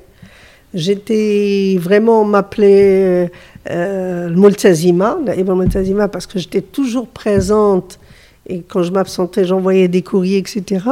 [0.72, 3.30] J'étais vraiment, m'appelait
[3.70, 7.98] euh, Multazima, Multazima, parce que j'étais toujours présente
[8.48, 10.84] et quand je m'absentais, j'envoyais des courriers, etc.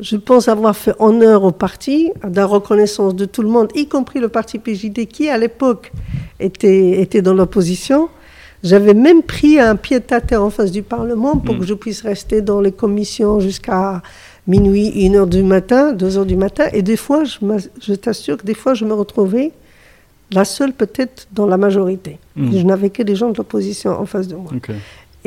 [0.00, 3.88] Je pense avoir fait honneur au parti, à la reconnaissance de tout le monde, y
[3.88, 5.92] compris le parti PJD qui, à l'époque,
[6.38, 8.08] était, était dans l'opposition.
[8.62, 11.60] J'avais même pris un pied à terre en face du Parlement pour mm.
[11.60, 14.02] que je puisse rester dans les commissions jusqu'à
[14.46, 16.64] minuit, une heure du matin, deux heures du matin.
[16.72, 17.38] Et des fois, je,
[17.80, 19.52] je t'assure que des fois, je me retrouvais
[20.30, 22.18] la seule peut-être dans la majorité.
[22.36, 22.52] Mm.
[22.52, 24.52] Je n'avais que des gens de l'opposition en face de moi.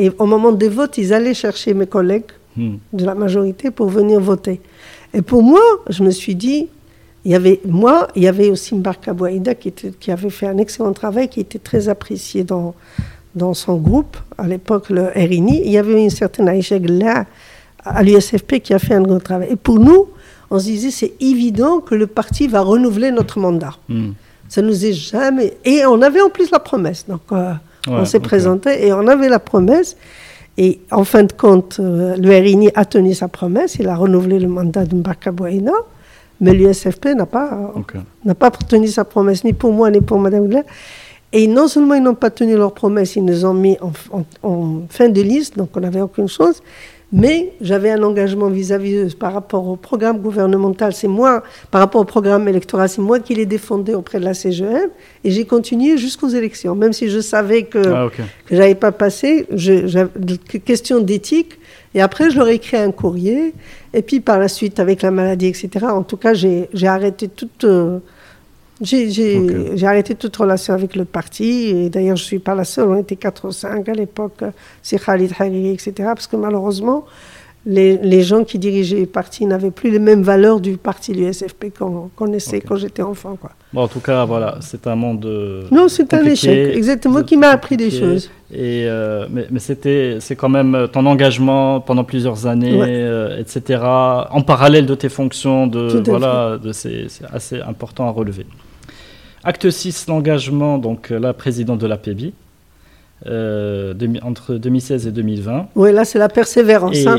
[0.02, 2.78] Et au moment des votes, ils allaient chercher mes collègues hmm.
[2.92, 4.60] de la majorité pour venir voter.
[5.14, 6.70] Et pour moi, je me suis dit,
[7.24, 10.58] il y avait moi, il y avait aussi Mbarka Bouaïda qui, qui avait fait un
[10.58, 12.74] excellent travail, qui était très apprécié dans,
[13.36, 15.62] dans son groupe, à l'époque le RINI.
[15.66, 17.28] Il y avait une certaine Aïcha là
[17.86, 19.50] à l'USFP qui a fait un grand travail.
[19.52, 20.08] Et pour nous,
[20.50, 23.76] on se disait, c'est évident que le parti va renouveler notre mandat.
[23.88, 24.14] Hmm.
[24.50, 25.58] Ça nous est jamais...
[25.64, 27.06] Et on avait en plus la promesse.
[27.08, 27.22] Donc...
[27.34, 27.54] Euh,
[27.88, 29.98] on s'est présenté et on avait la promesse.
[30.58, 33.78] Et en fin de compte, euh, le RINI a tenu sa promesse.
[33.80, 35.32] Il a renouvelé le mandat de Mbaka
[36.42, 37.74] Mais l'USFP n'a pas,
[38.26, 40.66] n'a pas tenu sa promesse, ni pour moi, ni pour Madame Glaire.
[41.34, 45.08] Et non seulement ils n'ont pas tenu leur promesse, ils nous ont mis en, fin
[45.08, 46.62] de liste, donc on n'avait aucune chose,
[47.14, 50.94] mais j'avais un engagement vis-à-vis par rapport au programme gouvernemental.
[50.94, 54.34] C'est moi, par rapport au programme électoral, c'est moi qui l'ai défendu auprès de la
[54.34, 54.90] CGM.
[55.24, 56.74] Et j'ai continué jusqu'aux élections.
[56.74, 58.10] Même si je savais que, ah,
[58.46, 60.06] que j'avais pas passé, je,
[60.60, 61.60] question d'éthique.
[61.94, 63.54] Et après, je leur ai écrit un courrier.
[63.94, 67.66] Et puis par la suite, avec la maladie, etc., en tout cas, j'ai arrêté toute.
[67.66, 68.00] Euh,
[68.82, 71.70] j'ai arrêté toute relation avec le parti.
[71.70, 72.90] Et d'ailleurs, je ne suis pas la seule.
[72.90, 74.44] On était 4 ou 5 à l'époque.
[74.82, 75.94] C'est Khalid Hariri, etc.
[75.98, 77.06] Parce que malheureusement,
[77.66, 81.78] les, les, gens qui dirigeaient le parti n'avaient plus les mêmes valeurs du parti, l'USFP,
[81.78, 83.38] qu'on connaissait quand j'étais enfant.
[83.40, 83.52] Quoi.
[83.72, 85.26] Bon, en tout cas, voilà, c'est un monde.
[85.26, 88.32] Euh, non, c'est un échec, exactement, qui m'a appris des choses.
[88.52, 93.82] Et, euh, mais, mais c'était, c'est quand même ton engagement pendant plusieurs années, euh, etc.,
[93.84, 98.48] en parallèle de tes fonctions, de, voilà, de, c'est, assez important à relever.
[99.44, 102.34] Acte 6, l'engagement, donc la présidente de la PEBI,
[103.28, 103.94] euh,
[104.24, 105.68] entre 2016 et 2020.
[105.76, 106.96] Oui, là, c'est la persévérance.
[106.98, 107.18] Et, hein.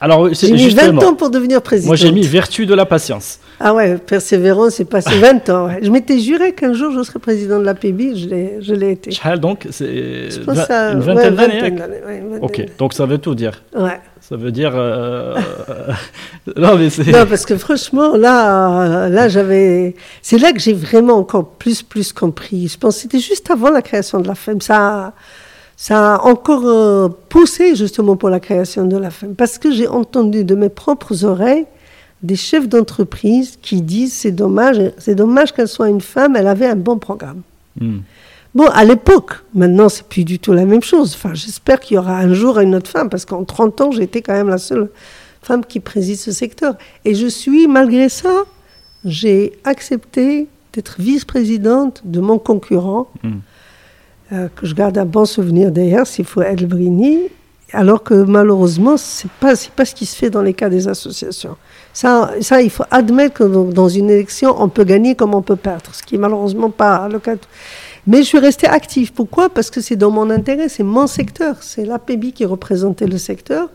[0.00, 1.88] Alors, j'ai mis 20 ans pour devenir président.
[1.88, 3.38] Moi, j'ai mis vertu de la patience.
[3.58, 5.68] Ah ouais, persévérance, c'est passé 20 ans.
[5.80, 8.28] Je m'étais juré qu'un jour je serais président de la PEBI,
[8.60, 9.10] je l'ai été.
[9.38, 11.82] donc, c'est une vingtaine d'années.
[12.40, 13.62] ok, donc ça veut tout dire.
[13.76, 14.00] Ouais.
[14.28, 14.72] Ça veut dire.
[14.74, 15.34] Euh,
[16.56, 17.10] non, mais c'est.
[17.12, 19.94] Non, parce que franchement, là, là j'avais.
[20.22, 22.68] C'est là que j'ai vraiment encore plus, plus compris.
[22.68, 24.62] Je pense que c'était juste avant la création de la FEM.
[24.62, 25.12] Ça,
[25.76, 29.34] ça a encore euh, poussé justement pour la création de la FEM.
[29.34, 31.66] Parce que j'ai entendu de mes propres oreilles
[32.22, 36.66] des chefs d'entreprise qui disent c'est dommage, c'est dommage qu'elle soit une femme, elle avait
[36.66, 37.42] un bon programme.
[37.78, 37.98] Hmm.
[38.54, 41.14] Bon, à l'époque, maintenant, c'est plus du tout la même chose.
[41.14, 44.22] Enfin, j'espère qu'il y aura un jour une autre femme, parce qu'en 30 ans, j'étais
[44.22, 44.90] quand même la seule
[45.42, 46.76] femme qui préside ce secteur.
[47.04, 48.44] Et je suis, malgré ça,
[49.04, 53.32] j'ai accepté d'être vice-présidente de mon concurrent, hmm.
[54.32, 57.22] euh, que je garde un bon souvenir d'ailleurs, s'il faut El Brini,
[57.72, 60.86] alors que malheureusement, ce n'est pas, pas ce qui se fait dans les cas des
[60.86, 61.56] associations.
[61.92, 65.56] Ça, ça, il faut admettre que dans une élection, on peut gagner comme on peut
[65.56, 67.34] perdre, ce qui est malheureusement pas le cas.
[68.06, 69.12] Mais je suis restée active.
[69.12, 69.48] Pourquoi?
[69.48, 71.56] Parce que c'est dans mon intérêt, c'est mon secteur.
[71.62, 73.70] C'est l'APB qui représentait le secteur.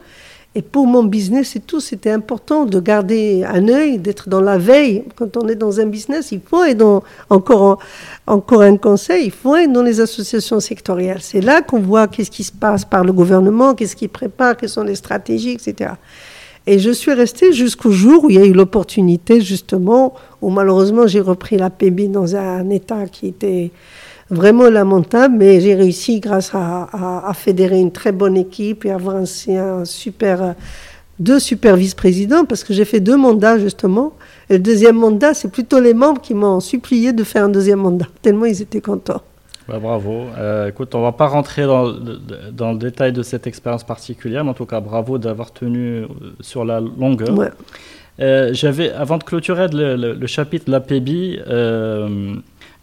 [0.56, 4.58] Et pour mon business et tout, c'était important de garder un œil, d'être dans la
[4.58, 5.04] veille.
[5.16, 7.80] Quand on est dans un business, il faut être dans, encore,
[8.26, 11.22] encore un conseil, il faut être dans les associations sectorielles.
[11.22, 14.70] C'est là qu'on voit qu'est-ce qui se passe par le gouvernement, qu'est-ce qui prépare, quelles
[14.70, 15.92] sont les stratégies, etc.
[16.66, 21.06] Et je suis restée jusqu'au jour où il y a eu l'opportunité, justement, où malheureusement
[21.06, 21.70] j'ai repris la
[22.10, 23.72] dans un état qui était
[24.30, 29.86] vraiment lamentable, mais j'ai réussi grâce à, fédérer une très bonne équipe et avoir un,
[29.86, 30.56] super,
[31.20, 34.14] deux super vice-présidents, parce que j'ai fait deux mandats justement.
[34.50, 37.80] Et le deuxième mandat, c'est plutôt les membres qui m'ont supplié de faire un deuxième
[37.80, 39.22] mandat, tellement ils étaient contents.
[39.68, 40.26] Bah, bravo.
[40.36, 41.94] Euh, écoute, on va pas rentrer dans,
[42.52, 46.08] dans, le détail de cette expérience particulière, mais en tout cas, bravo d'avoir tenu euh,
[46.40, 47.52] sur la longueur.
[48.20, 51.40] Euh, j'avais, avant de clôturer le, chapitre de la PEBI,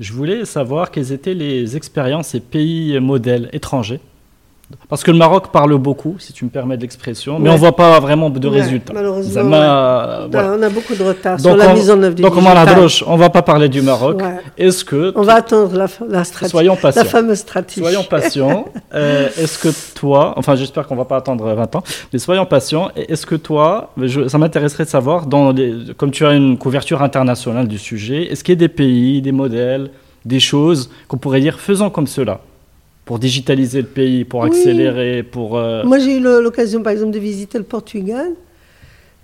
[0.01, 4.01] je voulais savoir quelles étaient les expériences et pays modèles étrangers
[4.89, 7.77] parce que le Maroc parle beaucoup, si tu me permets l'expression, mais on ne voit
[7.77, 8.93] pas vraiment de résultats.
[8.93, 13.19] Malheureusement, on a beaucoup de retard sur la mise en œuvre du Donc, on ne
[13.19, 14.21] va pas parler du Maroc.
[14.59, 15.13] Est-ce que...
[15.15, 16.51] On va attendre la, stratégie.
[16.51, 17.03] Soyons patients.
[17.03, 17.81] La fameuse stratégie.
[17.81, 18.67] Soyons patients.
[18.95, 20.33] Euh, est-ce que toi...
[20.37, 21.83] Enfin, j'espère qu'on ne va pas attendre 20 ans,
[22.13, 22.91] mais soyons patients.
[22.97, 23.91] Est-ce que toi...
[24.29, 25.55] ça m'intéresserait de savoir, dans
[25.97, 29.33] comme tu as une couverture internationale du sujet, est-ce qu'il y a des pays, des
[29.33, 29.91] modèles,
[30.25, 32.41] des choses qu'on pourrait dire faisons comme cela?
[33.07, 35.57] Pour digitaliser le pays, pour accélérer, pour...
[35.57, 38.33] Euh, Moi, j'ai eu l'occasion, par exemple, de visiter le Portugal.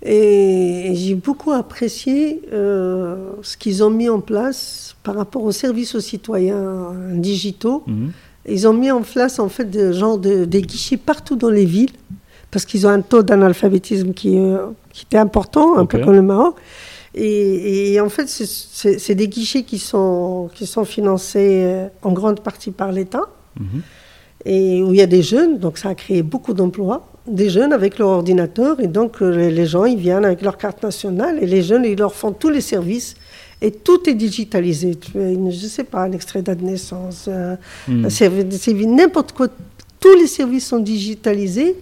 [0.01, 5.95] Et j'ai beaucoup apprécié euh, ce qu'ils ont mis en place par rapport aux services
[5.95, 7.83] aux citoyens digitaux.
[7.85, 8.11] Mhm.
[8.47, 11.65] Ils ont mis en place, en fait, des, genre de, des guichets partout dans les
[11.65, 11.91] villes,
[12.51, 16.21] parce qu'ils ont un taux d'analphabétisme qui, euh, qui était important, un peu comme le
[16.21, 16.55] Maroc.
[17.15, 22.93] Et, en fait, c'est des guichets qui sont, qui sont financés en grande partie par
[22.93, 23.23] l'État.
[24.45, 27.71] Et où il y a des jeunes, donc ça a créé beaucoup d'emplois, des jeunes
[27.71, 31.45] avec leur ordinateur, et donc euh, les gens, ils viennent avec leur carte nationale, et
[31.45, 33.15] les jeunes, ils leur font tous les services,
[33.61, 34.97] et tout est digitalisé.
[35.13, 37.55] Je ne sais pas, un extrait de naissance, euh,
[37.87, 38.07] hmm.
[38.87, 39.47] n'importe quoi,
[39.99, 41.77] tous les services sont digitalisés,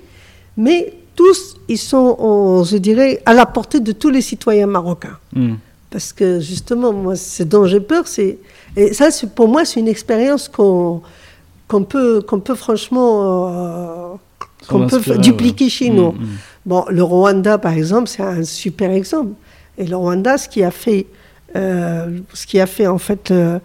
[0.56, 5.18] mais tous, ils sont, je dirais, à la portée de tous les citoyens marocains.
[5.36, 5.56] Hmm.
[5.90, 8.38] Parce que justement, moi, ce dont j'ai peur, c'est...
[8.78, 11.02] Et ça, pour moi, c'est une expérience qu'on
[11.72, 14.16] qu'on peut, qu'on peut franchement euh,
[14.68, 16.12] qu'on peut dupliquer chez nous.
[16.12, 16.38] Mm, mm.
[16.66, 19.32] Bon, le Rwanda, par exemple, c'est un super exemple.
[19.78, 21.06] Et le Rwanda, ce qui a fait,
[21.56, 23.60] euh, ce qui a fait en fait euh,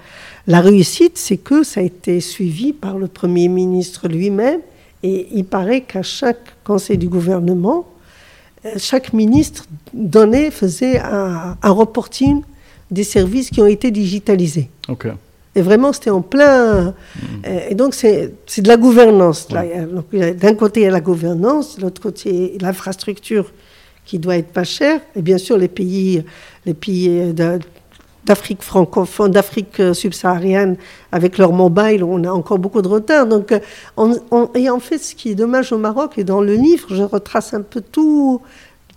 [0.47, 4.61] la réussite, c'est que ça a été suivi par le Premier ministre lui-même.
[5.03, 7.87] Et il paraît qu'à chaque conseil du gouvernement,
[8.77, 12.43] chaque ministre donnait, faisait un, un reporting
[12.91, 14.71] des services qui ont été digitalisés.
[14.89, 15.09] Ok.
[15.57, 16.95] Et vraiment, c'était en plein.
[17.47, 19.49] euh, Et donc, c'est de la gouvernance.
[19.49, 23.53] D'un côté, il y a la gouvernance, de l'autre côté, l'infrastructure
[24.05, 25.01] qui doit être pas chère.
[25.17, 26.23] Et bien sûr, les pays,
[26.67, 27.59] les pays de-
[28.27, 30.77] d'Afrique francophone, d'Afrique euh, subsaharienne,
[31.11, 33.27] avec leur mobile, on a encore beaucoup de retard.
[33.27, 33.61] Donc, euh,
[33.97, 36.89] on- on- et en fait, ce qui est dommage au Maroc, et dans le livre,
[36.95, 38.43] je retrace un peu tout,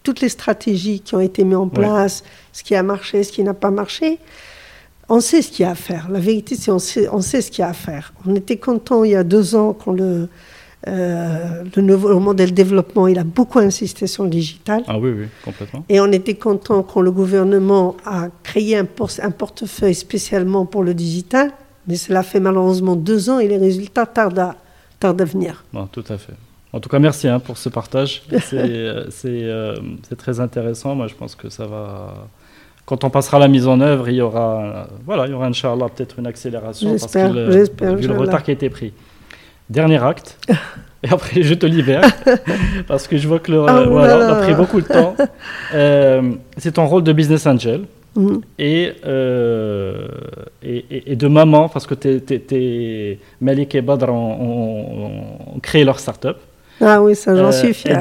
[0.04, 3.44] toutes les stratégies qui ont été mises en place, ce qui a marché, ce qui
[3.44, 4.18] n'a pas marché.
[5.10, 6.08] On sait ce qu'il y a à faire.
[6.10, 8.14] La vérité, c'est on sait, on sait ce qu'il y a à faire.
[8.28, 10.30] On était content il y a deux ans quand le,
[10.88, 14.84] euh, le nouveau modèle développement, il a beaucoup insisté sur le digital.
[14.88, 15.84] Ah oui, oui, complètement.
[15.90, 20.84] Et on était content quand le gouvernement a créé un, por- un portefeuille spécialement pour
[20.84, 21.52] le digital.
[21.88, 24.56] Mais cela fait malheureusement deux ans et les résultats tardent à,
[25.00, 25.64] tardent à venir.
[25.74, 26.34] Bon, tout à fait.
[26.72, 28.22] En tout cas, merci hein, pour ce partage.
[28.44, 29.76] C'est euh, euh,
[30.08, 30.94] c'est très intéressant.
[30.94, 32.28] Moi, je pense que ça va.
[32.90, 35.46] Quand on passera à la mise en œuvre, il y aura, voilà, il y aura,
[35.46, 36.90] Inch'Allah, peut-être une accélération.
[37.02, 37.50] parce que le-
[37.98, 38.94] Vu le retard qui a été pris.
[39.70, 40.40] Dernier acte.
[41.04, 42.02] Et après, je te libère.
[42.88, 45.16] parce que je vois que le, Ah, voilà, on a pris beaucoup de temps.
[45.76, 47.82] Euh, c'est ton rôle de business angel.
[48.16, 48.42] Mhm.
[48.58, 50.08] et, euh,
[50.64, 55.84] et, et- et de maman, parce que t'es, t'es- t'es- Malik et Badr ont créé
[55.84, 56.38] leur start-up.
[56.82, 58.00] Ah oui, ça, j'en Euh, suis fier.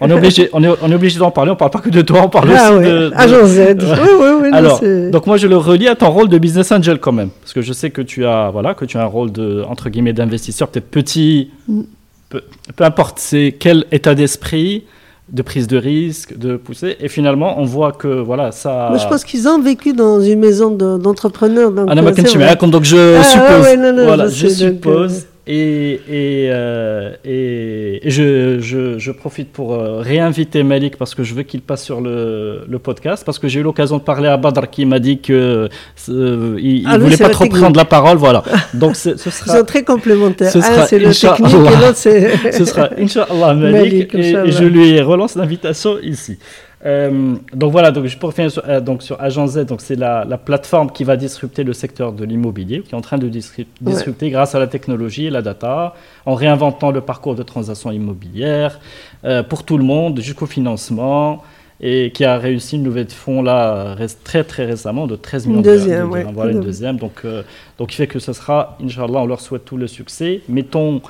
[0.00, 1.50] On est obligé, on est, on est obligé d'en parler.
[1.50, 2.98] On parle pas que de toi, on parle Ah aussi ouais, de.
[3.08, 3.58] de- Agent Z.
[3.80, 4.48] Oui, oui, oui.
[4.52, 4.80] Alors,
[5.10, 7.62] donc moi je le relie à ton rôle de business angel quand même, parce que
[7.62, 10.68] je sais que tu as, voilà, que tu as un rôle de entre guillemets d'investisseur,
[10.68, 11.80] peut-être petit, Mm.
[12.28, 12.42] peu,
[12.76, 14.84] peu importe, c'est quel état d'esprit,
[15.32, 18.88] de prise de risque, de pousser, et finalement on voit que voilà ça.
[18.90, 21.70] Moi, je pense qu'ils ont vécu dans une maison de- d'entrepreneurs.
[21.72, 23.62] donc, Anna euh, mais donc je Ah, suppose.
[23.64, 25.26] ouais, non, non, voilà, je je, sais, donc, suppose.
[25.44, 31.24] Et, et, euh, et, et je, je, je profite pour euh, réinviter Malik parce que
[31.24, 33.24] je veux qu'il passe sur le, le podcast.
[33.26, 35.68] Parce que j'ai eu l'occasion de parler à Badr qui m'a dit que
[36.10, 37.60] euh, il, Ah, voulait pas trop technique.
[37.60, 38.18] prendre la parole.
[38.18, 38.44] Voilà.
[38.74, 39.58] Donc ce, ce Ils sera.
[39.58, 40.52] sont très complémentaires.
[40.52, 42.52] ce sera c'est le technique et l'autre, c'est.
[42.52, 44.46] Ce sera Inch'Allah Malik, Malik, et, Inch'Allah.
[44.46, 46.38] et je lui relance l'invitation ici.
[46.84, 50.24] Euh, donc voilà, donc je finir sur, euh, donc sur Agent Z, donc c'est la,
[50.24, 53.92] la plateforme qui va disrupter le secteur de l'immobilier, qui est en train de Ouais.
[53.92, 55.94] disrupter grâce à la technologie et la data,
[56.26, 58.80] en réinventant le parcours de transaction immobilière
[59.24, 61.44] euh, pour tout le monde jusqu'au financement
[61.80, 65.60] et qui a réussi une levée de fonds là très très récemment de 13 millions
[65.60, 66.26] de- deuxième, de, ouais.
[66.32, 67.42] voilà une deuxième donc euh,
[67.78, 71.00] donc il fait que ce sera Inch'Allah on leur souhaite tout le succès mettons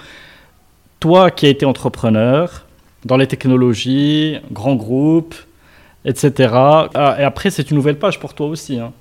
[1.00, 2.64] toi qui as été entrepreneur
[3.04, 5.34] dans les technologies, grand groupe,
[6.04, 6.50] etc.
[6.54, 8.78] Ah, et après, c'est une nouvelle page pour toi aussi.
[8.78, 8.92] hein.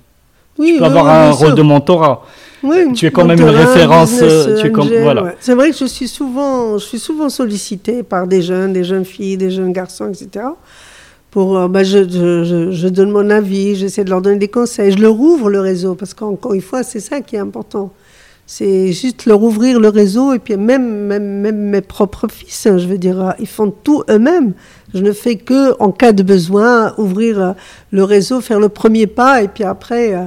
[0.58, 2.22] Oui, tu peux oui, avoir oui, un rôle de mentorat.
[2.62, 5.22] Oui, tu es quand même une référence, business euh, tu es comme- angel, voilà.
[5.24, 5.36] ouais.
[5.40, 9.04] C'est vrai que je suis souvent, je suis souvent sollicitée par des jeunes, des jeunes
[9.06, 10.44] filles, des jeunes garçons, etc.
[11.30, 14.48] Pour, euh, bah, je, je, je, je donne mon avis, j'essaie de leur donner des
[14.48, 17.90] conseils, je leur ouvre le réseau parce qu'encore une fois, c'est ça qui est important.
[18.46, 22.76] C'est juste leur ouvrir le réseau et puis même, même, même mes propres fils, hein,
[22.76, 24.52] je veux dire, euh, ils font tout eux-mêmes.
[24.94, 27.52] Je ne fais que, en cas de besoin, ouvrir euh,
[27.92, 30.18] le réseau, faire le premier pas et puis après, euh,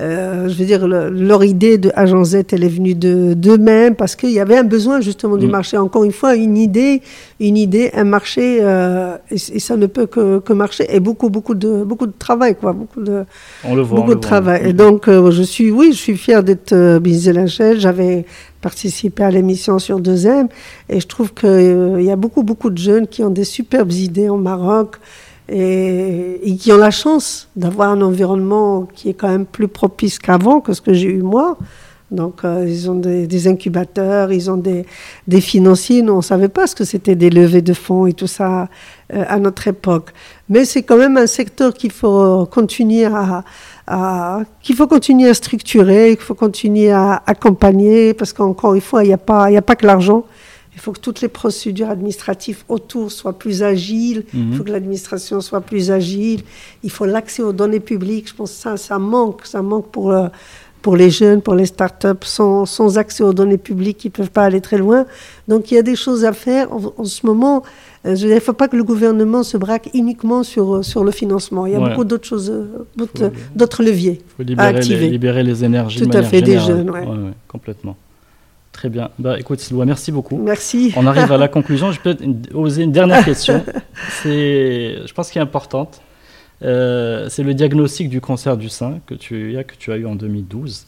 [0.00, 3.94] euh, je veux dire, le- leur idée de Agent Z, elle est venue de- d'eux-mêmes
[3.94, 5.50] parce qu'il y avait un besoin justement du Mm.
[5.50, 5.76] marché.
[5.76, 7.02] Encore une fois, une idée,
[7.40, 10.86] une idée, un marché, euh, et, et ça ne peut que, que marcher.
[10.94, 13.24] Et beaucoup, beaucoup de, beaucoup de travail, quoi, beaucoup de,
[13.64, 13.98] On le voit.
[13.98, 14.28] on beaucoup le de voit.
[14.30, 14.62] travail.
[14.68, 17.46] Et donc, euh, je suis, oui, je suis fière d'être Bisel.
[17.78, 18.24] J'avais
[18.62, 20.48] participé à l'émission sur 2M
[20.88, 24.30] et je trouve qu'il y a beaucoup, beaucoup de jeunes qui ont des superbes idées
[24.30, 24.96] au Maroc
[25.48, 30.60] et, qui ont la chance d'avoir un environnement qui est quand même plus propice qu'avant,
[30.60, 31.58] que ce que j'ai eu moi.
[32.10, 34.84] Donc, euh, ils ont des, des incubateurs, ils ont des,
[35.26, 36.02] des financiers.
[36.02, 38.68] Nous, on ne savait pas ce que c'était des levées de fonds et tout ça
[39.14, 40.10] euh, à notre époque.
[40.52, 43.42] Mais c'est quand même un secteur qu'il faut continuer à,
[43.86, 49.02] à- qu'il faut continuer à structurer, qu'il faut continuer à accompagner, parce qu'encore une fois,
[49.04, 50.24] il n'y a pas, il y a pas que l'argent.
[50.74, 54.24] Il faut que toutes les procédures administratives autour soient plus agiles.
[54.34, 54.54] Il Mhm.
[54.56, 56.40] faut que l'administration soit plus agile.
[56.82, 58.28] Il faut l'accès aux données publiques.
[58.30, 59.40] Je pense que ça, ça manque.
[59.44, 60.28] Ça manque pour, euh,
[60.80, 62.24] pour les jeunes, pour les startups.
[62.24, 65.04] Sans, sans accès aux données publiques, ils ne peuvent pas aller très loin.
[65.46, 66.72] Donc, il y a des choses à faire.
[66.72, 67.62] En, en ce moment,
[68.04, 71.04] je dire, il ne faut pas que le gouvernement se braque uniquement sur, euh, sur
[71.04, 71.66] le financement.
[71.66, 71.90] Il y a Ouais.
[71.90, 72.84] beaucoup d'autres choses, euh,
[73.54, 74.20] d'autres leviers.
[74.20, 75.08] Il faut libérer les, activer.
[75.08, 76.00] libérer les énergies.
[76.00, 76.66] de Tout à fait, des générale.
[76.68, 77.32] jeunes, ouais.
[77.48, 77.96] complètement.
[78.72, 79.10] Très bien.
[79.18, 80.38] Bah, écoute, Sylvain, merci beaucoup.
[80.38, 80.92] Merci.
[80.96, 81.92] On arrive à la conclusion.
[81.92, 82.16] Je peux
[82.54, 83.62] oser une dernière question.
[84.22, 86.00] C'est, je pense, qui est importante.
[86.62, 90.14] Euh, c'est le diagnostic du cancer du sein que tu, que tu as eu en
[90.14, 90.86] 2012.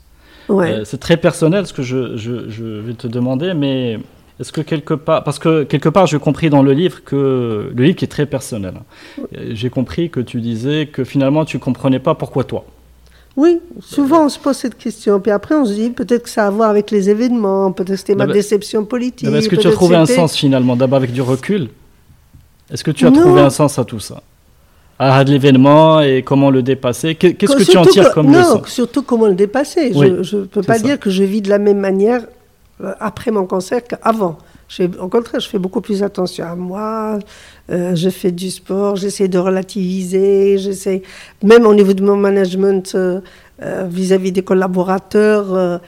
[0.49, 0.71] Ouais.
[0.73, 3.99] Euh, c'est très personnel ce que je, je, je, vais te demander, mais
[4.41, 7.85] est-ce que quelque part, parce que quelque part j'ai compris dans le livre que le
[7.85, 12.01] livre qui est très personnel, hein, j'ai compris que tu disais que finalement tu comprenais
[12.01, 12.65] pas pourquoi toi.
[13.37, 16.45] Oui, souvent on se pose cette question, puis après on se dit peut-être que ça
[16.45, 19.29] a à voir avec les événements, peut-être que c'était ma déception politique.
[19.29, 21.69] Est-ce que tu as trouvé un sens finalement, d'abord avec du recul?
[22.73, 24.23] Est-ce que tu as trouvé un sens à tout ça?
[24.99, 27.17] À l'événement et comment le dépasser?
[27.17, 28.59] Qu'est-ce que tu en tires comme leçon?
[28.59, 29.93] Non, surtout comment le dépasser.
[29.93, 32.27] je ne peux pas dire que je vis de la même manière euh,
[33.01, 34.39] après mon cancer qu'avant.
[35.01, 37.19] Au contraire, je fais beaucoup plus attention à moi.
[37.71, 40.59] Euh, je fais du sport, j'essaie de relativiser.
[40.59, 41.03] J'essaie,
[41.43, 43.21] même au niveau de mon management euh,
[43.87, 45.81] vis-à-vis des collaborateurs,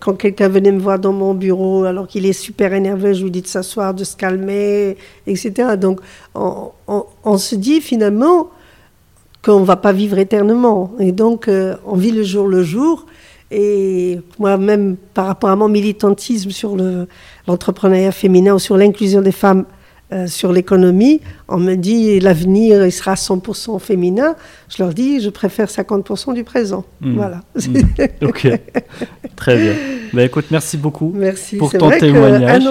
[0.00, 3.30] quand quelqu'un venait me voir dans mon bureau alors qu'il est super énervé, je lui
[3.30, 5.76] dis de s'asseoir, de se calmer, etc.
[5.78, 6.00] Donc,
[6.34, 8.50] on, on se dit finalement,
[9.44, 10.92] qu'on ne va pas vivre éternellement.
[10.98, 13.06] Et donc, euh, on vit le jour le jour.
[13.50, 16.76] Et moi-même, par rapport à mon militantisme sur
[17.46, 19.64] l'entrepreneuriat féminin ou sur l'inclusion des femmes
[20.12, 24.36] euh, sur l'économie, on me dit l'avenir il sera 100% féminin.
[24.68, 26.84] Je leur dis je préfère 50% du présent.
[27.00, 27.14] Hmm.
[27.14, 27.40] Voilà.
[27.56, 28.26] Hmm.
[28.26, 28.48] ok,
[29.36, 29.72] très bien.
[30.12, 31.56] Bah, écoute, merci beaucoup merci.
[31.56, 32.62] pour ton témoignage.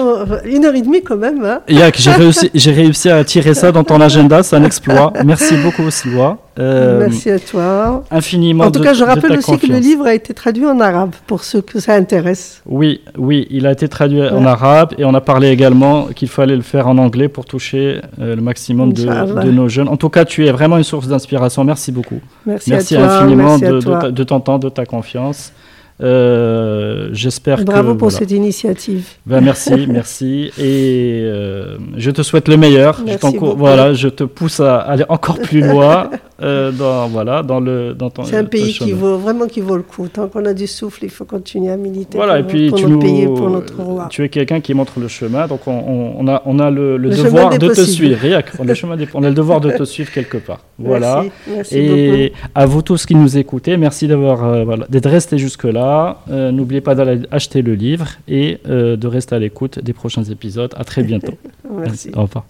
[0.44, 1.44] une heure et demie quand même.
[1.44, 1.60] Hein.
[1.66, 5.12] j'ai réussi, réussi à tirer ça dans ton agenda, c'est un exploit.
[5.24, 6.38] Merci beaucoup, Siwa.
[6.58, 8.04] Euh, merci à toi.
[8.10, 8.64] Infiniment.
[8.64, 11.44] En tout cas, je rappelle aussi que le livre a été traduit en arabe pour
[11.44, 12.62] ceux que ça intéresse.
[12.66, 16.56] Oui, oui, il a été traduit en arabe et on a parlé également qu'il fallait
[16.56, 19.88] le faire en anglais pour toucher euh, le maximum de, nos jeunes.
[19.88, 21.64] En tout cas, tu es vraiment une source d'inspiration.
[21.64, 22.20] Merci beaucoup.
[22.46, 25.52] Merci, à toi, infiniment de, de, de, ton temps, de ta confiance.
[26.00, 27.64] Euh, j'espère que.
[27.64, 29.06] Bravo pour cette initiative.
[29.26, 30.50] Ben, merci, merci.
[30.58, 33.00] Et euh, je te souhaite le meilleur.
[33.04, 36.10] Merci je voilà, je te pousse à aller encore plus loin
[36.42, 38.24] euh, dans, voilà, dans, le, dans ton.
[38.24, 40.08] C'est un pays qui vaut, vraiment qui vaut le coup.
[40.08, 42.86] Tant qu'on a du souffle, il faut continuer à militer voilà, pour, et puis tu
[42.86, 44.08] notre pays pour notre roi.
[44.10, 47.56] Tu es quelqu'un qui montre le chemin, donc on, on a, on a le, devoir
[47.56, 48.18] de te suivre.
[48.58, 50.60] On, le chemin on a le devoir de te suivre quelque part.
[50.76, 51.24] Voilà.
[51.46, 55.83] Merci, et à vous tous qui nous écoutez, merci d'avoir voilà, d'être restés jusque-là.
[56.30, 60.24] Euh, n'oubliez pas d'aller acheter le livre et euh, de rester à l'écoute des prochains
[60.24, 60.72] épisodes.
[60.76, 61.34] À très bientôt.
[61.70, 62.10] Merci.
[62.14, 62.46] Au revoir.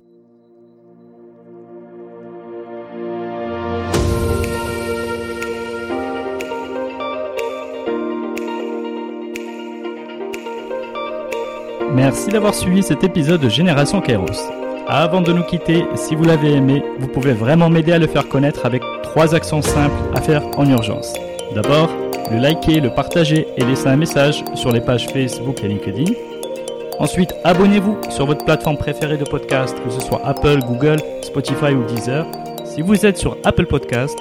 [11.94, 14.50] Merci d'avoir suivi cet épisode de Génération Kairos.
[14.88, 18.28] Avant de nous quitter, si vous l'avez aimé, vous pouvez vraiment m'aider à le faire
[18.28, 21.14] connaître avec trois actions simples à faire en urgence.
[21.54, 21.88] D'abord,
[22.30, 26.12] le liker, le partager et laisser un message sur les pages Facebook et LinkedIn.
[26.98, 31.84] Ensuite, abonnez-vous sur votre plateforme préférée de podcast, que ce soit Apple, Google, Spotify ou
[31.84, 32.26] Deezer.
[32.64, 34.16] Si vous êtes sur Apple Podcast,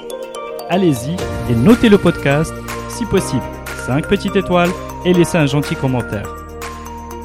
[0.68, 1.14] allez-y
[1.50, 2.52] et notez le podcast,
[2.88, 3.42] si possible,
[3.86, 4.70] 5 petites étoiles
[5.04, 6.34] et laissez un gentil commentaire.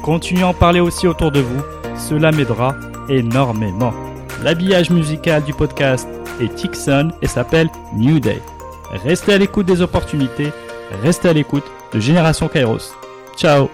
[0.02, 1.62] Continuez à en parler aussi autour de vous,
[1.96, 2.74] cela m'aidera
[3.08, 3.92] énormément.
[4.42, 6.08] L'habillage musical du podcast
[6.40, 8.40] est Tixon et s'appelle New Day.
[9.04, 10.50] Restez à l'écoute des opportunités,
[11.02, 12.94] restez à l'écoute de Génération Kairos.
[13.36, 13.70] Ciao